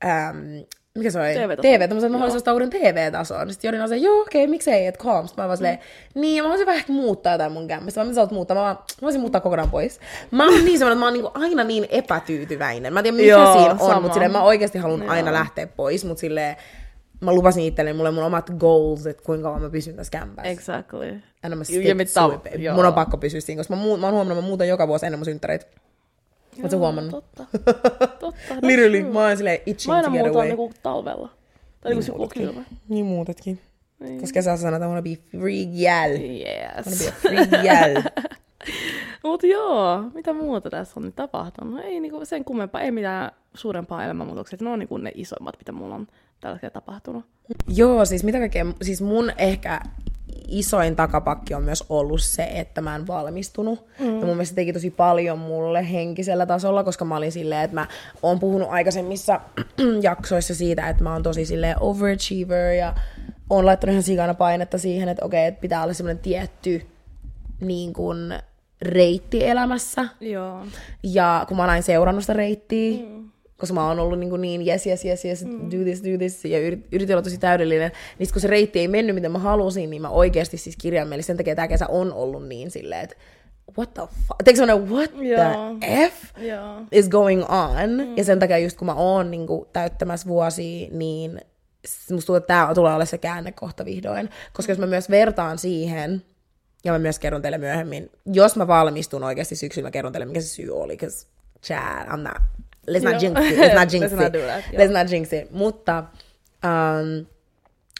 äm, 0.04 0.64
mikä 0.98 1.10
se 1.10 1.20
oli? 1.20 1.34
TV-tason. 1.34 1.62
TV, 1.62 1.80
että 1.80 2.08
mä 2.08 2.18
haluaisin 2.18 2.70
TV-tason. 2.70 3.52
Sitten 3.52 3.68
Jodina 3.68 3.84
oli 3.84 4.02
joo, 4.02 4.20
okei, 4.20 4.44
okay, 4.44 4.50
miksei, 4.50 4.86
että 4.86 5.04
calm. 5.04 5.26
Sitten 5.26 5.42
mä 5.42 5.46
vaan 5.48 5.56
silleen, 5.56 5.78
niin, 6.14 6.36
ja 6.36 6.42
mä 6.42 6.48
voisin 6.48 6.66
vähän 6.66 6.78
ehkä 6.78 6.92
muuttaa 6.92 7.32
jotain 7.32 7.52
mun 7.52 7.68
kämpästä. 7.68 8.00
Mä 8.00 8.04
mitä 8.04 8.14
sä 8.14 8.20
oot 8.20 8.30
muuttaa? 8.30 8.54
Mä, 8.54 8.60
vaan, 8.60 8.76
mä 8.76 9.02
voisin 9.02 9.20
muuttaa 9.20 9.40
kokonaan 9.40 9.70
pois. 9.70 10.00
Mä 10.30 10.44
oon 10.44 10.64
niin 10.64 10.78
semmoinen, 10.78 10.92
että 10.92 11.00
mä 11.00 11.06
oon 11.06 11.12
niinku 11.12 11.30
aina 11.34 11.64
niin 11.64 11.86
epätyytyväinen. 11.90 12.92
Mä 12.92 13.00
en 13.00 13.04
tiedä, 13.04 13.16
mikä 13.16 13.28
Joo, 13.28 13.52
siinä 13.52 13.76
on, 13.80 14.02
mutta 14.02 14.14
silleen 14.14 14.32
mä 14.32 14.42
oikeasti 14.42 14.78
haluan 14.78 15.00
Joo. 15.00 15.10
aina 15.10 15.32
lähteä 15.32 15.66
pois, 15.66 16.04
mutta 16.04 16.20
silleen 16.20 16.56
mä 17.20 17.32
lupasin 17.32 17.64
itselleni, 17.64 17.96
mulla 17.96 18.08
on 18.08 18.14
mun 18.14 18.24
omat 18.24 18.50
goals, 18.58 19.06
että 19.06 19.22
kuinka 19.22 19.42
kauan 19.42 19.62
mä 19.62 19.70
pysyn 19.70 19.96
tässä 19.96 20.10
kämpässä. 20.10 20.50
Exactly. 20.50 21.20
And 21.42 21.54
I'm 21.54 21.56
a 21.56 21.60
Ja 21.60 22.06
stick 22.06 22.60
joo. 22.62 22.74
Mun 22.74 22.84
on 22.84 22.94
pakko 22.94 23.16
pysyä 23.16 23.40
siinä, 23.40 23.60
koska 23.60 23.76
mä, 23.76 23.82
muu, 23.82 23.96
mä 23.96 24.06
oon 24.06 24.14
huomannut, 24.14 24.38
että 24.38 24.44
mä 24.44 24.48
muutan 24.48 24.68
joka 24.68 24.88
vuosi 24.88 25.06
ennen 25.06 25.18
mun 25.18 25.24
synttäreitä. 25.24 25.66
Oot 26.62 26.70
sä 26.70 26.76
huomannut? 26.76 27.10
Totta. 27.10 27.44
Totta. 28.20 28.54
Literally, 28.62 29.00
true. 29.00 29.12
mä 29.12 29.26
oon 29.26 29.36
silleen 29.36 29.58
itching 29.66 29.90
Mä 29.92 29.96
aina 29.96 30.08
to 30.08 30.14
get 30.14 30.26
away. 30.26 30.46
niinku 30.46 30.72
talvella. 30.82 31.28
Tai 31.80 31.94
niinku 31.94 32.22
on 32.22 32.28
kylmä. 32.28 32.64
Niin 32.88 33.06
muutatkin. 33.06 33.60
Niin. 34.00 34.20
Koska 34.20 34.34
kesässä 34.34 34.62
sanotaan, 34.62 34.74
että 34.82 34.86
I 34.86 34.88
wanna 34.88 35.02
be 35.02 35.38
free 35.40 35.64
gal. 35.66 36.20
I 36.20 36.44
Yes. 36.44 36.86
wanna 36.86 36.98
be 36.98 37.08
a 37.08 37.12
free 37.12 37.62
gal. 37.62 38.02
Mut 39.24 39.42
joo, 39.42 40.02
mitä 40.14 40.32
muuta 40.32 40.70
tässä 40.70 40.92
on 40.96 41.02
nyt 41.04 41.16
tapahtunut? 41.16 41.80
Ei 41.84 42.00
niinku 42.00 42.24
sen 42.24 42.44
kummempaa, 42.44 42.80
ei 42.80 42.90
mitään 42.90 43.30
suurempaa 43.54 44.04
elämänmuutoksia. 44.04 44.58
Ne 44.62 44.70
on 44.70 44.78
niinku 44.78 44.96
ne 44.96 45.12
isoimmat, 45.14 45.54
mitä 45.58 45.72
mulla 45.72 45.94
on 45.94 46.06
tällä 46.40 46.54
hetkellä 46.54 46.70
tapahtunut. 46.72 47.24
Joo, 47.68 48.04
siis 48.04 48.24
mitä 48.24 48.38
kaikkea, 48.38 48.66
siis 48.82 49.02
mun 49.02 49.32
ehkä 49.38 49.80
isoin 50.48 50.96
takapakki 50.96 51.54
on 51.54 51.62
myös 51.62 51.84
ollut 51.88 52.22
se, 52.22 52.42
että 52.42 52.80
mä 52.80 52.96
en 52.96 53.06
valmistunut. 53.06 53.86
Mm. 53.98 54.06
Ja 54.06 54.12
mun 54.12 54.26
mielestä 54.26 54.50
se 54.50 54.54
teki 54.54 54.72
tosi 54.72 54.90
paljon 54.90 55.38
mulle 55.38 55.92
henkisellä 55.92 56.46
tasolla, 56.46 56.84
koska 56.84 57.04
mä 57.04 57.16
olin 57.16 57.32
silleen, 57.32 57.64
että 57.64 57.74
mä 57.74 57.86
oon 58.22 58.40
puhunut 58.40 58.68
aikaisemmissa 58.70 59.40
jaksoissa 60.02 60.54
siitä, 60.54 60.88
että 60.88 61.02
mä 61.02 61.12
oon 61.12 61.22
tosi 61.22 61.46
silleen 61.46 61.76
overachiever 61.80 62.72
ja 62.72 62.94
oon 63.50 63.66
laittanut 63.66 63.92
ihan 63.92 64.02
sikana 64.02 64.34
painetta 64.34 64.78
siihen, 64.78 65.08
että 65.08 65.24
okei, 65.24 65.46
että 65.46 65.60
pitää 65.60 65.82
olla 65.82 65.94
semmoinen 65.94 66.22
tietty 66.22 66.86
niin 67.60 67.92
kuin, 67.92 68.34
reitti 68.84 69.46
elämässä. 69.46 70.08
Joo. 70.20 70.66
Ja 71.02 71.44
kun 71.48 71.56
mä 71.56 71.62
oon 71.62 71.70
aina 71.70 71.82
seurannut 71.82 72.22
sitä 72.22 72.32
reittiä, 72.32 73.06
mm. 73.06 73.23
Koska 73.56 73.74
mä 73.74 73.88
oon 73.88 74.00
ollut 74.00 74.18
niin, 74.18 74.40
niin 74.40 74.68
yes, 74.68 74.86
yes, 74.86 75.04
yes, 75.04 75.24
yes, 75.24 75.44
mm. 75.44 75.70
do 75.70 75.76
this, 75.84 76.02
do 76.04 76.18
this, 76.18 76.44
ja 76.44 76.60
yrit, 76.60 76.86
yritin 76.92 77.16
olla 77.16 77.22
tosi 77.22 77.38
täydellinen, 77.38 77.92
niin 78.18 78.28
kun 78.32 78.40
se 78.40 78.48
reitti 78.48 78.78
ei 78.78 78.88
mennyt, 78.88 79.14
miten 79.14 79.32
mä 79.32 79.38
halusin, 79.38 79.90
niin 79.90 80.02
mä 80.02 80.08
oikeasti 80.08 80.56
siis 80.56 80.76
kirjaimellisesti, 80.76 81.26
sen 81.26 81.36
takia 81.36 81.54
tää 81.54 81.68
kesä 81.68 81.86
on 81.86 82.12
ollut 82.12 82.48
niin 82.48 82.70
silleen, 82.70 83.00
että 83.00 83.16
what 83.78 83.94
the 83.94 84.02
fuck, 84.02 84.42
teekö 84.44 84.58
semmonen 84.58 84.90
what 84.90 85.10
Joo. 85.14 85.76
the 85.80 86.10
f 86.10 86.38
Joo. 86.38 86.82
is 86.92 87.08
going 87.08 87.42
on, 87.42 87.90
mm. 87.90 88.16
ja 88.16 88.24
sen 88.24 88.38
takia 88.38 88.58
just 88.58 88.78
kun 88.78 88.86
mä 88.86 88.94
oon 88.94 89.30
niin 89.30 89.46
kuin, 89.46 89.68
täyttämässä 89.72 90.28
vuosia, 90.28 90.88
niin 90.90 91.40
musta 92.10 92.26
tuntuu, 92.26 92.34
että 92.34 92.46
tää 92.46 92.74
tulee 92.74 92.94
olla 92.94 93.04
se 93.04 93.18
käännekohta 93.18 93.84
vihdoin, 93.84 94.28
koska 94.52 94.72
jos 94.72 94.78
mä 94.78 94.86
myös 94.86 95.10
vertaan 95.10 95.58
siihen, 95.58 96.22
ja 96.84 96.92
mä 96.92 96.98
myös 96.98 97.18
kerron 97.18 97.42
teille 97.42 97.58
myöhemmin, 97.58 98.10
jos 98.26 98.56
mä 98.56 98.66
valmistun 98.66 99.24
oikeasti 99.24 99.56
syksyllä, 99.56 99.86
mä 99.86 99.90
kerron 99.90 100.12
teille, 100.12 100.26
mikä 100.26 100.40
se 100.40 100.48
syy 100.48 100.70
oli, 100.70 100.92
because 100.92 101.26
Chad, 101.62 102.08
I'm 102.08 102.16
not, 102.16 102.42
let's 102.90 103.12
not 103.12 103.22
jinx 103.22 103.40
it, 103.40 103.58
let's 103.58 103.74
not 103.74 103.92
jinx 103.92 104.12
Let's 104.12 104.16
not 104.16 104.26
it, 104.26 104.32
do 104.32 104.46
that, 104.46 104.64
let's 104.72 104.92
not 104.92 105.12
jinx 105.12 105.32
it, 105.32 105.50
mutta 105.50 106.04
um, 106.64 107.26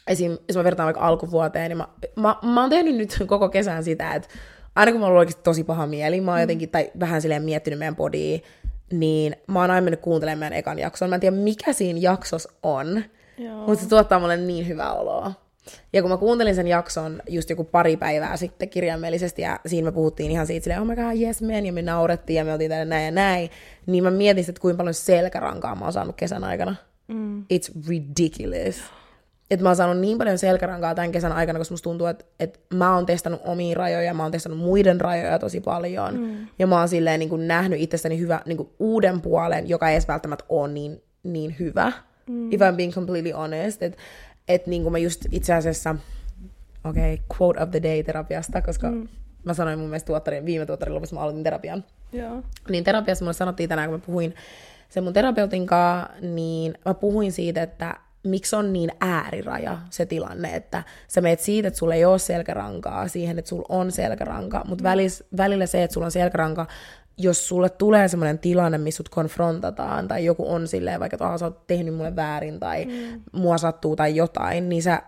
esim, 0.07 0.39
jos 0.49 0.57
mä 0.57 0.65
vertaan 0.65 0.85
vaikka 0.85 1.07
alkuvuoteen, 1.07 1.69
niin 1.69 1.79
mä, 1.79 1.89
mä, 2.17 2.37
mä 2.43 2.61
oon 2.61 2.71
tehnyt 2.71 2.97
nyt 2.97 3.23
koko 3.27 3.49
kesän 3.49 3.85
sitä, 3.85 4.15
että 4.15 4.29
aina 4.75 4.93
kun 4.93 5.01
mä 5.01 5.07
oon 5.07 5.17
oikeasti 5.17 5.43
tosi 5.43 5.65
paha 5.65 5.87
mieli, 5.87 6.21
mä 6.21 6.31
oon 6.31 6.41
jotenkin, 6.41 6.69
tai 6.69 6.91
vähän 7.01 7.23
silleen 7.23 7.43
miettinyt 7.43 7.79
meidän 7.79 7.97
podia, 7.97 8.39
niin 8.93 9.37
mä 9.47 9.61
oon 9.61 9.71
aina 9.71 9.85
mennyt 9.85 10.01
kuuntelemaan 10.01 10.39
meidän 10.39 10.59
ekan 10.59 10.79
jakson. 10.79 11.09
Mä 11.09 11.15
en 11.15 11.21
tiedä, 11.21 11.37
mikä 11.37 11.73
siinä 11.73 11.99
jaksossa 12.03 12.53
on, 12.63 13.05
Joo. 13.39 13.67
mutta 13.67 13.83
se 13.83 13.89
tuottaa 13.89 14.21
mulle 14.21 14.37
niin 14.37 14.69
hyvää 14.69 14.93
oloa. 14.93 15.33
Ja 15.93 16.03
kun 16.03 16.11
mä 16.11 16.17
kuuntelin 16.17 16.55
sen 16.55 16.67
jakson 16.67 17.23
just 17.29 17.51
joku 17.51 17.65
pari 17.65 17.97
päivää 17.97 18.37
sitten 18.37 18.69
kirjaimellisesti, 18.69 19.43
ja 19.43 19.61
siinä 19.67 19.85
me 19.85 19.93
puhuttiin 19.93 20.31
ihan 20.31 20.47
siitä 20.47 20.65
silleen, 20.65 20.81
oh 20.81 20.87
my 20.87 20.97
god, 20.97 21.21
yes 21.21 21.43
man, 21.43 21.67
ja 21.67 21.73
me 21.73 21.83
naurettiin, 21.83 22.37
ja 22.37 22.45
me 22.45 22.53
oltiin 22.53 22.71
täällä 22.71 22.85
näin 22.85 23.05
ja 23.05 23.11
näin, 23.11 23.51
niin 23.87 24.05
mä 24.05 24.11
mietin, 24.11 24.45
että 24.49 24.61
kuinka 24.61 24.77
paljon 24.77 24.95
selkärankaa 24.95 25.75
mä 25.75 25.85
oon 25.85 25.93
saanut 25.93 26.17
kesän 26.17 26.45
aikana. 26.45 26.77
Mm. 27.09 27.41
It's 27.43 27.89
ridiculous. 27.89 28.83
Että 29.51 29.63
mä 29.63 29.69
oon 29.69 29.77
saanut 29.77 29.99
niin 29.99 30.19
paljon 30.19 30.39
selkärankaa 30.39 30.95
tämän 30.95 31.13
kesän 31.13 31.33
aikana, 31.33 31.59
koska 31.59 31.73
musta 31.73 31.85
tuntuu, 31.85 32.07
että, 32.07 32.25
että 32.41 32.61
mä 32.75 32.95
oon 32.95 33.07
testannut 33.07 33.41
omia 33.45 33.75
rajoja, 33.75 34.15
mä 34.15 34.23
oon 34.23 34.33
testannut 34.33 34.61
muiden 34.61 35.01
rajoja 35.01 35.39
tosi 35.39 35.61
paljon. 35.61 36.21
Mm. 36.21 36.47
Ja 36.59 36.67
mä 36.67 36.79
oon 36.79 36.89
silleen 36.89 37.21
niin 37.21 37.29
kuin 37.29 37.49
nähnyt 37.49 37.81
itsestäni 37.81 38.19
hyvä, 38.19 38.41
niin 38.47 38.57
kuin 38.57 38.69
uuden 38.79 39.21
puolen, 39.21 39.69
joka 39.69 39.89
ei 39.89 39.95
edes 39.95 40.09
välttämättä 40.09 40.45
ole 40.49 40.73
niin, 40.73 41.03
niin 41.23 41.57
hyvä. 41.59 41.93
Mm. 42.27 42.53
If 42.53 42.61
I'm 42.61 42.77
being 42.77 42.93
completely 42.93 43.31
honest. 43.31 43.83
Että 43.83 43.99
et 44.49 44.67
niin 44.67 44.83
kuin 44.83 44.93
mä 44.93 44.99
just 44.99 45.25
itse 45.31 45.55
asiassa, 45.55 45.97
okei, 46.85 47.15
okay, 47.15 47.27
quote 47.41 47.63
of 47.63 47.71
the 47.71 47.83
day 47.83 48.03
terapiasta, 48.03 48.63
koska 48.63 48.91
mm. 48.91 49.09
mä 49.45 49.55
sanoin 49.55 49.79
mun 49.79 49.89
mielestä 49.89 50.07
tuottarin, 50.07 50.47
viime 50.47 50.67
tuottarin 50.67 50.95
lopussa 50.95 51.17
mä 51.17 51.23
aloitin 51.23 51.45
terapian. 51.45 51.85
Joo. 52.13 52.43
Niin 52.71 52.85
terapiassa 52.85 53.25
mulle 53.25 53.33
sanottiin 53.33 53.69
tänään, 53.69 53.91
kun 53.91 53.99
mä 53.99 54.07
puhuin 54.07 54.35
sen 54.89 55.05
mun 55.05 55.13
terapeutin 55.13 55.67
kanssa, 55.67 56.11
niin 56.21 56.75
mä 56.85 56.95
puhuin 56.95 57.33
siitä, 57.33 57.63
että 57.63 57.97
miksi 58.25 58.57
on 58.57 58.73
niin 58.73 58.91
ääriraja 59.01 59.79
se 59.91 60.07
tilanne, 60.07 60.55
että 60.55 60.83
sä 61.09 61.21
meet 61.21 61.41
siitä, 61.41 61.69
että 61.69 61.79
sulla 61.79 61.95
ei 61.95 62.05
ole 62.05 62.19
selkärankaa, 62.19 63.09
siihen, 63.09 63.39
että 63.39 63.49
sulla 63.49 63.67
on 63.69 63.93
selkäranka, 63.93 64.65
mutta 64.69 64.85
välis, 64.85 65.25
välillä 65.37 65.67
se, 65.67 65.83
että 65.83 65.95
sulla 65.95 66.05
on 66.05 66.11
selkäranka, 66.11 66.67
jos 67.19 67.49
sulle 67.49 67.71
tulee 67.71 68.09
semmoinen 68.09 68.39
tilanne, 68.39 68.79
missä 68.79 68.97
sut 68.97 69.09
konfrontataan, 69.09 70.09
tai 70.09 70.25
joku 70.25 70.53
on 70.53 70.69
silleen, 70.69 71.01
vaikka 71.01 71.15
että 71.15 71.27
"Aa, 71.27 71.39
sä 71.39 71.45
oot 71.45 71.67
tehnyt 71.67 71.95
mulle 71.95 72.17
väärin, 72.17 72.61
tai 72.61 72.85
mm. 72.85 73.21
mua 73.33 73.59
sattuu 73.59 73.97
tai 73.97 74.17
jotain, 74.17 74.69
niin 74.69 74.83
sä 74.83 75.03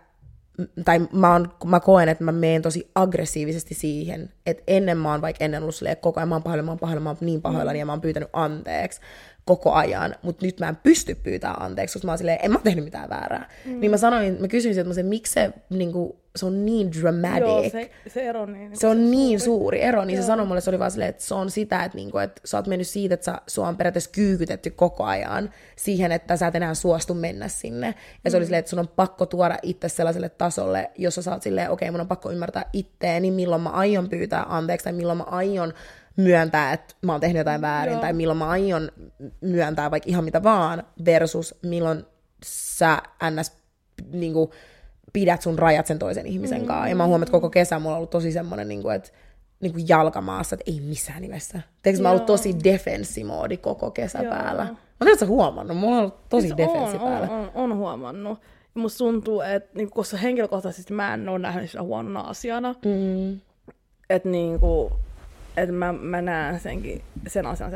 tai 0.85 1.01
mä, 1.13 1.33
oon, 1.33 1.53
mä 1.65 1.81
koen, 1.81 2.09
että 2.09 2.25
mä 2.25 2.33
meen 2.33 2.63
tosi 2.63 2.91
aggressiivisesti 2.95 3.75
siihen, 3.75 4.31
että 4.47 4.63
ennen 4.67 4.99
mä 4.99 5.11
oon 5.11 5.23
vaikka 5.23 5.45
ennen 5.45 5.63
ollut 5.63 5.75
silleen, 5.75 5.97
koko 5.97 6.21
ajan 6.21 6.29
mä 6.29 6.35
oon 6.35 6.43
pahoilla, 6.43 6.63
mä 6.63 6.71
oon 6.71 6.79
pahoilla, 6.79 7.01
mä 7.01 7.11
oon 7.11 7.17
niin 7.21 7.43
pahoillani 7.43 7.79
ja 7.79 7.87
mä 7.87 7.93
oon 7.93 8.01
pyytänyt 8.01 8.29
anteeksi 8.33 9.01
koko 9.47 9.73
ajan, 9.73 10.15
mutta 10.23 10.47
nyt 10.47 10.61
mä 10.61 10.69
en 10.69 10.77
pysty 10.77 11.15
pyytämään 11.15 11.63
anteeksi, 11.63 11.93
koska 11.93 12.07
mä 12.07 12.13
oon 12.13 12.19
silleen, 12.19 12.39
en 12.43 12.53
mä 12.53 12.59
tehnyt 12.65 12.85
mitään 12.85 13.09
väärää. 13.09 13.49
Mm. 13.65 13.81
Niin 13.81 13.91
mä 13.91 13.97
sanoin, 13.97 14.37
mä 14.41 14.49
kysyin 14.49 14.75
sieltä, 14.75 14.91
että 14.91 15.03
miksi 15.03 15.33
se, 15.33 15.51
niin 15.71 15.93
kuin, 15.93 16.13
se 16.37 16.47
on 16.47 16.67
niin 16.67 16.93
dramatic. 16.93 17.41
Joo, 17.41 17.71
se, 17.71 17.91
se 18.09 18.29
ero 18.29 18.47
niin. 18.47 18.77
Se 18.77 18.87
on 18.87 19.11
niin 19.11 19.41
suuri 19.41 19.83
ero, 19.83 20.05
niin 20.05 20.23
se 20.23 20.27
sanoi 20.27 20.47
mulle, 20.47 20.61
se 20.61 20.71
oli 20.71 20.79
vaan 20.79 20.91
silleen, 20.91 21.11
että 21.11 21.23
se 21.23 21.35
on 21.35 21.51
sitä, 21.51 21.85
että, 21.85 21.97
niinku, 21.97 22.19
että 22.19 22.41
sä 22.45 22.57
oot 22.57 22.67
mennyt 22.67 22.87
siitä, 22.87 23.15
että 23.15 23.25
sä, 23.25 23.41
sua 23.47 23.69
on 23.69 23.77
periaatteessa 23.77 24.11
kyykytetty 24.11 24.71
koko 24.71 25.05
ajan 25.05 25.51
siihen, 25.77 26.13
että 26.13 26.37
sä 26.37 26.47
et 26.47 26.55
enää 26.55 26.75
suostu 26.75 27.15
mennä 27.15 27.49
sinne. 27.49 27.95
Ja 28.25 28.31
se 28.31 28.37
oli 28.37 28.45
silleen, 28.45 28.59
että 28.59 28.71
sun 28.71 28.79
on 28.79 28.89
pakko 28.89 29.27
tuoda 29.27 29.59
itse 29.63 29.89
sellaiselle 29.89 30.29
tasolle, 30.29 30.91
jossa 30.99 31.23
sä 31.23 31.33
oot 31.33 31.43
silleen, 31.43 31.71
okei, 31.71 31.89
okay, 31.89 31.93
mun 31.93 32.01
on 32.01 32.09
pakko 32.09 32.31
ymmärtää 32.31 32.65
itteeni, 32.73 33.31
milloin 33.31 33.63
mä 33.63 33.71
aion 33.71 34.09
pyytää 34.09 34.47
anteeksi, 34.49 34.85
tai 34.85 34.93
milloin 34.93 35.19
mä 35.19 35.25
aion 35.25 35.73
myöntää, 36.17 36.73
että 36.73 36.95
mä 37.03 37.13
oon 37.13 37.21
tehnyt 37.21 37.39
jotain 37.39 37.61
väärin, 37.61 37.93
Joo. 37.93 38.01
tai 38.01 38.13
milloin 38.13 38.39
mä 38.39 38.49
aion 38.49 38.91
myöntää 39.41 39.91
vaikka 39.91 40.11
ihan 40.11 40.25
mitä 40.25 40.43
vaan, 40.43 40.83
versus 41.05 41.55
milloin 41.63 42.05
sä 42.45 43.03
ns. 43.31 43.53
Niinku, 44.13 44.53
pidät 45.13 45.43
sun 45.43 45.59
rajat 45.59 45.87
sen 45.87 45.99
toisen 45.99 46.27
ihmisen 46.27 46.61
mm. 46.61 46.67
kanssa. 46.67 46.89
Ja 46.89 46.97
mä 46.97 47.03
oon 47.03 47.09
huomannut, 47.09 47.29
että 47.29 47.39
koko 47.39 47.51
kesä 47.51 47.79
mulla 47.79 47.95
on 47.95 47.97
ollut 47.97 48.11
tosi 48.11 48.33
semmoinen, 48.33 48.69
niin 48.69 48.83
kuin, 48.83 48.95
että 48.95 49.11
niin 49.61 49.73
kuin 49.73 49.89
jalkamaassa, 49.89 50.57
että 50.57 50.71
ei 50.71 50.81
missään 50.81 51.23
nimessä. 51.23 51.61
Teekö 51.83 52.03
mä 52.03 52.09
oon 52.09 52.15
ollut 52.15 52.27
tosi 52.27 52.55
defensimoodi 52.65 53.57
koko 53.57 53.91
kesä 53.91 54.19
Joo. 54.19 54.35
päällä? 54.35 54.67
Mä 55.05 55.17
sä 55.17 55.27
huomannut, 55.27 55.77
mulla 55.77 55.97
on 55.97 56.01
ollut 56.01 56.29
tosi 56.29 56.47
Siis 56.47 56.57
defenssi 56.57 56.97
on, 56.97 57.03
päällä. 57.03 57.29
on, 57.31 57.41
on, 57.41 57.51
on, 57.55 57.77
huomannut. 57.77 58.39
Ja 58.75 58.81
musta 58.81 58.99
tuntuu, 58.99 59.41
että 59.41 59.71
niinku, 59.75 59.95
koska 59.95 60.17
henkilökohtaisesti 60.17 60.93
mä 60.93 61.15
en 61.15 61.29
ole 61.29 61.39
nähnyt 61.39 61.71
sitä 61.71 61.83
huonona 61.83 62.21
asiana, 62.21 62.75
Mm. 62.85 63.41
että 64.11 64.29
niinku, 64.29 64.93
et 65.57 65.71
mä, 65.71 65.93
mä 65.93 66.23
näen 66.23 66.61
senkin, 66.61 67.03
sen 67.27 67.47
asian, 67.47 67.73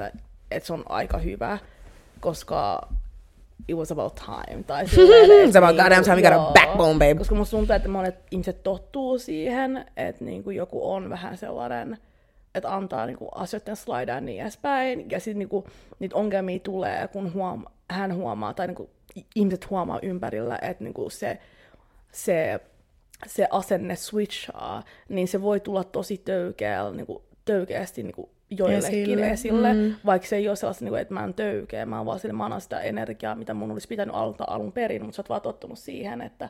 että 0.51 0.67
se 0.67 0.73
on 0.73 0.85
aika 0.89 1.19
hyvä, 1.19 1.59
koska 2.21 2.89
it 3.69 3.77
was 3.77 3.93
about 3.93 4.15
time. 4.15 4.63
Tai 4.63 4.87
silleen, 4.89 5.49
et 5.49 5.55
It's 5.55 5.59
about 5.59 5.77
goddamn 5.77 6.05
time, 6.05 6.21
you 6.21 6.31
got 6.31 6.49
a 6.49 6.53
backbone, 6.53 6.93
babe. 6.93 7.15
Koska 7.15 7.35
musta 7.35 7.57
tuntuu, 7.57 7.77
että 7.77 7.89
monet 7.89 8.15
ihmiset 8.31 8.63
tottuu 8.63 9.19
siihen, 9.19 9.87
että 9.97 10.25
niinku 10.25 10.51
joku 10.51 10.93
on 10.93 11.11
vähän 11.11 11.37
sellainen 11.37 11.99
että 12.55 12.75
antaa 12.75 13.07
niinku 13.07 13.29
asioiden 13.35 13.77
slidea 13.77 14.21
niin 14.21 14.43
edespäin. 14.43 15.11
Ja 15.11 15.21
sitten 15.21 15.39
niinku, 15.39 15.67
niitä 15.99 16.17
ongelmia 16.17 16.59
tulee, 16.59 17.09
kun 17.09 17.33
huom- 17.35 17.65
hän 17.91 18.15
huomaa, 18.15 18.55
tai 18.55 18.67
niinku, 18.67 18.91
ihmiset 19.35 19.71
huomaa 19.71 19.99
ympärillä, 20.03 20.59
että 20.63 20.85
niinku 20.85 21.11
se, 21.11 21.39
se, 22.13 22.61
se 23.27 23.49
asenne 23.51 23.97
switchaa, 23.97 24.83
niin 25.09 25.29
se 25.29 25.43
voi 25.43 25.61
tulla 25.61 25.85
tosi 25.85 26.19
töykeällä, 26.19 26.91
niinku, 26.97 27.23
töykeästi 27.45 28.03
niinku, 28.03 28.31
joillekin 28.51 29.03
esille, 29.03 29.31
esille 29.31 29.73
mm. 29.73 29.95
vaikka 30.07 30.29
se 30.29 30.37
ei 30.37 30.49
ole 30.49 30.57
sellaista, 30.57 30.85
niinku, 30.85 30.97
että 30.97 31.15
mä 31.15 31.25
en 31.25 31.35
töykeä, 31.35 31.87
mä 31.87 31.97
oon 31.97 32.07
vaan 32.07 32.19
sille, 32.19 32.33
mä 32.33 32.45
annan 32.45 32.61
sitä 32.61 32.81
energiaa, 32.81 33.35
mitä 33.35 33.55
mun 33.55 33.71
olisi 33.71 33.89
pitänyt 33.89 34.15
aloittaa 34.15 34.55
alun 34.55 34.73
perin, 34.73 35.03
mutta 35.03 35.17
sä 35.17 35.21
oot 35.21 35.29
vaan 35.29 35.41
tottunut 35.41 35.79
siihen, 35.79 36.21
että 36.21 36.49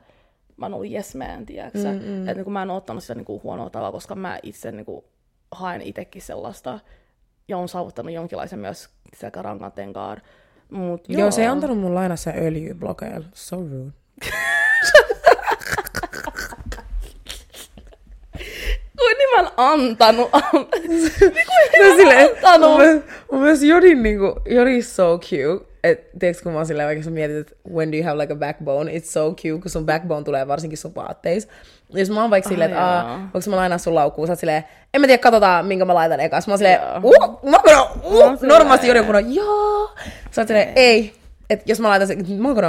mä 0.56 0.66
oon 0.66 0.74
ollut 0.74 0.92
yes 0.92 1.14
man, 1.14 1.46
tiedätkö? 1.46 1.78
Mm-hmm. 1.78 2.28
Että 2.28 2.42
niin 2.42 2.52
mä 2.52 2.62
en 2.62 2.70
ottanut 2.70 3.04
sitä 3.04 3.14
niin 3.14 3.24
kuin 3.24 3.42
huonoa 3.42 3.70
tavalla, 3.70 3.92
koska 3.92 4.14
mä 4.14 4.38
itse 4.42 4.72
niin 4.72 4.86
kuin, 4.86 5.04
haen 5.52 5.82
itsekin 5.82 6.22
sellaista 6.22 6.80
ja 7.48 7.58
on 7.58 7.68
saavuttanut 7.68 8.12
jonkinlaisen 8.12 8.58
myös 8.58 8.88
sekä 9.16 9.42
rankantenkaan. 9.42 10.22
Mut 10.70 11.08
joo. 11.08 11.20
joo, 11.20 11.30
se 11.30 11.42
ei 11.42 11.48
antanut 11.48 11.78
mun 11.78 11.94
lainassa 11.94 12.30
öljyä 12.30 12.74
blokeilla. 12.74 13.26
So 13.32 13.56
rude. 13.56 13.92
Mä 19.36 19.50
antanut. 19.56 20.30
niin 20.88 21.10
kuin 21.18 21.88
no, 21.88 21.96
silleen, 21.96 22.28
antanut. 22.36 22.70
Mun, 22.70 23.04
mun 23.32 23.42
mielestä 23.42 23.66
Jodin, 23.66 24.02
niinku, 24.02 24.40
Jodin 24.48 24.76
is 24.76 24.96
so 24.96 25.18
cute 25.18 25.70
et, 25.84 26.10
tiedätkö, 26.18 26.42
kun 26.42 26.52
mä 26.52 26.58
oon 26.58 26.66
silleen, 26.66 26.86
vaikka 26.86 27.04
sä 27.04 27.10
mietit, 27.10 27.36
että 27.36 27.54
when 27.74 27.92
do 27.92 27.96
you 27.96 28.04
have 28.04 28.18
like 28.18 28.32
a 28.32 28.36
backbone, 28.36 28.92
it's 28.92 29.04
so 29.04 29.30
cute, 29.30 29.62
kun 29.62 29.70
sun 29.70 29.86
backbone 29.86 30.24
tulee 30.24 30.48
varsinkin 30.48 30.78
sun 30.78 30.94
vaatteissa. 30.94 31.48
Jos 31.92 32.10
mä 32.10 32.20
oon 32.20 32.30
vaikka 32.30 32.48
silleen, 32.48 32.70
että 32.70 33.00
ah, 33.00 33.20
voinko 33.20 33.50
mä 33.50 33.56
lainaa 33.56 33.78
sun 33.78 33.94
laukkuun, 33.94 34.26
sä 34.26 34.32
oot 34.32 34.38
silleen, 34.38 34.64
en 34.94 35.00
mä 35.00 35.06
tiedä, 35.06 35.22
katsotaan, 35.22 35.66
minkä 35.66 35.84
mä 35.84 35.94
laitan 35.94 36.20
ekas. 36.20 36.46
Mä 36.46 36.52
oon 36.52 36.58
silleen, 36.58 36.80
uh, 37.04 37.50
mä 37.50 37.58
oon 37.66 37.90
uh, 38.04 38.42
normaalisti 38.42 38.86
joiden 38.86 39.04
kun 39.04 39.34
joo. 39.34 39.90
Sä 40.30 40.40
oot 40.42 40.48
silleen, 40.48 40.72
ei, 40.76 41.12
että 41.50 41.64
jos 41.66 41.80
mä 41.80 41.88
laitan 41.88 42.08
sen, 42.08 42.40
mä 42.40 42.48
oon 42.48 42.54
kun 42.54 42.64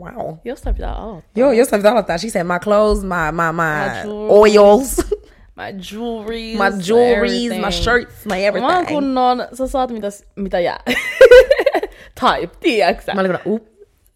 wow. 0.00 0.34
Jostain 0.44 0.74
pitää 0.76 0.94
aloittaa. 0.94 1.30
Joo, 1.36 1.52
jostain 1.52 1.80
pitää 1.80 1.92
aloittaa. 1.92 2.18
She 2.18 2.30
said, 2.30 2.46
my 2.46 2.58
clothes, 2.58 3.02
my, 3.02 3.32
my, 3.32 3.52
my, 3.52 4.12
my 4.12 4.26
oils. 4.28 4.96
my 5.56 5.72
jewelries, 5.72 6.58
my 6.58 6.82
jewelries, 6.88 7.50
my 7.50 7.72
shirts, 7.72 8.26
my 8.26 8.44
everything. 8.44 8.72
Mä 8.72 8.76
oon 8.76 8.86
kunnon, 8.86 9.48
sä 9.52 9.66
saat 9.66 9.90
mitä, 9.90 10.08
mitä 10.36 10.60
jää. 10.60 10.80
type, 12.20 12.56
tiedätkö 12.60 13.12
Mä 13.14 13.20
olin 13.20 13.38
kun, 13.42 13.52
up. 13.52 13.66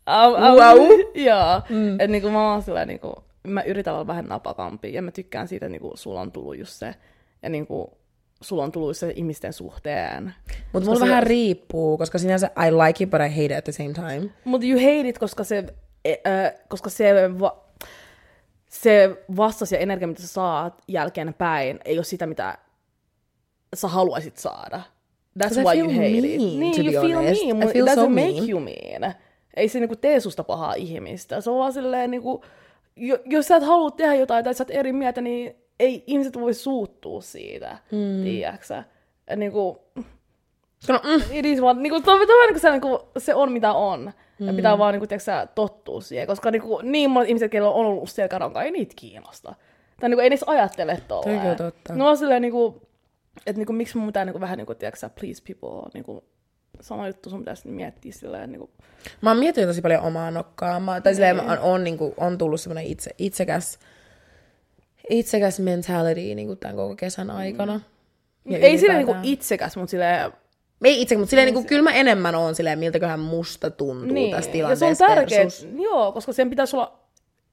Au, 0.07 0.35
au. 0.35 0.79
Joo. 1.29 1.63
Mm. 1.69 2.01
Et 2.01 2.11
niinku 2.11 2.31
mä 2.31 2.53
oon 2.53 2.63
sillä 2.63 2.85
niinku, 2.85 3.25
mä 3.47 3.63
yritän 3.63 3.95
olla 3.95 4.07
vähän 4.07 4.25
napakampi 4.25 4.93
ja 4.93 5.03
mä 5.03 5.11
tykkään 5.11 5.49
siitä, 5.49 5.69
niinku 5.69 5.93
sulla 5.95 6.21
on 6.21 6.33
tullut 6.33 6.59
just 6.59 6.73
se, 6.73 6.95
ja 7.43 7.49
niinku 7.49 7.99
sulla 8.41 8.65
on 8.65 8.73
tullut 8.73 8.97
se 8.97 9.13
ihmisten 9.17 9.53
suhteen. 9.53 10.35
Mutta 10.73 10.87
mulla 10.87 11.01
se... 11.01 11.07
vähän 11.07 11.23
riippuu, 11.23 11.99
koska 11.99 12.19
sinänsä 12.19 12.51
I 12.67 12.71
like 12.73 13.05
it, 13.05 13.11
but 13.11 13.21
I 13.21 13.29
hate 13.29 13.45
it 13.45 13.53
at 13.53 13.65
the 13.65 13.73
same 13.73 13.93
time. 13.93 14.31
Mutta 14.45 14.67
you 14.67 14.81
hate 14.81 15.09
it, 15.09 15.19
koska 15.19 15.45
se, 15.45 15.65
äh, 16.09 16.53
koska 16.69 16.91
se, 16.91 17.39
va, 17.41 17.68
se 18.83 19.25
vastaus 19.37 19.73
ja 19.73 19.79
energia, 19.79 20.09
mitä 20.09 20.23
sä 20.23 20.29
saat 20.29 20.83
jälkeenpäin, 20.89 21.79
ei 21.85 21.99
ole 21.99 22.05
sitä, 22.05 22.27
mitä 22.27 22.59
sä 23.75 23.89
haluaisit 23.89 24.37
saada. 24.37 24.81
That's 25.45 25.63
why 25.63 25.79
you 25.79 25.89
hate 25.89 25.99
mean, 25.99 26.25
it. 26.25 26.39
Niin, 26.39 26.87
you 26.87 27.07
feel 27.07 27.15
honest. 27.15 27.45
mean, 27.45 27.59
but 27.61 27.77
it 27.77 27.83
doesn't 27.83 27.95
so 27.95 28.09
make 28.09 28.33
mean. 28.33 28.51
you 28.51 28.61
mean. 28.61 29.15
Ei 29.57 29.69
se 29.69 29.81
niinku 29.81 29.97
tee 29.97 30.21
susta 30.21 30.45
pahaa 30.45 30.75
ihmistä. 30.75 31.41
Se 31.41 31.51
on 31.51 31.59
vaan 31.59 31.73
silleen 31.73 32.11
niinku, 32.11 32.45
jos 33.25 33.47
sä 33.47 33.57
et 33.57 33.63
halua 33.63 33.91
tehdä 33.91 34.15
jotain 34.15 34.45
tai 34.45 34.55
sä 34.55 34.63
et 34.63 34.71
eri 34.71 34.93
mieltä, 34.93 35.21
niin 35.21 35.55
ei 35.81 36.05
ihmiset 36.07 36.41
voi 36.41 36.55
suuttua 36.55 37.21
siitä, 37.21 37.79
mm. 37.93 38.23
tiedäksä. 38.25 38.85
Niinku, 39.37 39.83
no, 40.89 41.01
mm. 41.05 41.23
it 41.31 41.47
is 41.47 41.61
what, 41.61 41.77
niinku, 41.77 42.01
to, 42.01 42.19
to, 42.27 42.47
niinku, 42.47 42.59
se, 42.59 42.71
niinku, 42.71 43.01
se 43.19 43.35
on 43.35 43.53
mitä 43.53 43.73
on. 43.73 44.13
Mm. 44.39 44.47
Ja 44.47 44.53
pitää 44.53 44.79
vaan 44.79 44.93
niinku, 44.93 45.07
tiedätkö, 45.07 45.47
tottua 45.55 46.01
siihen, 46.01 46.27
koska 46.27 46.51
niinku, 46.51 46.81
niin 46.83 47.11
monet 47.11 47.29
ihmiset, 47.29 47.55
joilla 47.55 47.71
on 47.71 47.87
ollut 47.87 48.11
selkärankaa, 48.11 48.63
ei 48.63 48.71
niitä 48.71 48.95
kiinnosta. 48.97 49.55
Tai 50.01 50.09
niinku, 50.09 50.21
ei 50.21 50.31
niistä 50.31 50.47
ajattele 50.49 51.03
tolleen. 51.09 51.39
Tämä 51.39 51.51
on 51.51 51.57
totta. 51.57 51.95
No 51.95 52.09
on 52.09 52.19
silleen 52.19 52.43
niinku, 52.43 52.89
että 53.47 53.59
niinku, 53.59 53.73
miksi 53.73 53.99
mun 53.99 54.07
pitää 54.07 54.25
niinku, 54.25 54.41
vähän 54.41 54.59
niinku, 54.59 54.75
tiedätkö, 54.75 55.09
please 55.21 55.43
people, 55.49 55.91
niinku, 55.95 56.25
sama 56.81 57.07
juttu 57.07 57.31
sun 57.31 57.41
pitäisi 57.41 57.69
miettiä 57.69 58.13
silleen. 58.13 58.53
Niinku. 58.53 58.71
Mä 59.21 59.31
oon 59.31 59.39
miettinyt 59.39 59.71
tosi 59.71 59.83
paljon 59.83 60.03
omaa 60.03 60.31
nokkaa. 60.31 60.81
Mä, 60.81 61.01
tai 61.01 61.15
silleen 61.15 61.37
niin. 61.37 61.51
on, 61.51 61.59
on, 61.59 61.85
niinku, 61.85 62.15
on 62.17 62.39
tullut 62.39 62.61
semmoinen 62.61 62.87
itse, 62.87 63.11
itsekäs, 63.19 63.79
itsekäs 65.11 65.61
mentality 65.61 66.35
niinku 66.35 66.57
tämän 66.57 66.77
koko 66.77 66.97
kesän 66.97 67.31
aikana. 67.31 67.81
Mm. 68.45 68.55
Ei 68.55 68.79
silleen 68.79 68.99
niinku 68.99 69.17
itsekäs, 69.23 69.77
mutta 69.77 69.91
silleen 69.91 70.33
ei 70.85 71.03
itse, 71.03 71.17
mutta 71.17 71.31
silleen 71.31 71.47
niin 71.47 71.55
kuin, 71.55 71.67
kyllä 71.67 71.83
mä 71.83 71.93
enemmän 71.93 72.35
oon 72.35 72.55
silleen, 72.55 72.79
miltäköhän 72.79 73.21
musta 73.21 73.71
tuntuu 73.71 74.15
niin. 74.15 74.37
tässä 74.37 74.51
tilanteessa. 74.51 74.87
Ja 74.87 74.95
se 74.95 75.05
on 75.05 75.11
tärkeä, 75.11 75.39
versus... 75.39 75.69
joo, 75.79 76.13
koska 76.13 76.33
sen 76.33 76.51
pitäisi 76.51 76.77
olla 76.77 76.99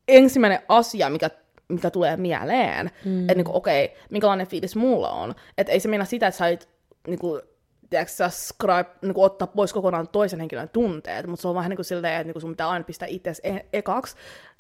ensimmäinen 0.08 0.60
asia, 0.68 1.10
mikä 1.10 1.30
mikä 1.68 1.92
tulee 1.92 2.18
mieleen. 2.18 2.92
Mm. 3.06 3.22
Että 3.22 3.36
niinku, 3.36 3.56
okei, 3.56 3.86
okay, 3.86 3.98
minkälainen 4.10 4.48
fiilis 4.48 4.76
mulla 4.76 5.10
on. 5.10 5.36
Että 5.58 5.74
ei 5.74 5.80
se 5.80 5.88
mennä 5.88 6.06
sitä, 6.06 6.28
että 6.28 6.38
sä 6.38 6.48
et 6.48 6.70
niinku, 7.08 7.42
tiedätkö, 7.90 8.14
sä 8.14 8.30
scribe, 8.30 8.86
niinku, 9.02 9.24
ottaa 9.24 9.48
pois 9.48 9.74
kokonaan 9.74 10.08
toisen 10.08 10.40
henkilön 10.40 10.70
tunteet, 10.70 11.28
mutta 11.28 11.42
se 11.42 11.48
on 11.48 11.56
vähän 11.56 11.70
niin 11.70 11.78
kuin 11.78 11.86
silleen, 11.86 12.14
että 12.14 12.24
niinku 12.24 12.40
sun 12.40 12.52
pitää 12.52 12.70
aina 12.70 12.84
pistää 12.84 13.08
itse 13.08 13.34
e- 13.44 13.66
ekaksi, 13.74 14.16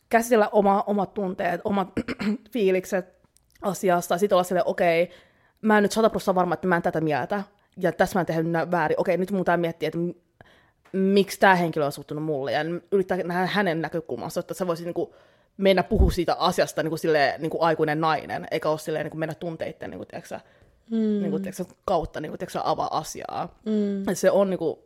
käsitellä 0.09 0.49
oma, 0.51 0.83
omat 0.87 1.13
tunteet, 1.13 1.61
omat 1.63 1.87
fiilikset 2.53 3.15
asiasta, 3.61 4.13
ja 4.13 4.17
sitten 4.17 4.35
olla 4.35 4.43
silleen, 4.43 4.67
okei, 4.67 5.03
okay, 5.03 5.15
mä 5.61 5.77
en 5.77 5.83
nyt 5.83 5.91
sata 5.91 6.35
varma, 6.35 6.53
että 6.53 6.67
mä 6.67 6.75
en 6.75 6.81
tätä 6.81 7.01
mieltä, 7.01 7.43
ja 7.77 7.91
tässä 7.91 8.19
mä 8.19 8.21
en 8.21 8.25
tehnyt 8.25 8.71
väärin, 8.71 8.99
okei, 8.99 9.17
nyt 9.17 9.31
pitää 9.37 9.57
miettiä, 9.57 9.87
että 9.87 9.99
miksi 10.93 11.39
tämä 11.39 11.55
henkilö 11.55 11.85
on 11.85 11.91
suhtunut 11.91 12.23
mulle, 12.23 12.51
ja 12.51 12.59
yrittää 12.91 13.17
nähdä 13.17 13.45
hänen 13.45 13.81
näkökulmansa, 13.81 14.39
että 14.39 14.53
se 14.53 14.67
voisi 14.67 14.83
niinku, 14.83 15.15
mennä 15.57 15.83
puhua 15.83 16.11
siitä 16.11 16.33
asiasta 16.33 16.83
niin 16.83 16.89
kuin 16.91 16.99
silleen, 16.99 17.41
niin 17.41 17.49
kuin 17.49 17.61
aikuinen 17.61 18.01
nainen, 18.01 18.47
eikä 18.51 18.69
ole 18.69 18.79
silleen, 18.79 19.05
niin 19.05 19.11
kuin 19.11 19.19
mennä 19.19 19.35
tunteiden 19.35 19.89
niin 19.89 19.99
kuin, 19.99 20.07
tiedätkö, 20.07 20.39
mm. 20.91 20.97
niin 20.97 21.31
kuin, 21.31 21.43
tiedätkö, 21.43 21.65
kautta 21.85 22.21
niin 22.21 22.29
kuin, 22.29 22.39
tiedätkö, 22.39 22.59
avaa 22.63 22.97
asiaa. 22.97 23.59
Mm. 23.65 24.03
se 24.13 24.31
on 24.31 24.49
niin 24.49 24.57
kuin, 24.57 24.79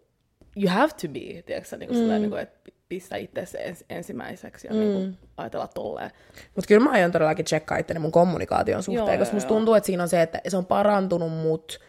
you 0.56 0.70
have 0.70 0.92
to 1.02 1.08
be, 1.08 1.42
tiedätkö, 1.42 1.78
niin 1.78 1.88
kuin, 1.88 1.98
mm. 1.98 2.02
silleen, 2.02 2.22
niin 2.22 2.30
kuin, 2.30 2.42
että 2.42 2.72
pistää 2.90 3.18
itse 3.18 3.58
ens, 3.58 3.86
ensimmäiseksi 3.90 4.68
ja 4.68 4.74
mm. 4.74 4.80
niin 4.80 4.94
kuin, 4.94 5.18
ajatella 5.38 5.68
tolleen. 5.68 6.12
Mutta 6.56 6.68
kyllä 6.68 6.84
mä 6.84 6.92
aion 6.92 7.12
todellakin 7.12 7.46
tsekkaa 7.46 7.78
itteni 7.78 8.00
mun 8.00 8.12
kommunikaation 8.12 8.84
suhteen, 8.84 9.08
joo, 9.08 9.18
koska 9.18 9.32
joo, 9.32 9.36
musta 9.36 9.54
joo. 9.54 9.58
tuntuu, 9.58 9.74
että 9.74 9.88
siinä 9.88 10.04
on 10.04 10.10
se, 10.10 10.22
että 10.22 10.42
se 10.48 10.58
on 10.58 10.66
parantunut, 10.66 11.32
mutta 11.32 11.80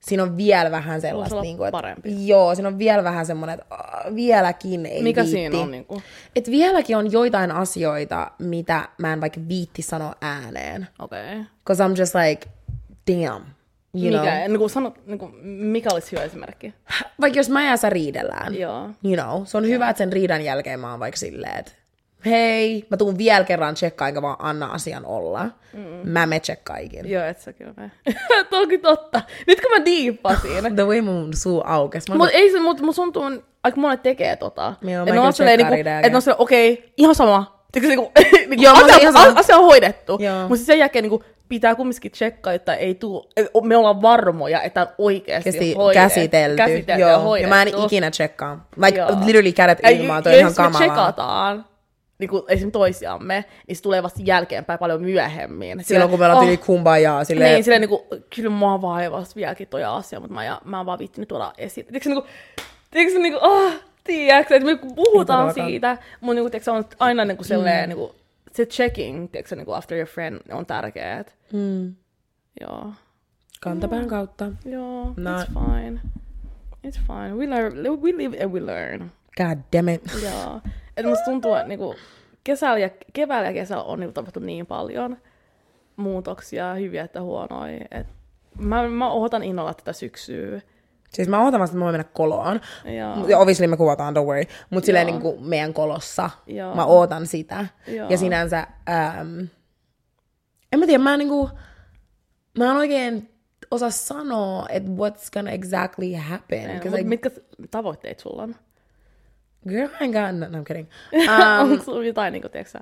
siinä 0.00 0.22
on 0.22 0.36
vielä 0.36 0.70
vähän 0.70 1.00
sellaista... 1.00 1.40
Niin 1.40 1.56
kuin, 1.56 1.68
että, 1.68 1.76
parempi. 1.76 2.26
Joo, 2.26 2.54
siinä 2.54 2.68
on 2.68 2.78
vielä 2.78 3.04
vähän 3.04 3.26
semmoinen, 3.26 3.58
että 3.60 3.74
uh, 3.74 4.14
vieläkin 4.14 4.86
ei 4.86 5.02
Mikä 5.02 5.20
viitti. 5.20 5.36
siinä 5.36 5.58
on? 5.58 5.70
Niin 5.70 5.84
kuin? 5.84 6.02
Et 6.36 6.50
vieläkin 6.50 6.96
on 6.96 7.12
joitain 7.12 7.52
asioita, 7.52 8.30
mitä 8.38 8.88
mä 8.98 9.12
en 9.12 9.20
vaikka 9.20 9.40
viitti 9.48 9.82
sanoa 9.82 10.14
ääneen. 10.20 10.88
Okei. 10.98 11.32
Okay. 11.32 11.44
Cause 11.66 11.84
I'm 11.84 11.98
just 11.98 12.14
like, 12.14 12.48
damn. 13.10 13.44
You 13.94 14.04
mikä, 14.04 14.22
know? 14.22 14.48
Niin 14.48 14.58
kuin 14.58 14.70
sanot, 14.70 15.06
niin 15.06 15.18
kuin, 15.18 15.34
mikä 15.44 15.90
olisi 15.92 16.12
hyvä 16.12 16.22
esimerkki? 16.22 16.74
Vaikka 17.20 17.38
jos 17.38 17.48
mä 17.48 17.66
ja 17.66 17.76
sä 17.76 17.90
riidellään. 17.90 18.54
Joo. 18.54 18.90
You 19.04 19.14
know, 19.14 19.44
se 19.44 19.56
on 19.56 19.64
Joo. 19.64 19.74
hyvä, 19.74 19.90
että 19.90 19.98
sen 19.98 20.12
riidan 20.12 20.44
jälkeen 20.44 20.80
mä 20.80 20.90
oon 20.90 21.00
vaikka 21.00 21.18
silleen, 21.18 21.58
että 21.58 21.72
hei, 22.26 22.86
mä 22.90 22.96
tuun 22.96 23.18
vielä 23.18 23.44
kerran 23.44 23.74
tsekkaan, 23.74 24.08
enkä 24.08 24.22
vaan 24.22 24.36
anna 24.38 24.66
asian 24.66 25.06
olla. 25.06 25.44
Mm. 25.72 26.10
Mä 26.10 26.26
me 26.26 26.40
tsekkaikin. 26.40 27.10
Joo, 27.10 27.24
et 27.24 27.38
sä 27.38 27.52
kyllä 27.52 27.74
me. 27.76 27.90
Toki 28.50 28.78
totta. 28.78 29.22
Nyt 29.46 29.60
kun 29.60 29.70
mä 29.78 29.84
diippasin. 29.84 30.74
The 30.74 30.86
way 30.90 31.00
mun 31.00 31.30
suu 31.36 31.62
aukes. 31.66 32.08
Mut 32.08 32.18
kun... 32.18 32.28
ei 32.32 32.52
se, 32.52 32.60
mut 32.60 32.80
mun 32.80 32.94
tuntuu, 32.94 33.22
aika 33.64 33.80
monet 33.80 34.02
tekee 34.02 34.36
tota. 34.36 34.74
Joo, 34.82 35.04
ne 35.04 35.20
on 35.20 35.32
silleen, 35.32 35.58
niinku, 35.58 35.74
että 36.04 36.16
on 36.16 36.22
silleen, 36.22 36.40
okei, 36.40 36.72
okay, 36.72 36.84
ihan 36.96 37.14
sama. 37.14 37.60
Tiedätkö, 37.72 37.96
niinku, 37.96 38.12
niinku, 38.48 38.64
Joo, 38.64 38.74
asia, 38.74 38.96
ihan 38.96 39.12
sama. 39.12 39.40
asia 39.40 39.56
on 39.56 39.64
hoidettu. 39.64 40.18
Mutta 40.48 40.64
sen 40.64 40.78
jälkeen 40.78 41.02
niinku, 41.02 41.24
pitää 41.48 41.74
kumminkin 41.74 42.10
tsekkaa, 42.10 42.52
että 42.52 42.74
ei 42.74 42.94
tuu, 42.94 43.30
me 43.62 43.76
ollaan 43.76 44.02
varmoja, 44.02 44.62
että 44.62 44.80
on 44.80 44.88
oikeasti 44.98 45.52
Käsi, 45.52 45.74
hoidettu. 45.74 46.08
Käsitelty. 46.08 46.56
käsitelty 46.56 47.00
Joo. 47.00 47.10
ja, 47.10 47.18
hoidettu. 47.18 47.44
ja 47.44 47.56
mä 47.56 47.62
en 47.62 47.84
ikinä 47.84 48.10
tsekkaa. 48.10 48.66
Like, 48.84 48.98
Joo. 48.98 49.08
literally 49.08 49.52
kädet 49.52 49.78
ilmaan, 49.90 50.22
toi 50.22 50.38
ihan 50.38 50.54
kamalaa. 50.54 50.80
Jos 50.80 50.88
me 50.88 50.94
tsekataan, 50.94 51.64
niin 52.20 52.30
kuin 52.30 52.42
esimerkiksi 52.48 52.70
toisiamme, 52.70 53.44
niin 53.66 53.76
se 53.76 53.82
tulee 53.82 54.02
vasta 54.02 54.20
jälkeenpäin 54.24 54.78
paljon 54.78 55.02
myöhemmin. 55.02 55.84
Silloin 55.84 56.10
kun 56.10 56.18
meillä 56.18 56.36
on 56.36 56.48
oh, 56.48 56.60
kumbajaa. 56.66 57.24
Silleen... 57.24 57.52
Niin, 57.52 57.64
silleen 57.64 57.80
niin 57.80 57.88
kuin, 57.88 58.02
kyllä 58.36 58.50
mua 58.50 58.82
vaivasi 58.82 59.36
vieläkin 59.36 59.68
toi 59.68 59.84
asia, 59.84 60.20
mutta 60.20 60.34
mä, 60.34 60.44
ja, 60.44 60.60
mä 60.64 60.80
en 60.80 60.86
vaan 60.86 60.98
viittinyt 60.98 61.28
tuoda 61.28 61.52
esiin. 61.58 61.86
Tiedätkö 61.86 62.08
niin 62.08 62.22
kuin, 62.22 62.32
tiedätkö 62.90 63.18
niin 63.18 63.32
kuin, 63.32 63.44
oh, 63.44 63.72
tiedätkö, 64.04 64.56
että 64.56 64.66
me 64.66 64.78
puhutaan 64.94 65.54
siitä, 65.54 65.98
mutta 66.20 66.34
niin 66.34 66.42
kuin, 66.42 66.50
tiedätkö, 66.50 66.72
on 66.72 66.84
aina 66.98 67.24
niin 67.24 67.36
kuin 67.36 67.46
silleen, 67.46 67.84
mm. 67.84 67.88
niin 67.88 67.98
kuin, 67.98 68.12
se 68.52 68.66
checking, 68.66 69.30
tiedätkö, 69.32 69.56
niin 69.56 69.66
kuin 69.66 69.76
after 69.76 69.98
your 69.98 70.08
friend 70.08 70.40
on 70.50 70.66
tärkeää. 70.66 71.24
Mm. 71.52 71.94
Joo. 72.60 72.92
Kantapään 73.60 74.08
kautta. 74.08 74.52
Joo, 74.64 75.14
no. 75.16 75.38
it's 75.38 75.46
fine. 75.46 76.00
It's 76.86 77.00
fine. 77.06 77.36
We, 77.36 77.50
learn, 77.50 78.00
we 78.02 78.12
live 78.16 78.44
and 78.44 78.52
we 78.52 78.66
learn. 78.66 79.10
God 79.36 79.58
damn 79.72 79.88
it. 79.88 80.02
Joo. 80.22 80.60
Et 80.96 81.06
musta 81.06 81.24
tuntuu, 81.24 81.54
että 81.54 81.68
niinku, 81.68 81.94
kesällä 82.44 82.78
ja, 82.78 82.90
keväällä 83.12 83.48
ja 83.48 83.54
kesällä 83.54 83.82
on 83.82 84.00
niinku 84.00 84.12
tapahtunut 84.12 84.46
niin 84.46 84.66
paljon 84.66 85.16
muutoksia, 85.96 86.74
hyviä 86.74 87.04
että 87.04 87.22
huonoja. 87.22 87.86
Et 87.90 88.06
mä, 88.58 88.88
mä 88.88 89.10
odotan 89.12 89.42
innolla 89.42 89.74
tätä 89.74 89.92
syksyä. 89.92 90.60
Siis 91.10 91.28
mä 91.28 91.44
ootan 91.44 91.60
vasta, 91.60 91.72
että 91.72 91.78
mä 91.78 91.84
voin 91.84 91.94
mennä 91.94 92.10
koloon. 92.12 92.60
Joo. 92.84 93.28
Ja 93.28 93.38
obviously 93.38 93.66
me 93.66 93.76
kuvataan, 93.76 94.16
don't 94.16 94.26
worry. 94.26 94.44
Mut 94.70 94.84
silleen 94.84 95.08
Joo. 95.08 95.18
niinku 95.18 95.38
meidän 95.40 95.74
kolossa. 95.74 96.30
Joo. 96.46 96.74
Mä 96.74 96.84
ootan 96.84 97.26
sitä. 97.26 97.66
Joo. 97.86 98.08
Ja 98.08 98.18
sinänsä, 98.18 98.66
ähm, 98.88 99.40
en 100.72 100.78
mä 100.78 100.86
tiedä, 100.86 101.02
mä 101.02 101.16
niinku, 101.16 101.50
mä 102.58 102.64
en 102.64 102.76
oikein 102.76 103.30
osaa 103.70 103.90
sanoa, 103.90 104.66
että 104.68 104.90
what's 104.90 105.30
gonna 105.32 105.50
exactly 105.50 106.14
happen. 106.14 106.80
Cause 106.80 106.96
like, 106.96 107.08
mitkä 107.08 107.30
tavoitteet 107.70 108.20
sulla 108.20 108.42
on? 108.42 108.54
Girl, 109.68 109.88
I 110.00 110.04
ain't 110.06 110.12
got, 110.12 110.50
no, 110.52 110.58
I'm 110.58 110.64
kidding. 110.64 110.88
Um, 111.62 111.72
Onko 111.72 111.84
sulla 111.84 112.04
jotain, 112.04 112.32
niin 112.32 112.42
kuin, 112.42 112.52
tiedätkö, 112.52 112.70
sä, 112.70 112.80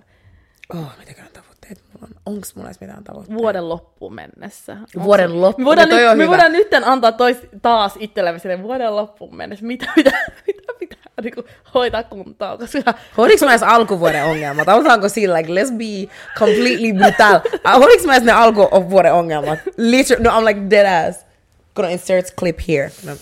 oh, 0.75 0.93
mitäkään 0.99 1.29
tavoitteet 1.33 1.83
mulla 1.93 2.07
on? 2.27 2.35
Onks 2.35 2.55
mulla 2.57 2.69
edes 2.69 2.81
mitään 2.81 3.05
tavoitteita? 3.05 3.43
vuoden 3.43 3.69
loppuun 3.69 4.15
mennessä? 4.15 4.73
Onko 4.73 4.87
Vuoden 5.05 5.31
sulla- 5.31 5.47
loppu- 5.51 5.59
Me 5.59 5.65
voidaan, 5.65 5.89
nyt, 5.89 6.09
on 6.11 6.17
me 6.19 6.23
hyvä. 6.23 6.31
voidaan 6.31 6.53
nyt 6.53 6.69
antaa 6.85 7.13
tois, 7.13 7.37
taas 7.63 7.95
itsellemme 7.99 8.39
sille 8.39 8.63
vuoden 8.63 8.97
loppuun 8.97 9.37
mennessä, 9.37 9.67
mitä 9.67 9.87
pitää, 9.95 10.21
mitä 10.47 10.63
pitää 10.79 10.99
niin 11.23 11.35
kuin, 11.35 11.47
hoitaa 11.75 12.03
kuntoon, 12.03 12.59
koska 12.59 12.95
Hoidiks 13.17 13.43
mä 13.43 13.51
edes 13.51 13.63
alkuvuoden 13.63 14.25
ongelmat? 14.25 14.69
Otetaanko 14.69 15.09
sillä, 15.09 15.39
like, 15.39 15.51
let's 15.53 15.73
be 15.73 16.13
completely 16.39 16.93
brutal. 16.93 17.41
Hoidiks 17.81 18.05
mä 18.07 18.13
edes 18.13 18.25
ne 18.25 18.33
alkuvuoden 18.33 19.13
ongelmat? 19.15 19.59
Literally, 19.77 20.25
no, 20.25 20.41
I'm 20.41 20.45
like 20.45 20.61
dead 20.71 21.09
ass. 21.09 21.27
Gonna 21.75 21.91
insert 21.91 22.35
clip 22.39 22.59
here. 22.69 22.91
No. 23.07 23.13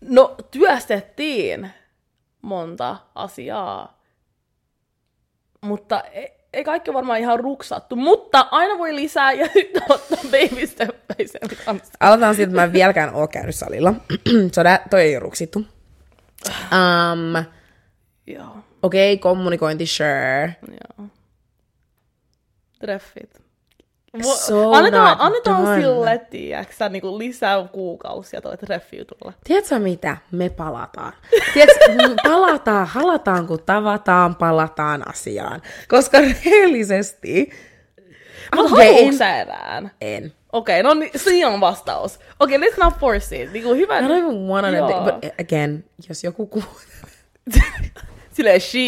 no, 0.00 0.34
työstettiin 0.50 1.70
monta 2.42 2.96
asiaa, 3.14 4.00
mutta 5.60 6.00
ei, 6.00 6.32
ei 6.52 6.64
kaikki 6.64 6.94
varmaan 6.94 7.18
ihan 7.18 7.40
ruksattu, 7.40 7.96
mutta 7.96 8.48
aina 8.50 8.78
voi 8.78 8.96
lisää 8.96 9.32
ja 9.32 9.48
nyt 9.54 9.70
ottaa 9.88 10.18
baby 10.24 10.66
steppäisen 10.66 11.40
kanssa. 11.64 11.92
Aloitetaan 12.00 12.34
siitä, 12.34 12.48
että 12.50 12.56
mä 12.60 12.64
en 12.64 12.72
vieläkään 12.72 13.14
oo 13.14 13.28
käynyt 13.28 13.54
salilla. 13.54 13.94
so 14.54 14.62
that, 14.62 14.82
toi 14.90 15.00
ei 15.00 15.16
ole 15.16 15.22
ruksittu. 15.22 15.58
Um, 16.48 17.44
Joo, 18.26 18.56
Okei, 18.82 19.12
okay, 19.12 19.20
kommunikointi, 19.22 19.86
sure. 19.86 20.56
joo. 20.68 21.08
Treffit. 22.78 23.41
So 24.20 24.72
annetaan 24.72 25.16
annetaan 25.18 25.64
done. 25.64 25.80
sille, 25.80 26.18
tiiäksä, 26.30 26.88
niinku 26.88 27.18
lisää 27.18 27.68
kuukausia 27.72 28.40
toi 28.40 28.56
treffijutulla. 28.56 29.32
Tiedätkö 29.44 29.78
mitä? 29.78 30.16
Me 30.30 30.50
palataan. 30.50 31.12
Tiedätkö, 31.54 31.84
palataan, 32.30 32.86
halataan 32.86 33.46
kun 33.46 33.62
tavataan, 33.66 34.36
palataan 34.36 35.08
asiaan. 35.08 35.62
Koska 35.88 36.18
rehellisesti... 36.20 37.50
Mutta 38.56 38.74
Okei, 38.74 38.86
haluatko 38.86 39.08
en- 39.08 39.18
sä 39.18 39.40
enää? 39.40 39.90
En. 40.00 40.32
Okei, 40.52 40.80
okay, 40.80 40.94
no 40.94 41.00
niin, 41.00 41.10
siinä 41.16 41.48
on 41.48 41.60
vastaus. 41.60 42.18
Okei, 42.40 42.56
okay, 42.56 42.68
let's 42.68 42.84
not 42.84 42.94
force 42.94 43.42
it. 43.42 43.52
Niinku 43.52 43.74
hyvä. 43.74 43.98
I 43.98 44.02
don't 44.02 44.18
even 44.18 44.36
wanna, 44.36 44.70
but 45.04 45.32
again, 45.40 45.84
jos 46.08 46.24
joku 46.24 46.46
kuulee. 46.46 46.70
Silleen, 48.32 48.60
she, 48.60 48.78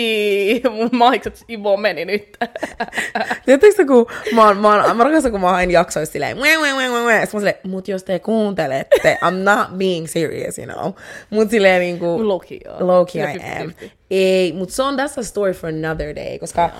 mun 0.70 0.88
mahikset 0.92 1.44
Ivo 1.48 1.76
meni 1.76 2.04
nyt. 2.04 2.37
Tiedättekö, 3.46 3.85
kun 3.87 4.07
mä, 4.35 4.46
oon, 4.46 4.57
mä, 4.57 4.85
oon, 4.85 4.96
mä 4.96 5.04
rakastan, 5.04 5.33
kun 5.33 5.40
mä 5.40 5.50
hain 5.50 5.70
jaksoissa 5.70 6.12
silleen, 6.12 6.37
"Mue, 6.37 6.57
mue, 6.59 6.72
mue, 6.72 6.88
mue, 6.88 7.02
mue." 7.02 7.12
Sitten 7.20 7.37
mä 7.37 7.40
silleen, 7.40 7.57
mut 7.64 7.88
jos 7.88 8.04
te 8.04 8.18
kuuntelette, 8.18 9.18
I'm 9.22 9.35
not 9.35 9.78
being 9.78 10.07
serious, 10.07 10.59
you 10.59 10.66
know. 10.66 10.92
Mut 11.30 11.50
silleen 11.50 11.80
niinku, 11.80 12.28
Loki, 12.28 12.61
joo. 12.64 12.87
low 12.87 13.07
key 13.07 13.22
Silleen 13.22 13.59
I 13.59 13.62
am. 13.62 13.70
50-50. 13.70 13.90
Ei, 14.11 14.52
mut 14.52 14.70
se 14.70 14.83
on, 14.83 14.96
that's 14.96 15.18
a 15.20 15.22
story 15.22 15.52
for 15.52 15.68
another 15.70 16.14
day, 16.14 16.38
koska 16.38 16.70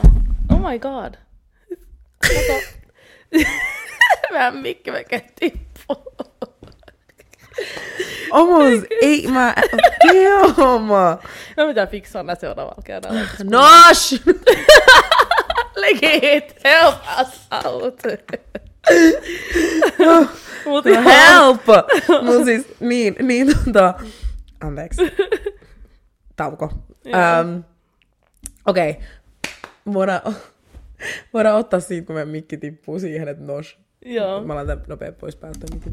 Oh 0.53 0.71
my 0.71 0.79
god. 0.79 1.15
Kato. 2.19 2.61
Vähän 4.33 4.57
mikki 4.57 4.91
melkein 4.91 5.23
tippuu. 5.41 6.15
almost 8.33 8.85
ei 9.03 9.27
mä, 9.33 9.55
damn. 10.07 10.89
No 11.57 11.67
mitä 11.67 11.87
fiksaa 11.87 12.23
nää 12.23 12.35
seuraavalla 12.35 12.83
kerralla. 12.85 13.21
Nosh! 13.51 14.23
Legit, 15.77 16.55
help 16.65 16.95
us 17.21 17.49
out. 17.65 18.03
Mut 20.67 20.87
ihan- 20.87 21.05
Help! 21.05 21.61
Mut 22.23 22.45
siis, 22.45 22.67
niin, 22.81 23.17
niin 23.23 23.47
tota, 23.65 23.95
anteeksi. 24.61 25.03
Tauko. 26.37 26.65
Um, 27.07 27.65
Okei, 28.67 28.91
okay. 28.91 29.03
voidaan, 29.95 30.21
voidaan 31.35 31.57
ottaa 31.57 31.81
siitä, 31.81 32.07
kun 32.07 32.15
meidän 32.15 32.29
mikki 32.29 32.57
tippuu 32.57 32.99
siihen, 32.99 33.29
että 33.29 33.45
nosh. 33.45 33.77
Joo. 34.05 34.45
Mä 34.45 34.55
laitan 34.55 34.83
nopea 34.87 35.13
pois 35.13 35.37
päältä 35.37 35.67
mikin. 35.75 35.93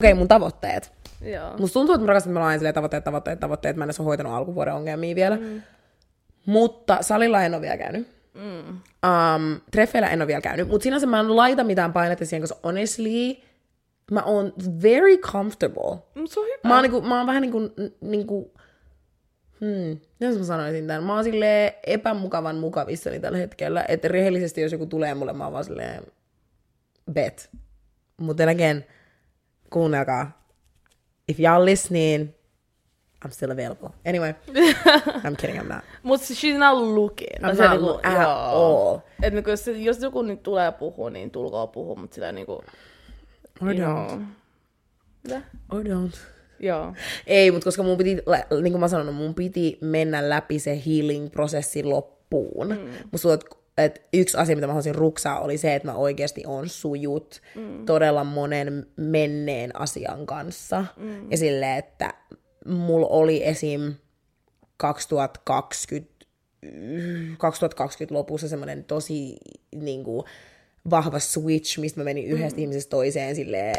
Okei, 0.00 0.12
okay, 0.12 0.18
mun 0.18 0.28
tavoitteet. 0.28 0.92
Joo. 1.22 1.56
Musta 1.58 1.74
tuntuu, 1.74 1.94
että 1.94 2.04
mä 2.04 2.08
rakastan, 2.08 2.30
että 2.30 2.40
mä 2.40 2.46
aina 2.46 2.72
tavoitteet, 2.72 3.04
tavoitteet, 3.04 3.40
tavoitteet. 3.40 3.76
Mä 3.76 3.84
en 3.84 3.86
edes 3.86 4.00
ole 4.00 4.06
hoitanut 4.06 4.32
alkuvuoden 4.32 4.74
ongelmia 4.74 5.14
vielä. 5.14 5.36
Mm. 5.36 5.62
Mutta 6.46 6.98
salilla 7.00 7.42
en 7.42 7.54
ole 7.54 7.62
vielä 7.62 7.76
käynyt. 7.76 8.08
Mm. 8.34 8.68
Um, 8.68 9.60
treffeillä 9.70 10.08
en 10.08 10.20
ole 10.22 10.26
vielä 10.26 10.40
käynyt. 10.40 10.68
Mutta 10.68 10.82
sinänsä 10.82 11.06
mä 11.06 11.20
en 11.20 11.36
laita 11.36 11.64
mitään 11.64 11.92
painetta 11.92 12.24
siihen, 12.24 12.42
koska 12.42 12.58
honestly, 12.64 13.36
mä 14.10 14.22
oon 14.22 14.52
very 14.82 15.16
comfortable. 15.16 15.98
Mut 16.14 16.30
se 16.30 16.40
on 16.40 16.46
hyvä. 16.46 16.68
Mä 16.68 16.74
oon, 16.74 16.82
niinku, 16.82 17.02
mä 17.02 17.18
oon 17.18 17.26
vähän 17.26 17.42
niinku, 17.42 17.60
niinku 18.00 18.54
hmm, 19.60 20.00
miten 20.20 20.38
mä 20.38 20.44
sanoisin 20.44 20.86
tämän? 20.86 21.04
Mä 21.04 21.14
oon 21.14 21.24
silleen 21.24 21.72
epämukavan 21.86 22.56
mukavissani 22.56 23.20
tällä 23.20 23.38
hetkellä, 23.38 23.84
että 23.88 24.08
rehellisesti 24.08 24.60
jos 24.60 24.72
joku 24.72 24.86
tulee 24.86 25.14
mulle, 25.14 25.32
mä 25.32 25.44
oon 25.44 25.52
vaan 25.52 25.64
silleen 25.64 26.02
bet. 27.12 27.50
Mutta 28.20 28.50
again, 28.50 28.84
kuunnelkaa. 29.70 30.44
If 31.28 31.40
y'all 31.40 31.64
listening, 31.64 32.34
I'm 33.24 33.30
still 33.30 33.50
available. 33.50 33.88
Anyway, 34.04 34.34
I'm 35.24 35.36
kidding, 35.36 35.56
I'm 35.60 35.68
not. 35.68 35.84
Mut 36.02 36.20
she's 36.20 36.58
not 36.58 36.76
looking. 36.78 37.38
I'm 37.42 37.56
not 37.56 37.70
niinku- 37.70 38.00
at 38.02 38.26
all. 38.26 38.98
Et 39.22 39.34
niinku, 39.34 39.50
jos, 39.50 39.66
jos 39.66 40.02
joku 40.02 40.22
nyt 40.22 40.42
tulee 40.42 40.72
puhua, 40.72 41.10
niin 41.10 41.30
tulkaa 41.30 41.66
puhua, 41.66 41.96
mut 41.96 42.12
sillä 42.12 42.32
niinku... 42.32 42.52
Or 43.62 43.68
don't. 43.68 44.22
Mitä? 45.22 45.42
Or 45.72 45.82
don't. 45.82 46.16
Joo. 46.60 46.94
Ei, 47.26 47.50
mutta 47.50 47.64
koska 47.64 47.82
mun 47.82 47.98
piti, 47.98 48.16
niin 48.62 48.72
kuin 48.72 48.80
mä 48.80 48.88
sanon, 48.88 49.14
mun 49.14 49.34
piti 49.34 49.78
mennä 49.80 50.28
läpi 50.28 50.58
se 50.58 50.82
healing-prosessi 50.86 51.84
loppuun. 51.84 52.68
Mm. 52.68 53.08
Musta 53.12 53.28
että 53.78 54.00
yksi 54.12 54.36
asia, 54.36 54.54
mitä 54.54 54.66
mä 54.66 54.72
haluaisin 54.72 54.94
ruksaa, 54.94 55.40
oli 55.40 55.58
se, 55.58 55.74
että 55.74 55.88
mä 55.88 55.94
oikeasti 55.94 56.42
on 56.46 56.68
sujut 56.68 57.42
mm. 57.54 57.86
todella 57.86 58.24
monen 58.24 58.86
menneen 58.96 59.80
asian 59.80 60.26
kanssa. 60.26 60.84
Mm. 60.96 61.30
Ja 61.30 61.36
silleen, 61.36 61.78
että 61.78 62.14
mulla 62.66 63.06
oli 63.06 63.46
esim. 63.46 63.94
2020, 64.76 66.14
2020 67.38 68.14
lopussa 68.14 68.48
semmoinen 68.48 68.84
tosi 68.84 69.36
niin 69.74 70.04
kuin, 70.04 70.24
vahva 70.90 71.18
switch, 71.18 71.78
mistä 71.78 72.00
mä 72.00 72.04
menin 72.04 72.24
yhdestä 72.26 72.56
mm. 72.56 72.62
ihmisestä 72.62 72.90
toiseen 72.90 73.36
silleen 73.36 73.76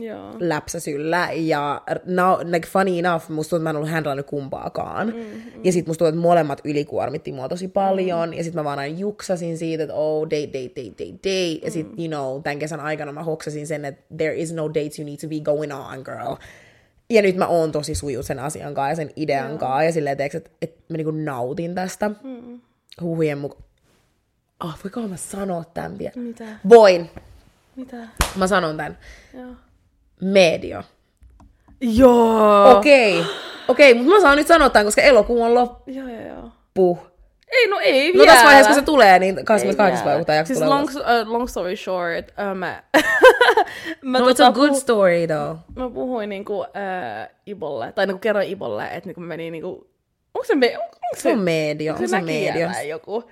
Joo. 0.00 0.32
läpsäsyllä. 0.38 1.28
Ja 1.32 1.82
now, 2.04 2.38
like 2.44 2.68
funny 2.68 2.98
enough, 2.98 3.30
musta 3.30 3.50
tuntuu, 3.50 3.72
että 3.82 3.92
mä 3.92 3.98
en 3.98 4.06
ollut 4.06 4.26
kumpaakaan. 4.26 5.06
Mm-hmm. 5.06 5.64
Ja 5.64 5.72
sit 5.72 5.86
musta 5.86 5.98
tuntuu, 5.98 6.06
että 6.06 6.28
molemmat 6.28 6.60
ylikuormitti 6.64 7.32
mua 7.32 7.48
tosi 7.48 7.68
paljon. 7.68 8.28
Mm-hmm. 8.28 8.38
Ja 8.38 8.44
sit 8.44 8.54
mä 8.54 8.64
vaan 8.64 8.78
aina 8.78 8.96
juksasin 8.98 9.58
siitä, 9.58 9.82
että 9.82 9.94
oh, 9.94 10.24
date, 10.24 10.46
date, 10.46 10.68
date, 10.68 10.90
date, 10.90 11.12
date. 11.12 11.64
Ja 11.64 11.70
sit, 11.70 11.86
you 11.98 12.08
know, 12.08 12.42
tämän 12.42 12.58
kesän 12.58 12.80
aikana 12.80 13.12
mä 13.12 13.22
hoksasin 13.22 13.66
sen, 13.66 13.84
että 13.84 14.02
there 14.16 14.36
is 14.36 14.52
no 14.52 14.68
dates 14.68 14.98
you 14.98 15.06
need 15.06 15.16
to 15.16 15.28
be 15.28 15.40
going 15.40 15.72
on, 15.74 15.98
girl. 16.04 16.36
Ja 17.10 17.22
nyt 17.22 17.36
mä 17.36 17.46
oon 17.46 17.72
tosi 17.72 17.94
sujut 17.94 18.26
sen 18.26 18.38
asian 18.38 18.74
kanssa 18.74 18.90
ja 18.90 18.96
sen 18.96 19.10
idean 19.16 19.46
yeah. 19.46 19.58
kanssa. 19.58 19.82
Ja 19.82 19.92
silleen, 19.92 20.16
teeks, 20.16 20.34
että, 20.34 20.50
että 20.62 20.80
mä 20.88 20.96
niinku 20.96 21.10
nautin 21.10 21.74
tästä. 21.74 22.08
Mm. 22.08 22.60
Huhujen 23.00 23.38
mukaan. 23.38 23.62
Oh, 24.64 24.78
voiko 24.84 25.08
mä 25.08 25.16
sanoa 25.16 25.64
tämän 25.64 25.98
vielä? 25.98 26.12
Mitä? 26.16 26.44
Voin. 26.68 27.10
Mitä? 27.76 27.96
Mä 28.36 28.46
sanon 28.46 28.76
tämän. 28.76 28.98
Joo. 29.34 29.50
Media. 30.20 30.84
Joo. 31.80 32.70
Okei, 32.76 33.24
okei, 33.68 33.94
mutta 33.94 34.10
mä 34.14 34.20
saan 34.20 34.36
nyt 34.36 34.46
sanoa 34.46 34.70
tämän, 34.70 34.84
koska 34.86 35.02
elokuu 35.02 35.42
on 35.42 35.54
loppu. 35.54 35.90
Joo, 35.90 36.08
joo, 36.08 36.20
joo. 36.76 36.98
Ei, 37.52 37.66
no 37.68 37.78
ei 37.82 38.12
No 38.12 38.18
vielä. 38.18 38.26
tässä 38.32 38.44
vaiheessa, 38.44 38.68
kun 38.72 38.80
se 38.80 38.84
tulee, 38.84 39.18
niin 39.18 39.44
28. 39.44 40.04
päivä, 40.04 40.18
kun 40.18 40.26
tämä 40.26 40.36
jakso 40.36 40.48
siis 40.48 40.58
tulee. 40.58 40.68
long, 40.74 40.88
uh, 40.90 41.32
long 41.32 41.48
story 41.48 41.76
short, 41.76 42.28
uh, 42.28 42.56
mä, 42.56 42.82
mä, 44.02 44.18
No, 44.18 44.24
it's 44.24 44.28
tota 44.28 44.46
a 44.46 44.52
good 44.52 44.70
puhu- 44.70 44.80
story, 44.80 45.26
though. 45.26 45.58
mä 45.76 45.90
puhuin 45.90 46.28
niinku 46.28 46.58
uh, 46.60 46.66
Ibolle, 47.46 47.92
tai 47.92 48.06
niinku 48.06 48.18
kerroin 48.20 48.48
Ibolle, 48.48 48.84
että 48.84 49.06
niinku 49.08 49.20
mä 49.20 49.26
menin 49.26 49.52
niinku, 49.52 49.68
onko 50.34 50.44
se, 50.46 50.54
me, 50.54 50.78
onko 50.78 50.96
Se 51.16 51.32
on 51.32 51.38
media, 51.38 51.92
onko 51.92 52.02
on 52.02 52.08
se 52.08 52.20
media. 52.20 52.48
mäkijäällä 52.52 52.82
joku? 52.82 53.24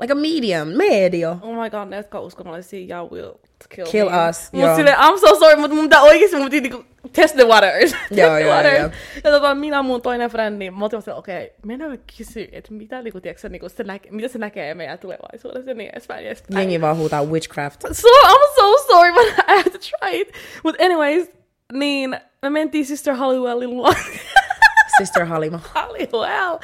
Like 0.00 0.12
a 0.12 0.16
medium, 0.16 0.68
media. 0.68 1.36
Oh 1.42 1.62
my 1.62 1.70
god, 1.70 1.88
ne 1.88 1.96
jotka 1.96 2.18
on 2.18 2.24
uskonnollisia, 2.24 2.86
ja 2.96 3.04
will 3.04 3.30
kill, 3.68 3.86
Kill 3.90 4.10
me. 4.10 4.28
us, 4.28 4.52
Mut 4.52 4.62
joo. 4.62 4.76
silleen, 4.76 4.96
I'm 4.96 5.18
so 5.18 5.38
sorry, 5.38 5.56
mutta 5.56 5.74
mun 5.74 5.84
pitää 5.84 6.02
oikeesti, 6.02 6.36
mun 6.36 6.44
piti 6.44 6.60
niinku 6.60 6.84
test 7.12 7.34
the 7.34 7.44
waters. 7.44 7.92
Joo, 8.10 8.30
the 8.30 8.40
joo, 8.40 8.54
waters. 8.54 8.78
joo. 8.78 8.90
Ja 9.24 9.30
tota, 9.30 9.54
minä 9.54 9.82
mun 9.82 10.02
toinen 10.02 10.30
frendi, 10.30 10.70
me 10.70 10.84
oltiin 10.84 11.02
okei, 11.14 11.44
okay, 11.44 11.56
mennään 11.66 11.90
me 11.90 11.98
kysyä, 12.16 12.46
että 12.52 12.72
mitä, 12.72 13.02
niinku, 13.02 13.20
tiedätkö, 13.20 13.48
niinku, 13.48 13.68
se 13.68 13.84
näke, 13.84 14.10
mitä 14.10 14.28
se 14.28 14.38
näkee 14.38 14.74
meidän 14.74 14.98
tulevaisuudessa 14.98 15.70
ja 15.70 15.74
niin 15.74 15.90
edespäin. 15.92 16.24
Ja 16.24 16.30
edespäin. 16.30 16.58
Jengi 16.58 16.80
vaan 16.80 16.96
huutaa 16.96 17.24
witchcraft. 17.24 17.80
So, 17.92 18.08
I'm 18.08 18.54
so 18.54 18.92
sorry, 18.92 19.12
but 19.12 19.26
I 19.48 19.56
had 19.56 19.72
to 19.72 19.78
try 19.78 20.20
it. 20.20 20.32
But 20.62 20.80
anyways, 20.80 21.30
niin 21.72 22.16
me 22.42 22.50
mentiin 22.50 22.86
Sister 22.86 23.14
Halliwellin 23.14 23.70
luo. 23.70 23.92
Sister 24.98 25.24
Halima. 25.24 25.60
Halliwell. 25.74 26.58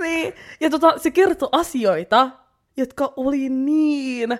Niin, 0.00 0.34
ja 0.60 0.70
tota, 0.70 0.98
se 0.98 1.10
kertoi 1.10 1.48
asioita, 1.52 2.30
jotka 2.76 3.12
oli 3.16 3.48
niin 3.48 4.38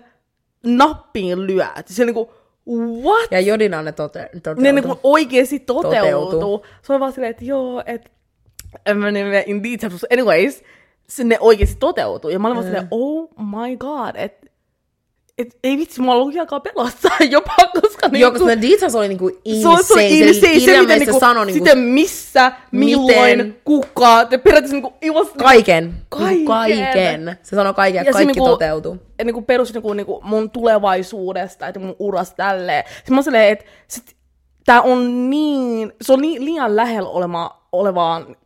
nappiin 0.66 1.46
lyöt. 1.46 1.87
Se 1.87 2.05
niinku, 2.05 2.31
what? 3.03 3.31
Ja 3.31 3.40
Jodina 3.40 3.83
ne 3.83 3.92
tote, 3.92 4.31
toteutui. 4.33 4.62
ne 4.62 4.72
niinku 4.72 4.98
oikeesti 5.03 5.61
toteutuu. 5.61 6.24
Toteutuu. 6.24 6.66
Se 6.83 6.92
oli 6.92 7.00
vaan 7.00 7.12
silleen, 7.12 7.31
että 7.31 7.44
joo, 7.44 7.83
että 7.87 8.11
en 8.87 8.98
mä 8.98 9.11
niin 9.11 9.27
anyways, 10.12 10.62
se 11.09 11.24
ne 11.24 11.38
oikeesti 11.40 11.77
toteutuu. 11.81 12.31
Ja 12.31 12.38
mä 12.38 12.48
olin 12.48 12.57
vaan 12.57 12.66
silleen, 12.66 12.88
oh 12.90 13.31
my 13.38 13.77
god, 13.77 14.14
että 14.14 14.43
et, 15.38 15.59
ei 15.64 15.79
vitsi, 15.79 16.01
mua 16.01 16.18
lukiakaan 16.18 16.62
pelottaa 16.62 17.16
jopa, 17.31 17.55
koska 17.81 18.09
Joo, 18.12 18.31
koska 18.31 18.47
ne 18.47 18.62
details 18.62 18.94
oli 18.94 19.09
niinku 19.09 19.29
se 19.29 19.40
insane. 19.44 19.75
on, 19.77 19.85
se 19.85 19.94
on 19.94 20.01
insane. 20.01 20.33
Se, 20.33 20.40
miten 20.40 20.61
kirjaimellisesti 20.61 21.05
niinku, 21.11 21.20
sanoi 21.20 21.47
niinku 21.47 21.64
sitten 21.64 21.79
missä, 21.79 22.53
milloin, 22.70 23.38
miten. 23.38 23.57
kuka, 23.64 24.27
ja 24.31 24.38
periaatteessa 24.38 24.73
niinku, 24.73 24.92
it 25.03 25.12
was, 25.12 25.29
kaiken. 25.38 25.94
Kaiken. 26.09 26.44
kaiken. 26.47 27.38
Se 27.42 27.57
sanoi 27.57 27.75
kaiken, 27.75 27.99
ja 27.99 28.05
se 28.05 28.12
kaikki 28.12 28.33
niinku- 28.33 28.49
toteutui. 28.49 28.99
ja 29.18 29.25
niinku 29.25 29.42
perus 29.42 29.73
niinku, 29.73 29.92
niinku 29.92 30.20
mun 30.25 30.51
tulevaisuudesta, 30.51 31.66
että 31.66 31.81
mun 31.81 31.97
uras 31.99 32.35
tälleen. 32.35 32.85
Sitten 32.97 33.14
mä 33.14 33.16
oon 33.16 33.25
silleen, 33.25 33.53
että 33.53 33.64
sit, 33.88 34.16
tää 34.64 34.83
on 34.83 35.31
niin, 35.31 35.92
se 36.03 36.12
on 36.12 36.20
niin, 36.20 36.44
liian 36.44 36.77
lähellä 36.77 37.09
olema, 37.09 37.66
olevaan, 37.73 38.37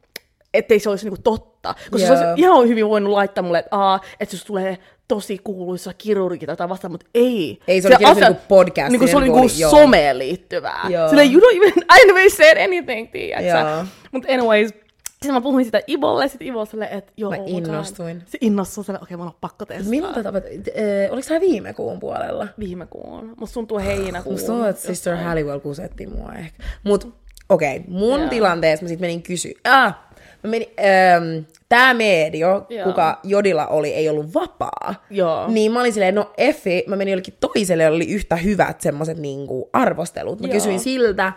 ettei 0.54 0.80
se 0.80 0.90
olisi 0.90 1.04
niinku 1.04 1.22
totta. 1.22 1.74
Koska 1.90 2.06
se 2.06 2.14
Joo. 2.14 2.28
olisi 2.28 2.40
ihan 2.42 2.68
hyvin 2.68 2.88
voinut 2.88 3.12
laittaa 3.12 3.44
mulle, 3.44 3.58
että, 3.58 3.76
aa, 3.76 4.00
että 4.20 4.34
jos 4.34 4.44
tulee 4.44 4.78
tosi 5.08 5.38
kuuluisa 5.44 5.92
kirurgi 5.98 6.46
tai 6.46 6.68
vastaan, 6.68 6.90
mutta 6.90 7.06
ei. 7.14 7.58
Ei, 7.68 7.82
se 7.82 7.88
oli 7.88 7.96
kirjoitettu 7.96 8.28
niinku 8.32 8.44
podcastiin, 8.48 8.92
Niinku 8.92 9.06
se 9.06 9.16
oli 9.16 9.24
niinku 9.24 9.38
niinku 9.40 9.54
oli- 9.54 9.60
joo. 9.60 9.70
someen 9.70 10.18
liittyvää. 10.18 10.86
Joo. 10.88 11.08
Silleen, 11.08 11.32
you 11.32 11.40
don't 11.42 11.56
even, 11.56 11.72
I 12.02 12.06
never 12.06 12.30
said 12.30 12.64
anything? 12.64 13.08
Joo. 13.46 13.84
Mutta 14.12 14.32
anyways, 14.32 14.68
sitten 15.12 15.32
mä 15.34 15.40
puhuin 15.40 15.64
sitä 15.64 15.80
Ivolle, 15.88 16.28
sit 16.28 16.42
Ivo 16.42 16.64
silleen, 16.64 16.98
että 16.98 17.12
joo, 17.16 17.30
Mä 17.30 17.36
oh 17.36 17.48
innostuin. 17.48 18.22
Se 18.26 18.38
innostui 18.40 18.84
silleen, 18.84 19.02
okei, 19.02 19.14
okay, 19.14 19.24
mun 19.24 19.26
on 19.26 19.38
pakko 19.40 19.64
testaa. 19.64 19.90
Milloin 19.90 20.14
tätä? 20.14 20.32
Eh, 20.74 21.12
Oliko 21.12 21.28
tämä 21.28 21.40
viime 21.40 21.72
kuun 21.74 22.00
puolella? 22.00 22.48
Viime 22.58 22.86
kuun. 22.86 23.34
Musta 23.36 23.54
tuntuu 23.54 23.78
heinäkuun. 23.78 24.34
Musta 24.34 24.46
tuntuu, 24.46 24.66
että 24.66 24.82
Sister 24.82 25.16
Halliwell 25.16 25.58
kusetti 25.60 26.06
mua 26.06 26.32
ehkä. 26.32 26.62
Mut 26.84 27.14
okei, 27.48 27.76
okay, 27.76 27.88
mun 27.88 28.20
Joo. 28.20 28.28
tilanteessa 28.28 28.84
mä 28.84 28.88
sit 28.88 29.00
menin 29.00 29.22
kysyä. 29.22 29.52
Ah, 29.64 29.94
mä 30.42 30.50
menin, 30.50 30.68
ähm, 30.78 31.44
tää 31.68 31.94
medio, 31.94 32.66
Joo. 32.68 32.84
kuka 32.84 33.18
Jodilla 33.22 33.66
oli, 33.66 33.94
ei 33.94 34.08
ollut 34.08 34.34
vapaa. 34.34 34.94
Joo. 35.10 35.48
Niin 35.48 35.72
mä 35.72 35.80
olin 35.80 35.92
silleen, 35.92 36.14
no 36.14 36.32
Effi, 36.38 36.84
mä 36.86 36.96
menin 36.96 37.12
jollekin 37.12 37.36
toiselle, 37.40 37.82
jolla 37.82 37.96
oli 37.96 38.08
yhtä 38.08 38.36
hyvät 38.36 38.80
semmoset 38.80 39.18
niinku 39.18 39.70
arvostelut. 39.72 40.40
Mä 40.40 40.46
Joo. 40.46 40.52
kysyin 40.52 40.80
siltä, 40.80 41.32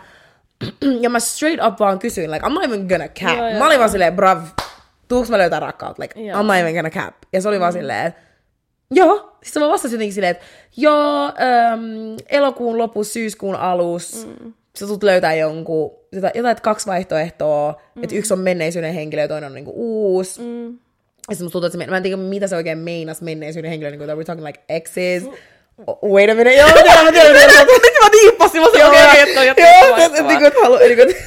ja 1.00 1.10
mä 1.10 1.20
straight 1.20 1.66
up 1.66 1.80
vaan 1.80 1.98
kysyin, 1.98 2.30
like, 2.30 2.46
I'm 2.46 2.52
not 2.52 2.64
even 2.64 2.86
gonna 2.86 3.08
cap. 3.08 3.38
Joo, 3.38 3.58
mä 3.58 3.66
olin 3.66 3.78
vaan 3.78 3.90
silleen, 3.90 4.16
brav, 4.16 4.42
tuuks 5.08 5.30
mä 5.30 5.38
löytää 5.38 5.60
rakkautta? 5.60 6.02
Like, 6.02 6.20
Joo. 6.20 6.40
I'm 6.40 6.46
not 6.46 6.56
even 6.56 6.74
gonna 6.74 6.90
cap. 6.90 7.14
Ja 7.32 7.42
se 7.42 7.48
oli 7.48 7.60
vaan 7.60 7.72
silleen, 7.72 8.14
Joo. 8.94 9.38
Sitten 9.42 9.62
mä 9.62 9.68
vastasin 9.68 9.96
jotenkin 9.96 10.14
silleen, 10.14 10.30
että 10.30 10.44
joo, 10.76 11.24
äm, 11.26 12.16
elokuun 12.28 12.78
lopussa, 12.78 13.12
syyskuun 13.12 13.56
alussa, 13.56 14.26
mm. 14.26 14.52
Sä 14.78 14.86
tulet 14.86 15.02
löytää 15.02 15.34
jonkun, 15.34 15.90
jotain, 16.12 16.32
jotain 16.34 16.52
että 16.52 16.62
kaksi 16.62 16.86
vaihtoehtoa, 16.86 17.80
mm. 17.94 18.04
että 18.04 18.16
yksi 18.16 18.32
on 18.34 18.40
menneisyyden 18.40 18.94
henkilö 18.94 19.22
ja 19.22 19.28
toinen 19.28 19.46
on 19.46 19.54
niinku 19.54 19.72
uusi. 19.74 20.40
Mm. 20.40 20.66
Ja 21.28 21.36
sitten 21.36 21.50
tuntuu, 21.52 21.66
että 21.66 21.78
se, 21.78 21.86
mä 21.86 21.96
en 21.96 22.02
tiedä, 22.02 22.16
mitä 22.16 22.46
se 22.46 22.56
oikein 22.56 22.78
meinas 22.78 23.22
menneisyyden 23.22 23.70
henkilö, 23.70 23.90
niin 23.90 23.98
kuin, 23.98 24.10
we're 24.10 24.24
talking 24.24 24.46
like 24.46 24.60
exes. 24.68 25.24
Oh, 25.86 26.12
wait 26.12 26.30
a 26.30 26.34
minute, 26.34 26.54
joo, 26.54 26.68
mä 26.68 26.82
tiedän, 26.82 27.04
mä 27.04 27.12
tiedän, 27.12 27.32
mä 27.32 27.38
tiedän. 27.38 27.66
Nyt 27.66 27.92
mä 28.02 28.08
diippasin, 28.12 28.60
mä 28.60 28.66
sanoin, 28.72 28.86
okei, 28.86 29.06
okei, 29.06 29.20
jatka, 29.20 29.44
jatka, 29.44 29.86
Joo, 29.86 29.96
että 29.96 30.22
niinku, 30.22 30.44
että 30.44 30.60
halu, 30.62 30.78
niinku, 30.78 31.02
että- 31.02 31.22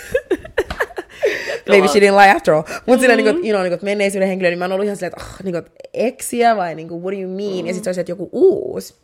Maybe 1.70 1.88
she 1.88 2.00
didn't 2.00 2.16
lie 2.16 2.32
after 2.32 2.54
all. 2.54 2.64
Mutta 2.86 3.02
sillä 3.02 3.16
niinku, 3.16 3.30
että, 3.30 3.42
you 3.42 3.50
know, 3.50 3.62
niinku, 3.62 3.74
että 3.74 3.86
menneisyyden 3.86 4.28
henkilö, 4.30 4.50
niin 4.50 4.60
mä 4.60 4.66
oon 4.66 4.72
ollut 4.72 4.86
ihan 4.86 4.98
silleen, 4.98 5.14
että 5.14 5.26
oh, 5.26 5.44
niinku, 5.44 5.58
että 5.58 5.72
eksiä 5.94 6.56
vai 6.56 6.76
niinku, 6.76 7.02
what 7.02 7.14
do 7.14 7.22
you 7.22 7.32
mean? 7.32 7.68
Ja 7.68 7.74
sit 7.74 7.84
se 7.84 7.90
olisi, 7.90 8.02
että 8.02 8.12
joku 8.12 8.30
uusi. 8.32 8.96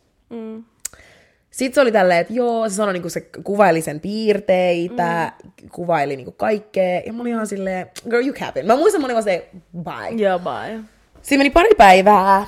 Sitten 1.52 1.74
se 1.74 1.80
oli 1.80 1.92
tälleen, 1.92 2.20
että 2.20 2.32
joo, 2.32 2.68
se 2.68 2.74
sanoi, 2.74 2.92
niinku, 2.92 3.08
se 3.08 3.20
kuvaili 3.44 3.80
sen 3.80 4.00
piirteitä, 4.00 5.32
kuvaili 5.72 6.16
niinku 6.16 6.32
kaikkea. 6.32 7.00
Ja 7.06 7.12
mä 7.12 7.20
olin 7.20 7.32
ihan 7.32 7.46
silleen, 7.46 7.90
girl, 8.10 8.26
you 8.26 8.34
capping. 8.34 8.66
Mä 8.66 8.76
muistan, 8.76 9.00
mä 9.00 9.04
olin 9.04 9.14
vaan 9.14 9.22
silleen, 9.22 9.42
bye. 9.82 10.22
Joo, 10.22 10.38
bye. 10.38 10.80
Siinä 11.22 11.40
meni 11.40 11.50
pari 11.50 11.74
päivää. 11.78 12.46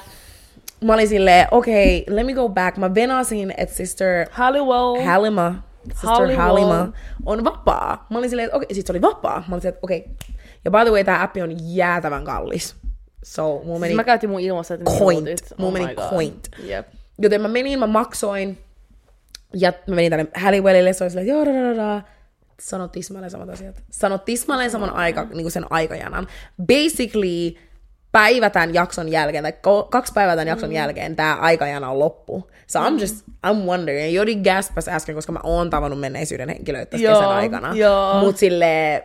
Mä 0.85 0.95
olin 0.95 1.09
silleen, 1.09 1.47
okei, 1.51 2.03
okay, 2.03 2.17
let 2.17 2.27
me 2.27 2.33
go 2.33 2.49
back. 2.49 2.77
Mä 2.77 2.95
venasin, 2.95 3.55
että 3.57 3.75
sister 3.75 4.27
Halliwell. 4.31 5.05
Halima, 5.05 5.55
sister 5.93 6.11
Halliwell. 6.11 6.37
Halima, 6.37 6.93
on 7.27 7.45
vapaa. 7.45 8.07
Mä 8.11 8.19
olin 8.19 8.31
silleen, 8.31 8.47
että 8.47 8.57
okei, 8.57 8.67
okay, 8.67 8.75
sit 8.75 8.87
se 8.87 8.93
oli 8.93 9.03
vapaa. 9.03 9.45
Mä 9.49 9.55
olin 9.55 9.61
silleen, 9.61 9.75
että 9.75 9.85
okei. 9.85 9.99
Okay. 9.99 10.13
Ja 10.65 10.71
by 10.71 10.79
the 10.79 10.91
way, 10.91 11.05
tää 11.05 11.23
appi 11.23 11.43
on 11.43 11.75
jäätävän 11.75 12.25
kallis. 12.25 12.77
So, 13.25 13.63
mulla 13.65 13.79
meni, 13.79 13.91
Siis 13.91 13.97
mä 13.97 14.05
käytin 14.05 14.31
mun 14.31 14.41
ilmassa, 14.41 14.75
että 14.75 14.91
Coint. 14.91 15.25
minuutit. 15.25 15.59
Mulla 15.59 15.73
meni 15.73 15.87
my 15.87 15.95
God. 15.95 16.11
coint. 16.11 16.49
Jep. 16.65 16.87
joten 17.19 17.41
mä 17.41 17.49
menin, 17.49 17.79
mä 17.79 17.87
maksoin. 17.87 18.59
Ja 19.55 19.73
mä 19.87 19.95
menin 19.95 20.11
tänne 20.11 20.27
Halliwellille, 20.35 20.93
se 20.93 21.05
oli 21.05 21.11
silleen, 21.11 21.27
joo, 21.27 21.45
da, 21.45 21.51
da, 21.53 21.77
da. 21.77 22.03
Sano 22.61 22.89
tismalleen 22.89 23.31
samat 23.31 23.49
asiat. 23.49 23.83
Sano 23.91 24.19
tismalleen 24.19 24.71
saman 24.71 24.91
aika, 24.91 25.25
niin 25.25 25.43
kuin 25.43 25.51
sen 25.51 25.67
aikajanan. 25.71 26.27
Basically, 26.67 27.55
päivä 28.13 28.51
tämän 28.51 28.75
jakson 28.75 29.09
jälkeen, 29.09 29.45
tai 29.45 29.53
kaksi 29.91 30.13
päivää 30.13 30.35
tämän 30.35 30.49
jakson 30.49 30.69
mm. 30.69 30.75
jälkeen, 30.75 31.17
tämä 31.17 31.35
aikajana 31.35 31.91
on 31.91 31.99
loppu. 31.99 32.51
So 32.67 32.81
I'm 32.81 33.01
just, 33.01 33.27
I'm 33.47 33.67
wondering. 33.67 34.15
Jodi 34.15 34.37
gaspas 34.37 34.89
äsken, 34.89 35.15
koska 35.15 35.33
mä 35.33 35.41
oon 35.43 35.71
tavannut 35.71 36.01
menneisyyden 36.01 36.49
henkilöitä 36.49 36.91
tässä 36.91 37.05
Joo, 37.05 37.15
kesän 37.15 37.37
aikana. 37.37 37.75
joo. 37.75 38.21
Mut 38.21 38.37
silleen, 38.37 39.03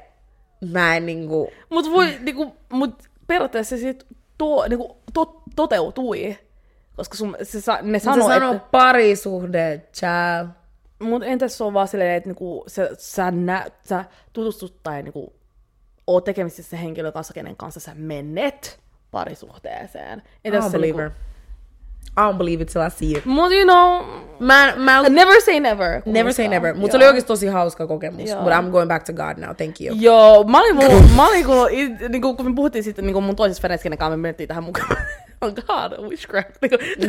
mä 0.71 0.97
en 0.97 1.05
niinku, 1.05 1.51
Mut, 1.69 1.91
voi, 1.91 2.17
niinku, 2.19 2.55
mut 2.73 3.03
periaatteessa 3.27 3.77
se 3.77 3.81
sit 3.81 4.07
to, 4.37 4.67
niinku, 4.67 4.97
to, 5.13 5.41
toteutui. 5.55 6.37
Koska 6.99 7.17
sun, 7.17 7.35
se, 7.43 7.61
sa- 7.61 7.79
ne 7.81 7.99
se 7.99 8.03
sanoi, 8.03 8.33
sanoo 8.33 8.53
että... 8.53 8.67
parisuhde, 8.71 9.81
child. 9.93 10.47
Mut 10.99 11.23
entäs 11.23 11.57
se 11.57 11.63
on 11.63 11.73
vaan 11.73 11.87
silleen, 11.87 12.15
että 12.15 12.29
niinku, 12.29 12.63
se, 12.67 12.89
sä, 12.97 13.31
nä, 13.31 13.65
sä 13.89 14.05
tutustut 14.33 14.83
tai 14.83 15.03
niinku, 15.03 15.33
oot 16.07 16.23
tekemisissä 16.23 16.69
se 16.69 16.81
henkilön 16.81 17.13
kanssa, 17.13 17.33
kenen 17.33 17.55
kanssa 17.55 17.79
sä 17.79 17.91
menet 17.95 18.79
parisuhteeseen. 19.11 20.19
I 20.19 20.23
Entäs 20.43 20.63
don't 20.63 20.67
se 20.67 20.71
believe 20.71 21.01
niinku. 21.01 21.29
I 22.17 22.21
don't 22.21 22.37
believe 22.37 22.63
it 22.63 22.69
till 22.69 22.81
I 22.81 22.89
see 22.89 23.17
it. 23.17 23.25
Mut 23.25 23.51
you 23.51 23.63
know, 23.63 24.05
Mä, 24.39 24.73
mä, 24.75 25.09
never 25.09 25.41
say 25.41 25.59
never. 25.59 26.01
Never 26.05 26.33
say 26.33 26.47
never. 26.47 26.73
Mutta 26.73 26.91
se 26.91 26.97
Joo. 26.97 26.99
oli 26.99 27.07
oikeasti 27.07 27.27
tosi 27.27 27.47
hauska 27.47 27.87
kokemus. 27.87 28.29
Joo. 28.29 28.43
But 28.43 28.53
I'm 28.53 28.69
going 28.71 28.87
back 28.87 29.05
to 29.05 29.13
God 29.13 29.37
now. 29.37 29.55
Thank 29.55 29.81
you. 29.81 29.95
Joo, 29.99 30.43
mä 30.43 30.59
olin, 30.59 30.75
mun, 30.75 31.09
mä 31.15 31.27
olin 31.27 31.45
kun, 31.45 31.67
niinku, 32.09 32.35
kun 32.35 32.45
me 32.45 32.55
puhuttiin 32.55 32.83
sitten 32.83 33.05
niinku 33.05 33.21
mun 33.21 33.35
toisessa 33.35 33.61
Frenets, 33.61 33.83
kenen 33.83 33.97
kanssa 33.97 34.17
me 34.17 34.21
menettiin 34.21 34.47
tähän 34.47 34.63
mukaan. 34.63 34.97
Oh 35.41 35.51
god, 35.53 36.09
witchcraft. 36.09 36.49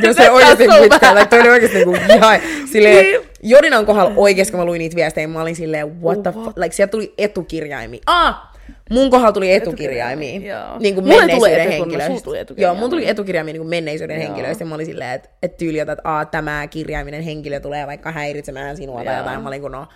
Jos 0.02 0.16
that 0.16 0.16
se 0.16 0.30
oikeasti 0.30 0.64
so 0.66 0.80
witchcraft, 0.80 1.14
like 1.14 1.28
toi 1.30 1.40
oli 1.40 1.50
oikeasti 1.50 1.76
niinku, 1.76 1.96
jai. 2.20 2.40
Silleen, 2.72 3.04
Niin. 3.04 3.20
Jodinan 3.42 3.86
kohdalla 3.86 4.12
oikeasti, 4.16 4.50
kun 4.52 4.60
mä 4.60 4.64
luin 4.64 4.78
niitä 4.78 4.96
viestejä, 4.96 5.28
mä 5.28 5.42
olin 5.42 5.56
silleen, 5.56 6.02
what 6.02 6.22
the 6.22 6.32
fuck, 6.32 6.58
like 6.58 6.74
sieltä 6.74 6.90
tuli 6.90 7.14
etukirjaimia. 7.18 8.00
Ah! 8.06 8.50
Mun 8.90 9.10
kohdalla 9.10 9.32
tuli 9.32 9.52
etukirjaimia. 9.52 10.40
Niin 10.80 10.94
kuin 10.94 11.06
Mulle 11.06 11.26
menneisyyden 11.26 11.70
henkilöistä. 11.70 12.30
Joo, 12.56 12.74
mun 12.74 12.90
tuli 12.90 13.08
etukirjaimia 13.08 13.52
niin 13.52 13.60
kuin 13.60 13.70
menneisyyden 13.70 14.16
Joo. 14.16 14.26
henkilöistä. 14.26 14.64
Ja 14.64 14.68
mä 14.68 14.74
olin 14.74 14.86
silleen, 14.86 15.10
että 15.10 15.28
et 15.42 15.56
tyyli, 15.56 15.78
että 15.78 15.96
aa, 16.04 16.24
tämä 16.24 16.66
kirjaiminen 16.66 17.22
henkilö 17.22 17.60
tulee 17.60 17.86
vaikka 17.86 18.10
häiritsemään 18.10 18.76
sinua 18.76 19.04
tai 19.04 19.14
Joo. 19.14 19.16
jotain. 19.18 19.42
Mä 19.42 19.48
olin 19.48 19.60
kun 19.60 19.72
no, 19.72 19.86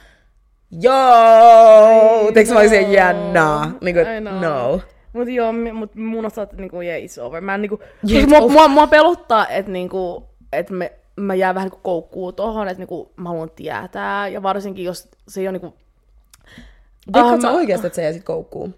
joo! 0.80 2.32
Teekö 2.34 2.52
mä 2.52 2.60
olisin, 2.60 2.90
yeah, 2.92 3.32
nah. 3.32 3.72
Niin 3.80 3.94
kuin, 3.94 4.06
no. 4.40 4.80
Mut 5.14 5.28
joo, 5.28 5.52
mut 5.72 5.94
mun 5.94 6.26
osalta 6.26 6.56
niinku, 6.56 6.80
yeah, 6.80 7.00
it's 7.02 7.22
over. 7.22 7.40
Mä 7.40 7.54
en 7.54 7.62
niinku, 7.62 7.78
Yeah, 8.10 8.24
it's 8.24 8.28
mua, 8.28 8.38
over. 8.38 8.50
mua, 8.52 8.68
mua, 8.68 8.86
pelottaa, 8.86 9.48
että 9.48 9.70
niinku, 9.70 10.24
et 10.52 10.70
me, 10.70 10.92
mä 11.16 11.34
jään 11.34 11.54
vähän 11.54 11.66
niinku 11.66 11.80
koukkuun 11.82 12.34
tohon, 12.34 12.68
että 12.68 12.78
niinku, 12.80 13.12
mä 13.16 13.28
haluan 13.28 13.50
tietää. 13.50 14.28
Ja 14.28 14.42
varsinkin, 14.42 14.84
jos 14.84 15.08
se 15.28 15.40
ei 15.40 15.48
ole 15.48 15.52
niinku... 15.52 15.74
Veikkaat 17.14 17.34
Ah, 17.34 17.40
sä 17.40 17.46
mä- 17.48 17.54
oikeasti, 17.54 17.86
että 17.86 17.96
se 17.96 18.02
jäisit 18.02 18.24
koukkuun? 18.24 18.74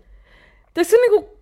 Tiedätkö 0.74 0.96
se 0.96 1.00
niinku... 1.00 1.36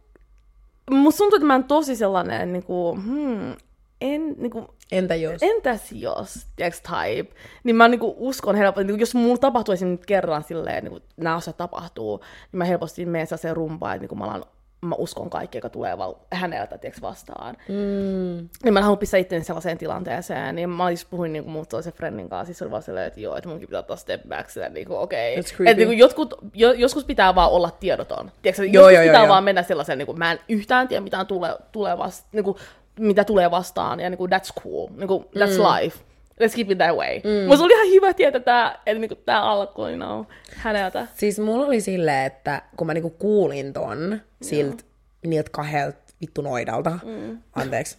Musta 0.90 1.18
tuntuu, 1.18 1.36
että 1.36 1.46
mä 1.46 1.54
oon 1.54 1.64
tosi 1.64 1.96
sellainen 1.96 2.52
niinku... 2.52 2.94
Hmm, 3.04 3.52
en, 4.00 4.34
niinku, 4.38 4.64
Entä 4.92 5.14
jos? 5.14 5.42
entäs 5.42 5.92
jos, 5.92 6.46
tiedätkö, 6.56 6.80
type, 6.88 7.34
niin 7.64 7.76
mä 7.76 7.88
niinku 7.88 8.14
uskon 8.18 8.54
helposti, 8.56 8.84
niin 8.84 9.00
jos 9.00 9.14
mulla 9.14 9.38
tapahtuu 9.38 9.72
esimerkiksi 9.72 10.06
kerran 10.06 10.42
silleen, 10.44 10.84
niin 10.84 11.02
nämä 11.16 11.36
asiat 11.36 11.56
tapahtuu, 11.56 12.18
niin 12.52 12.58
mä 12.58 12.64
helposti 12.64 13.06
menen 13.06 13.26
sellaiseen 13.26 13.56
rumpaan, 13.56 13.96
että 13.96 14.06
niin 14.10 14.18
mä 14.18 14.24
alan 14.24 14.44
mä 14.86 14.94
uskon 14.98 15.30
kaikki, 15.30 15.58
joka 15.58 15.68
tulee 15.68 15.98
val- 15.98 16.14
häneltä 16.32 16.78
tiiäks, 16.78 17.02
vastaan. 17.02 17.56
Mm. 17.68 18.48
Niin 18.64 18.72
mä 18.72 18.78
en 18.78 18.82
halua 18.82 18.96
pistää 18.96 19.20
itseäni 19.20 19.44
sellaiseen 19.44 19.78
tilanteeseen. 19.78 20.54
Niin 20.54 20.70
mä 20.70 20.90
just 20.90 21.10
puhuin 21.10 21.32
niin 21.32 21.48
mun 21.48 21.66
toisen 21.66 21.92
friendin 21.92 22.28
kanssa, 22.28 22.46
siis 22.46 22.58
se 22.58 22.64
oli 22.64 22.70
vaan 22.70 22.82
silleen, 22.82 23.06
että 23.06 23.20
joo, 23.20 23.36
että 23.36 23.48
munkin 23.48 23.68
pitää 23.68 23.80
ottaa 23.80 23.96
step 23.96 24.22
back 24.28 24.50
sillä 24.50 24.68
niin 24.68 24.86
kuin 24.86 24.98
okei. 24.98 25.32
Okay. 25.32 25.42
creepy. 25.42 25.70
Että 25.70 25.78
niin 25.78 25.88
kuin 25.88 25.98
jotkut, 25.98 26.34
jo, 26.54 26.72
joskus 26.72 27.04
pitää 27.04 27.34
vaan 27.34 27.50
olla 27.50 27.70
tiedoton. 27.70 28.30
Tiedätkö, 28.42 28.64
Joo, 28.64 28.72
joskus 28.72 28.74
joo, 28.74 28.90
joo, 28.90 29.02
pitää 29.02 29.22
joo. 29.22 29.28
vaan 29.28 29.44
mennä 29.44 29.62
sellaiseen, 29.62 29.98
niin 29.98 30.06
kuin, 30.06 30.18
mä 30.18 30.32
en 30.32 30.38
yhtään 30.48 30.88
tiedä, 30.88 31.00
mitä 31.00 31.24
tulee, 31.24 31.56
tulee 31.72 31.98
vasta, 31.98 32.28
niin 32.32 32.44
kuin, 32.44 32.56
mitä 32.98 33.24
tulee 33.24 33.50
vastaan, 33.50 34.00
ja 34.00 34.10
niin 34.10 34.18
kuin, 34.18 34.30
that's 34.32 34.62
cool, 34.62 34.88
niin 34.96 35.08
kuin, 35.08 35.24
that's 35.24 35.58
mm. 35.58 35.82
life. 35.82 36.13
Let's 36.40 36.54
keep 36.56 36.70
it 36.70 36.78
that 36.78 36.96
way. 36.96 37.20
Mm. 37.24 37.46
Mutta 37.46 37.56
se 37.56 37.62
oli 37.62 37.72
ihan 37.72 37.88
hyvä 37.90 38.14
tietää 38.14 38.40
tää, 38.40 38.78
että 38.86 39.00
niinku, 39.00 39.14
tää 39.14 39.42
alkoi, 39.42 39.94
know, 39.94 40.24
häneltä. 40.56 41.06
Siis 41.14 41.38
mulla 41.38 41.66
oli 41.66 41.80
silleen, 41.80 42.26
että 42.26 42.62
kun 42.76 42.86
mä 42.86 42.94
niinku 42.94 43.10
kuulin 43.10 43.72
ton 43.72 44.20
siltä 44.42 44.84
niiltä 45.26 45.50
kahdelta 45.52 46.03
vittu 46.24 46.42
noidalta, 46.42 46.98
mm. 47.04 47.38
anteeksi. 47.52 47.94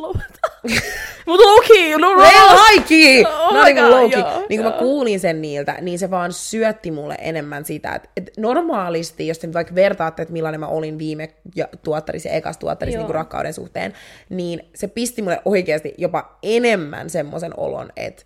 Mutta 1.26 1.46
Loki, 1.46 1.92
no, 1.92 1.98
no, 1.98 2.16
no. 2.16 2.56
laiki! 2.56 3.26
Oh 3.26 3.54
no 3.54 3.64
niin 3.64 3.76
kuin 3.76 4.12
joo, 4.12 4.46
niin 4.50 4.64
kun 4.64 4.72
mä 4.72 4.78
kuulin 4.80 5.20
sen 5.20 5.42
niiltä, 5.42 5.78
niin 5.82 6.00
se 6.00 6.12
vaan 6.12 6.34
syötti 6.34 6.92
mulle 6.92 7.16
enemmän 7.20 7.66
sitä, 7.66 7.92
että, 7.96 8.10
että 8.18 8.32
normaalisti, 8.38 9.28
jos 9.28 9.40
te 9.40 9.54
vaikka 9.54 9.76
vertaatte, 9.76 10.22
että 10.22 10.34
millainen 10.34 10.60
mä 10.60 10.68
olin 10.68 11.00
viime 11.00 11.30
ja 11.56 11.68
tuottarissa 11.84 12.30
ja 12.30 12.36
ekas 12.36 12.58
tuottarissa 12.58 13.00
niin 13.02 13.10
rakkauden 13.10 13.54
suhteen, 13.54 13.94
niin 14.30 14.70
se 14.76 14.88
pisti 14.88 15.22
mulle 15.22 15.42
oikeasti 15.46 15.94
jopa 15.98 16.38
enemmän 16.44 17.10
semmoisen 17.10 17.54
olon, 17.58 17.90
että 17.98 18.24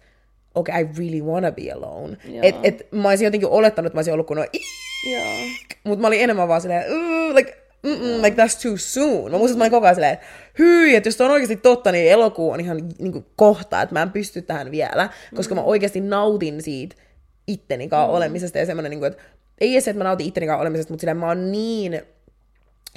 okay, 0.55 0.81
I 0.81 0.87
really 0.97 1.21
wanna 1.21 1.51
be 1.51 1.71
alone. 1.71 2.17
Joo. 2.25 2.39
Et, 2.41 2.55
et 2.63 2.91
mä 2.91 3.09
olisin 3.09 3.25
jotenkin 3.25 3.49
olettanut, 3.49 3.87
että 3.87 3.95
mä 3.95 3.99
olisin 3.99 4.13
ollut 4.13 4.27
kun 4.27 4.37
Joo. 4.37 5.23
mutta 5.83 6.01
mä 6.01 6.07
olin 6.07 6.21
enemmän 6.21 6.47
vaan 6.47 6.61
silleen, 6.61 6.83
"Ugh, 6.91 7.35
like, 7.35 7.68
mm 7.83 8.21
like 8.21 8.43
that's 8.43 8.63
too 8.63 8.77
soon. 8.77 9.31
Mä 9.31 9.37
muistan, 9.37 9.53
että 9.53 9.57
mä 9.57 9.63
olin 9.63 9.71
koko 9.71 9.85
ajan 9.85 9.95
silleen, 9.95 10.13
että 10.13 10.25
hyi, 10.59 10.95
että 10.95 11.09
jos 11.09 11.17
toi 11.17 11.25
on 11.25 11.33
oikeasti 11.33 11.55
totta, 11.55 11.91
niin 11.91 12.11
elokuu 12.11 12.51
on 12.51 12.59
ihan 12.59 12.77
niin 12.99 13.11
kuin, 13.11 13.25
kohta, 13.35 13.81
että 13.81 13.95
mä 13.95 14.01
en 14.01 14.11
pysty 14.11 14.41
tähän 14.41 14.71
vielä, 14.71 15.09
koska 15.35 15.55
mä 15.55 15.61
oikeasti 15.61 16.01
nautin 16.01 16.61
siitä 16.61 16.95
itteni 17.47 17.89
kanssa 17.89 18.11
olemisesta 18.11 18.57
ja 18.57 18.65
semmoinen, 18.65 18.89
niin 18.89 18.99
kuin, 18.99 19.11
että 19.11 19.23
ei 19.61 19.73
edes, 19.73 19.85
se, 19.85 19.91
että 19.91 19.97
mä 19.97 20.03
nautin 20.03 20.27
itteni 20.27 20.49
olemisesta, 20.49 20.93
mutta 20.93 21.01
silleen 21.01 21.17
mä 21.17 21.27
oon 21.27 21.51
niin 21.51 22.01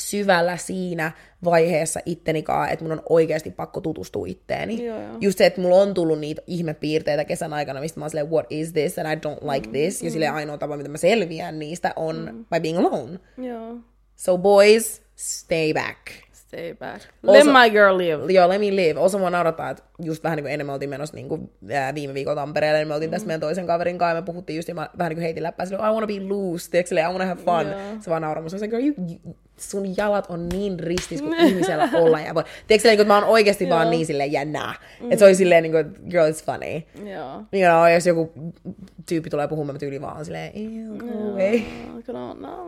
syvällä 0.01 0.57
siinä 0.57 1.12
vaiheessa 1.45 2.01
itteni 2.07 2.43
kanssa, 2.43 2.72
että 2.72 2.85
mun 2.85 2.93
on 2.93 3.03
oikeasti 3.09 3.51
pakko 3.51 3.80
tutustua 3.80 4.26
itteeni. 4.26 4.85
Joo, 4.85 5.03
joo. 5.03 5.16
Just 5.20 5.39
se, 5.39 5.47
että 5.47 5.61
mulla 5.61 5.76
on 5.76 5.95
tullut 5.95 6.18
niitä 6.18 6.43
ihmepiirteitä 6.47 7.24
kesän 7.24 7.53
aikana, 7.53 7.80
mistä 7.80 8.01
mä 8.01 8.05
oon 8.05 8.11
silleen, 8.11 8.30
what 8.30 8.47
is 8.51 8.72
this, 8.72 8.99
and 8.99 9.12
I 9.12 9.16
don't 9.16 9.53
like 9.53 9.68
this, 9.68 10.03
ja 10.03 10.11
silleen 10.11 10.33
ainoa 10.33 10.59
tapa, 10.59 10.76
miten 10.76 10.93
mä 10.93 10.99
selviän 10.99 11.59
niistä 11.59 11.93
on 11.97 12.47
by 12.51 12.61
being 12.61 12.78
alone. 12.78 13.18
Joo. 13.39 13.76
So 14.17 14.39
boys, 14.39 15.03
stay 15.17 15.75
back. 15.75 15.99
Stay 16.33 16.75
back. 16.75 17.03
Also- 17.27 17.33
Let 17.33 17.47
my 17.63 17.71
girl 17.71 17.99
live. 17.99 18.33
Joo, 18.33 18.49
let 18.49 18.61
me 18.61 18.77
live. 18.77 19.01
Osa 19.01 19.19
mua 19.19 19.31
naurattaa, 19.31 19.71
että 19.71 19.83
just 20.03 20.25
vähän 20.25 20.37
niin 20.37 20.45
kuin 20.45 20.53
ennen 20.53 20.67
me 20.67 20.73
oltiin 20.73 20.91
menossa 20.91 21.15
niin 21.17 21.29
kuin, 21.29 21.51
ää, 21.73 21.95
viime 21.95 22.15
viikolla 22.15 22.41
Tampereelle, 22.41 22.79
niin 22.79 22.89
me 22.89 22.95
oltiin 22.95 23.11
tässä 23.11 23.27
meidän 23.27 23.41
toisen 23.41 23.67
kaverin 23.67 23.99
kanssa, 23.99 24.17
ja 24.17 24.21
me 24.23 24.25
puhuttiin 24.25 24.57
just, 24.57 24.69
ja 24.69 24.75
mä 24.75 24.89
vähän 24.99 25.11
niin 25.11 25.17
kuin 25.17 25.23
heitin 25.23 25.43
läppää, 25.43 25.67
silleen, 25.67 25.89
I 25.91 25.93
wanna 25.93 26.07
be 26.07 26.21
loose, 26.29 26.71
tiedätkö, 26.71 26.89
silleen, 26.89 27.07
I 27.07 27.11
wanna 27.11 27.27
have 27.27 27.43
fun. 27.43 27.71
Joo. 27.71 27.81
Se 28.01 28.11
vaan 28.11 28.23
nauraa, 28.23 28.43
mä 28.43 28.49
sanoin, 28.49 28.71
girl, 28.71 28.83
you, 28.83 28.95
you, 29.25 29.37
sun 29.57 29.96
jalat 29.96 30.26
on 30.28 30.48
niin 30.48 30.80
ristis 30.80 31.22
kuin 31.22 31.34
ihmisellä 31.46 31.88
olla. 31.92 32.20
Ja 32.20 32.34
voi, 32.34 32.44
tiedätkö, 32.66 32.82
silleen, 32.82 32.98
kun 32.98 33.07
mä 33.07 33.14
oon 33.14 33.24
oikeasti 33.24 33.68
vaan 33.68 33.90
niin 33.90 34.07
silleen 34.07 34.32
jännää. 34.32 34.74
Että 35.03 35.16
se 35.16 35.24
oli 35.24 35.34
silleen, 35.34 35.62
niin 35.62 35.72
kuin, 35.72 35.86
että 35.86 36.00
girl, 36.11 36.30
it's 36.30 36.44
funny. 36.44 37.11
Joo. 37.11 37.32
You 37.53 37.72
know, 37.72 37.92
jos 37.94 38.07
joku 38.07 38.32
tyyppi 39.09 39.30
tulee 39.30 39.48
puhumaan, 39.48 39.74
mä 39.74 39.78
tyyli 39.78 40.00
vaan 40.00 40.16
on 40.16 40.24
silleen, 40.24 40.53
away. 41.32 41.61
No, 42.12 42.34
no. 42.34 42.66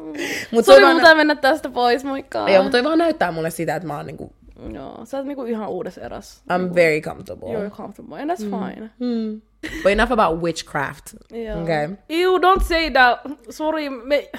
Mut 0.51 0.65
Sori, 0.65 0.83
vaan- 0.83 0.97
mun 1.03 1.17
mennä 1.17 1.35
tästä 1.35 1.71
pois, 1.71 2.05
moikka. 2.05 2.49
Joo, 2.49 2.63
mutta 2.63 2.79
toi 2.79 2.85
vaan 2.85 2.99
näyttää 2.99 3.33
mulle 3.33 3.51
sitä, 3.51 3.77
että 3.77 3.89
mä 3.89 3.97
oon 3.97 4.07
niinku, 4.07 4.33
Joo, 4.75 5.05
sä 5.05 5.17
oot 5.17 5.27
niinku 5.27 5.45
ihan 5.45 5.69
uudessa 5.69 6.01
erässä. 6.01 6.43
I'm 6.53 6.75
very 6.75 7.01
comfortable. 7.01 7.49
You're 7.49 7.71
comfortable, 7.71 8.23
and 8.23 8.31
that's 8.31 8.43
fine. 8.43 8.91
But 9.83 9.93
enough 9.93 10.13
about 10.13 10.43
witchcraft. 10.43 11.05
Joo. 11.31 11.63
Okay. 11.63 11.89
Ew, 12.09 12.37
don't 12.37 12.65
say 12.65 12.91
that. 12.91 13.19
Sorry, 13.51 13.89
me... 13.91 14.31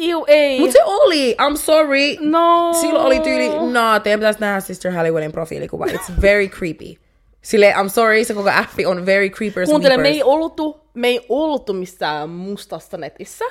Ew, 0.00 0.22
ei. 0.26 0.60
Mut 0.60 0.72
se 0.72 0.84
oli, 0.84 1.36
I'm 1.40 1.56
sorry. 1.56 2.16
No. 2.20 2.72
Silloin 2.80 3.06
oli 3.06 3.20
tyyli, 3.20 3.72
nah, 3.72 4.02
teidän 4.02 4.20
pitäisi 4.20 4.40
nähdä 4.40 4.60
Sister 4.60 4.92
Halliwellin 4.92 5.32
profiilikuva. 5.32 5.86
It's 5.86 6.20
very 6.22 6.48
creepy. 6.48 6.94
Sille, 7.42 7.72
I'm 7.72 7.88
sorry, 7.88 8.24
se 8.24 8.34
koko 8.34 8.50
appi 8.50 8.86
on 8.86 9.06
very 9.06 9.30
creepers 9.30 9.68
Kuuntele, 9.68 9.96
me 9.96 10.08
ei 10.08 10.22
oltu, 10.22 10.80
me 10.94 11.08
ei 11.08 11.26
oltu 11.28 11.72
missään 11.72 12.30
mustassa 12.30 12.96
netissä. 12.96 13.44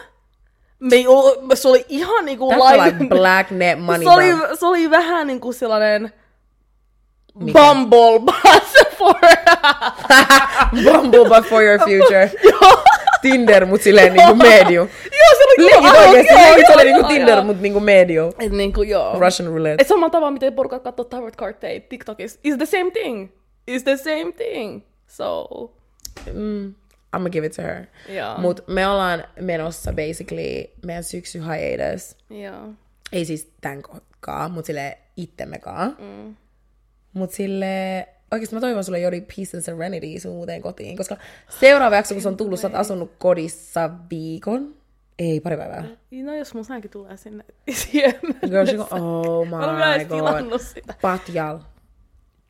Me 0.79 0.95
ei 0.95 1.07
ollut, 1.07 1.37
se 1.53 1.67
oli 1.67 1.85
ihan 1.89 2.25
niinku 2.25 2.51
That's 2.51 2.85
like 2.85 3.05
black 3.05 3.51
net 3.51 3.79
money, 3.79 4.03
se, 4.03 4.09
oli, 4.09 4.33
bro. 4.33 4.55
se 4.55 4.65
oli 4.65 4.89
vähän 4.91 5.27
niinku 5.27 5.53
sellainen 5.53 6.13
Mikä? 7.35 7.59
Bumble 7.59 8.19
bus 8.19 8.73
for... 8.97 9.15
Bumble 10.83 11.25
but 11.29 11.49
for 11.49 11.63
your 11.63 11.79
future. 11.79 12.31
Tinder, 13.21 13.65
mut 13.65 13.81
silleen 13.81 14.13
niinku 14.13 14.35
medium. 14.49 14.87
joo, 15.19 15.35
se 15.37 15.43
oli 15.43 15.65
Leikit 15.71 15.85
aivan, 15.85 16.09
oikeesti, 16.09 16.33
joo, 16.33 16.41
leikit 16.53 16.67
joo, 16.69 16.75
oli 16.75 16.83
niinku 16.83 16.99
joo, 17.01 17.07
Tinder, 17.09 17.35
joo. 17.35 17.43
mut 17.45 17.61
niinku 17.61 17.79
medium. 17.79 18.31
Et 18.39 18.51
niinku 18.51 18.83
joo. 18.83 19.19
Russian 19.19 19.49
roulette. 19.49 19.81
Et 19.81 19.87
samalla 19.87 20.09
tavalla, 20.09 20.31
miten 20.31 20.53
porukat 20.53 20.83
katsoo 20.83 21.05
tarot 21.05 21.35
kartteja 21.35 21.79
TikTokissa. 21.89 22.39
It's 22.47 22.57
the 22.57 22.65
same 22.65 22.91
thing. 22.91 23.29
It's 23.71 23.83
the 23.83 23.97
same 23.97 24.31
thing. 24.31 24.81
So, 25.07 25.47
I'm 26.27 26.75
gonna 27.11 27.29
give 27.29 27.45
it 27.45 27.53
to 27.55 27.61
her. 27.61 27.85
Joo. 28.09 28.37
Mut 28.37 28.63
me 28.67 28.87
ollaan 28.87 29.23
menossa 29.41 29.93
basically 29.93 30.69
meidän 30.85 31.03
syksy 31.03 31.39
hiatus. 31.39 32.15
joo. 32.29 32.73
Ei 33.11 33.25
siis 33.25 33.51
tän 33.61 33.81
kaa, 34.19 34.49
mut 34.49 34.65
sille 34.65 34.97
itsemme 35.17 35.57
kaa. 35.59 35.87
Mm. 35.99 36.35
Mut 37.13 37.31
sille 37.31 38.07
oikeesti 38.31 38.55
mä 38.55 38.61
toivon 38.61 38.83
sulle 38.83 38.99
Jodi 38.99 39.21
peace 39.21 39.57
and 39.57 39.61
serenity 39.61 40.19
sun 40.19 40.31
uuteen 40.31 40.61
kotiin, 40.61 40.97
koska 40.97 41.17
seuraava 41.59 41.95
jakso, 41.95 42.15
kun 42.15 42.21
se 42.21 42.27
on 42.27 42.37
tullut, 42.37 42.59
sä 42.59 42.67
oot 42.67 42.75
asunut 42.75 43.11
kodissa 43.17 43.89
viikon. 44.09 44.75
Ei, 45.19 45.39
pari 45.39 45.57
päivää. 45.57 45.83
No 46.23 46.35
jos 46.35 46.53
mun 46.53 46.65
sänky 46.65 46.89
tulee 46.89 47.17
sinne 47.17 47.43
Girl, 47.65 48.65
she 48.65 48.75
go, 48.77 48.87
mennessä. 48.91 48.95
oh 48.95 49.47
Mä 49.49 49.57
my 49.87 49.95
edes 49.95 50.07
god. 50.07 50.17
tilannut 50.17 50.61
sitä. 50.61 50.93
Patjal. 51.01 51.59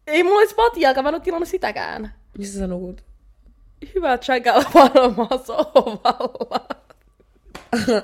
Ei 0.08 0.24
mulla 0.24 0.40
olisi 0.40 0.56
patjaakaan, 0.56 1.04
mä 1.06 1.10
en 1.10 1.16
ole 1.16 1.22
tilannut 1.22 1.50
sitäkään. 1.50 2.14
Missä 2.38 2.60
sä 2.60 2.68
nukut? 2.68 3.04
Hyvä 3.96 4.18
chagalla 4.18 4.64
varmaan 4.74 5.46
sohvalla. 5.46 6.68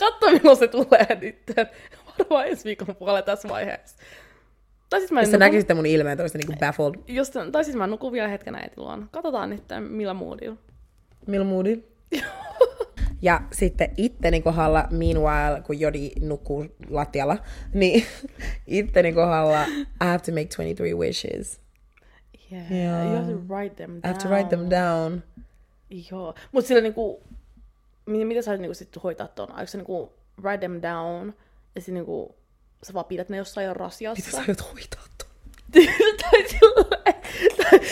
Katso 0.00 0.30
milloin 0.32 0.56
se 0.56 0.68
tulee 0.68 1.18
nyt. 1.20 1.38
Varmaan 2.18 2.48
ensi 2.48 2.64
viikon 2.64 2.96
puolella 2.96 3.22
tässä 3.22 3.48
vaiheessa. 3.48 3.96
Tai 4.90 5.00
siis 5.00 5.12
mä 5.12 5.20
en 5.20 5.22
Jos 5.24 5.30
sä 5.30 5.36
nuku- 5.36 5.38
näkisitte 5.44 5.74
mun 5.74 5.86
ilmeen, 5.86 6.18
toista 6.18 6.38
niinku 6.38 6.52
baffled. 6.60 6.94
Just, 7.08 7.34
tai 7.52 7.64
siis 7.64 7.76
mä 7.76 7.86
nukun 7.86 8.12
vielä 8.12 8.28
hetken 8.28 8.54
äiti 8.54 8.74
luona. 8.76 9.06
Katsotaan 9.10 9.50
nyt, 9.50 9.64
millä 9.88 10.14
moodilla. 10.14 10.56
Millä 11.26 11.44
moodilla? 11.46 11.82
Ja 13.22 13.40
sitten 13.52 13.90
itteni 13.96 14.40
kohdalla, 14.42 14.88
meanwhile, 14.90 15.62
kun 15.66 15.80
Jodi 15.80 16.10
nukkuu 16.20 16.66
lattialla, 16.90 17.36
niin 17.74 18.04
itteni 18.66 19.12
kohdalla, 19.12 19.62
I 19.64 20.04
have 20.04 20.18
to 20.18 20.32
make 20.32 20.44
23 20.56 20.94
wishes. 20.94 21.60
Yeah, 22.52 22.72
Joo. 22.72 23.02
you 23.04 23.16
have 23.16 23.32
to 23.32 23.54
write 23.54 23.74
them 23.76 23.90
down. 23.90 24.04
I 24.04 24.08
have 24.08 24.18
to 24.22 24.28
write 24.28 24.48
them 24.56 24.70
down. 24.70 25.22
Joo. 26.10 26.34
Mut 26.52 26.66
sillä 26.66 26.80
niinku, 26.82 27.22
miten 28.06 28.42
sä 28.42 28.56
niinku 28.56 28.74
sit 28.74 29.02
hoitaa 29.02 29.28
ton? 29.28 29.52
Aiko 29.52 29.66
sä 29.66 29.78
niinku 29.78 30.12
write 30.42 30.58
them 30.58 30.80
down 30.82 31.34
ja 31.74 31.80
sit 31.80 31.94
niinku 31.94 32.36
sä 32.82 32.94
vaan 32.94 33.04
pidät 33.04 33.28
ne 33.28 33.36
jossain 33.36 33.68
Mitä 33.68 33.78
rasiassa? 33.78 34.30
sä 34.30 34.38
aiot 34.38 34.72
hoitaa 34.74 35.02
tai 36.22 36.44
silleen, 36.48 37.14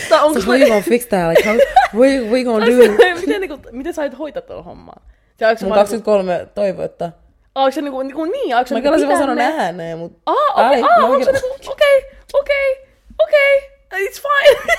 tai, 0.09 0.23
onko 0.23 0.41
So 0.41 0.53
you 0.53 0.67
gonna 0.67 0.81
fix 0.81 1.05
that? 1.05 1.29
Like, 1.29 1.43
how, 1.49 1.57
what 1.93 2.39
you 2.39 2.43
gonna 2.45 2.65
do? 2.65 2.71
silleen, 2.71 3.19
miten, 3.19 3.41
niinku, 3.41 3.59
miten 3.71 3.93
sä 3.93 4.01
aiot 4.01 4.17
hoitaa 4.19 4.41
ton 4.41 4.63
homman? 4.63 4.95
Se 5.39 5.45
Mun 5.45 5.69
vaan 5.69 5.85
niinku, 5.89 6.11
23 6.11 6.47
toivoetta. 6.55 7.11
onko 7.55 7.71
se 7.71 7.81
niinku, 7.81 8.01
niinku 8.03 8.25
niin, 8.25 8.55
onko 8.55 8.67
se 8.67 8.73
Mä 8.73 8.79
niinku 8.79 8.87
kelasin 8.87 9.07
vaan 9.07 9.19
sanon 9.19 9.37
ne- 9.37 9.43
ääneen, 9.61 9.97
mut... 9.97 10.19
Ah, 10.25 10.35
okei, 10.67 10.79
okay, 10.81 10.91
ah, 10.97 11.03
onko 11.09 11.25
se 11.25 11.31
niinku, 11.31 11.71
okei, 11.71 12.05
okei, 12.33 12.85
okei, 13.23 13.69
it's 13.95 14.21
fine. 14.21 14.75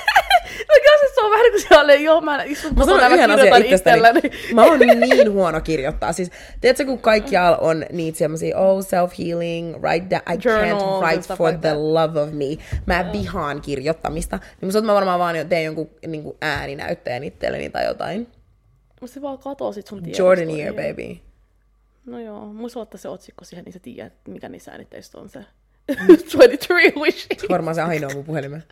kyllä 0.67 1.15
se 1.15 1.21
on 1.21 1.31
vähän 1.31 1.51
kuin 1.51 1.63
sellainen, 1.63 2.05
joo, 2.05 2.21
mä 2.21 2.43
istun 2.43 2.75
Mä 2.75 2.85
sanon 2.85 3.13
yhden 3.13 3.31
asian 3.31 3.65
itselleni. 3.65 4.21
Mä 4.55 4.65
oon 4.65 4.79
niin 4.79 5.33
huono 5.33 5.61
kirjoittaa. 5.61 6.13
Siis, 6.13 6.31
tiedätkö, 6.61 6.85
kun 6.85 6.99
kaikkialla 6.99 7.57
on 7.57 7.87
niitä 7.93 8.19
semmosia, 8.19 8.59
oh, 8.59 8.85
self-healing, 8.85 9.81
write 9.81 10.07
that, 10.09 10.23
I 10.35 10.49
Journals 10.49 10.83
can't 10.83 11.07
write 11.07 11.37
for 11.37 11.47
like 11.47 11.59
the 11.59 11.69
that. 11.69 11.79
love 11.79 12.21
of 12.21 12.31
me. 12.33 12.45
Mä 12.87 13.13
vihaan 13.13 13.61
kirjoittamista. 13.63 14.39
Niin 14.61 14.67
musta 14.67 14.83
mä 14.83 14.95
varmaan 14.95 15.19
vaan 15.19 15.49
teen 15.49 15.65
jonkun 15.65 15.91
niin 16.07 16.33
ääninäytteen 16.41 17.25
itselleni 17.25 17.71
tai 17.71 17.85
jotain. 17.85 18.29
Mutta 19.01 19.15
se 19.15 19.23
vaan 19.23 19.39
katoo 19.39 19.73
sit 19.73 19.87
sun 19.87 20.03
tiedostoja. 20.03 20.29
Jordan 20.29 20.51
Year, 20.51 20.75
baby. 20.75 21.21
No 22.07 22.21
joo, 22.21 22.47
muista 22.47 22.81
ottaa 22.81 22.99
se 22.99 23.09
otsikko 23.09 23.45
siihen, 23.45 23.65
niin 23.65 23.73
sä 23.73 23.79
tiedät, 23.79 24.13
mikä 24.29 24.49
niissä 24.49 24.71
äänitteistä 24.71 25.19
on 25.19 25.29
se. 25.29 25.39
23 26.37 26.93
wishes. 26.97 27.49
Varmaan 27.49 27.75
se 27.75 27.83
ainoa 27.83 28.15
mun 28.15 28.25
puhelimen. 28.25 28.65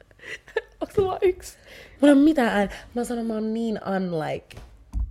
Onko 0.81 0.95
sulla 0.95 1.09
vaan 1.09 1.19
yksi? 1.23 1.57
Mulla 2.01 2.13
ei 2.13 2.19
ole 2.19 2.25
mitään 2.25 2.59
ään. 2.59 2.69
Mä 2.95 3.05
sanon, 3.05 3.27
mä 3.27 3.35
oon 3.35 3.55
niin 3.55 3.81
unlike. 3.97 4.57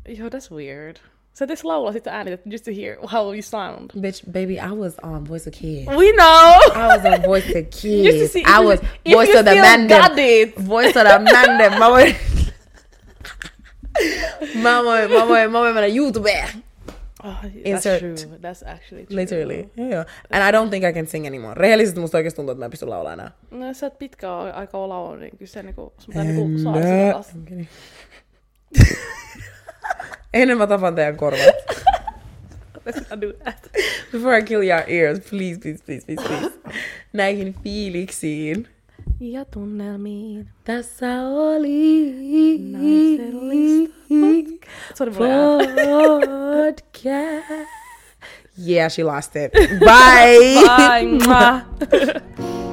Joo, 0.08 0.30
that's 0.30 0.56
weird. 0.56 0.98
Sä 1.34 1.46
et 1.50 1.64
laulaa 1.64 1.92
sit 1.92 2.08
äänität 2.08 2.42
just 2.46 2.66
to 2.66 2.72
hear 2.72 2.98
how 3.12 3.34
you 3.34 3.42
sound. 3.42 3.92
Bitch, 4.00 4.26
baby, 4.26 4.54
I 4.54 4.76
was 4.76 4.94
on 5.04 5.28
Voice 5.30 5.50
of 5.50 5.54
Kids. 5.62 5.88
We 5.88 6.12
know! 6.14 6.52
I 6.76 6.88
was 6.88 7.06
on 7.06 7.22
Voice 7.26 7.50
of 7.50 7.56
Just 7.56 7.82
to 7.82 7.88
Kids. 7.88 8.34
see 8.34 8.42
I 8.42 8.66
was 8.66 8.80
if 9.06 9.14
Voice 9.14 9.32
you 9.32 9.40
of 9.40 9.46
the 9.46 9.56
Man 9.56 9.88
got 9.88 10.18
it. 10.18 10.56
Voice 10.68 11.00
of 11.00 11.04
the 11.04 11.20
Man. 11.20 11.80
Mä 11.80 11.90
voin... 11.90 12.16
mä 14.56 14.84
voin, 14.84 15.12
mä 15.12 15.28
voin, 15.28 15.52
mä 15.52 15.60
voin 15.60 15.74
mennä 15.74 15.88
YouTubeen. 15.88 16.50
Oh, 17.26 17.34
that's 17.42 17.56
Insert. 17.66 18.00
true. 18.00 18.38
That's 18.42 18.64
actually 18.64 19.06
true. 19.06 19.16
Literally. 19.16 19.70
Joo, 19.78 19.90
joo. 19.90 20.06
And 20.32 20.44
I 20.44 20.52
don't 20.52 20.70
think 20.70 20.86
I 20.86 20.94
can 20.94 21.08
sing 21.08 21.28
anymore. 21.28 21.56
Rehellisesti 21.56 22.00
musta 22.00 22.18
oikeesti 22.18 22.36
tuntuu, 22.36 22.52
että 22.52 22.60
mä 22.60 22.66
en 22.66 22.72
pysty 22.72 22.86
laulaa 22.86 23.14
enää. 23.14 23.32
No 23.52 23.74
sä 23.74 23.92
ole 24.24 24.54
aikaa 24.54 24.82
ole 24.82 24.88
laulanut, 24.88 25.20
niin 25.20 25.38
kyllä 25.38 25.50
se 25.52 25.64
niinku, 25.64 25.94
sun 25.98 26.14
pitää 26.14 26.24
niinku 26.24 26.60
saada 26.60 27.22
sitä. 27.22 27.66
Ennen 30.34 30.58
mä 30.58 30.68
tapan 30.68 30.96
teidän 30.96 31.18
korvat. 31.18 31.40
Let's 32.86 33.10
not 33.10 33.22
do 33.22 33.34
that. 33.34 33.72
Before 34.12 34.38
I 34.38 34.44
kill 34.44 34.62
your 34.62 34.84
ears, 34.88 35.20
please, 35.20 35.60
please, 35.60 35.84
please, 35.86 36.06
please, 36.06 36.22
please. 36.28 36.52
Näihin 37.14 37.56
fiiliksiin. 37.64 38.68
Ja 39.20 39.46
tunnelmiin. 39.46 40.48
Tässä 40.64 41.08
oli 41.28 42.60
Naisellista 42.72 43.96
Sori, 44.96 45.12
mulla 45.12 45.28
ei 45.28 45.68
ääni. 45.68 46.26
podcast. 46.74 47.70
Yeah, 48.68 48.90
she 48.92 49.04
lost 49.04 49.36
it. 49.36 49.52
Bye. 49.80 50.64
Bye. 50.66 51.26
Mwah. 51.28 51.62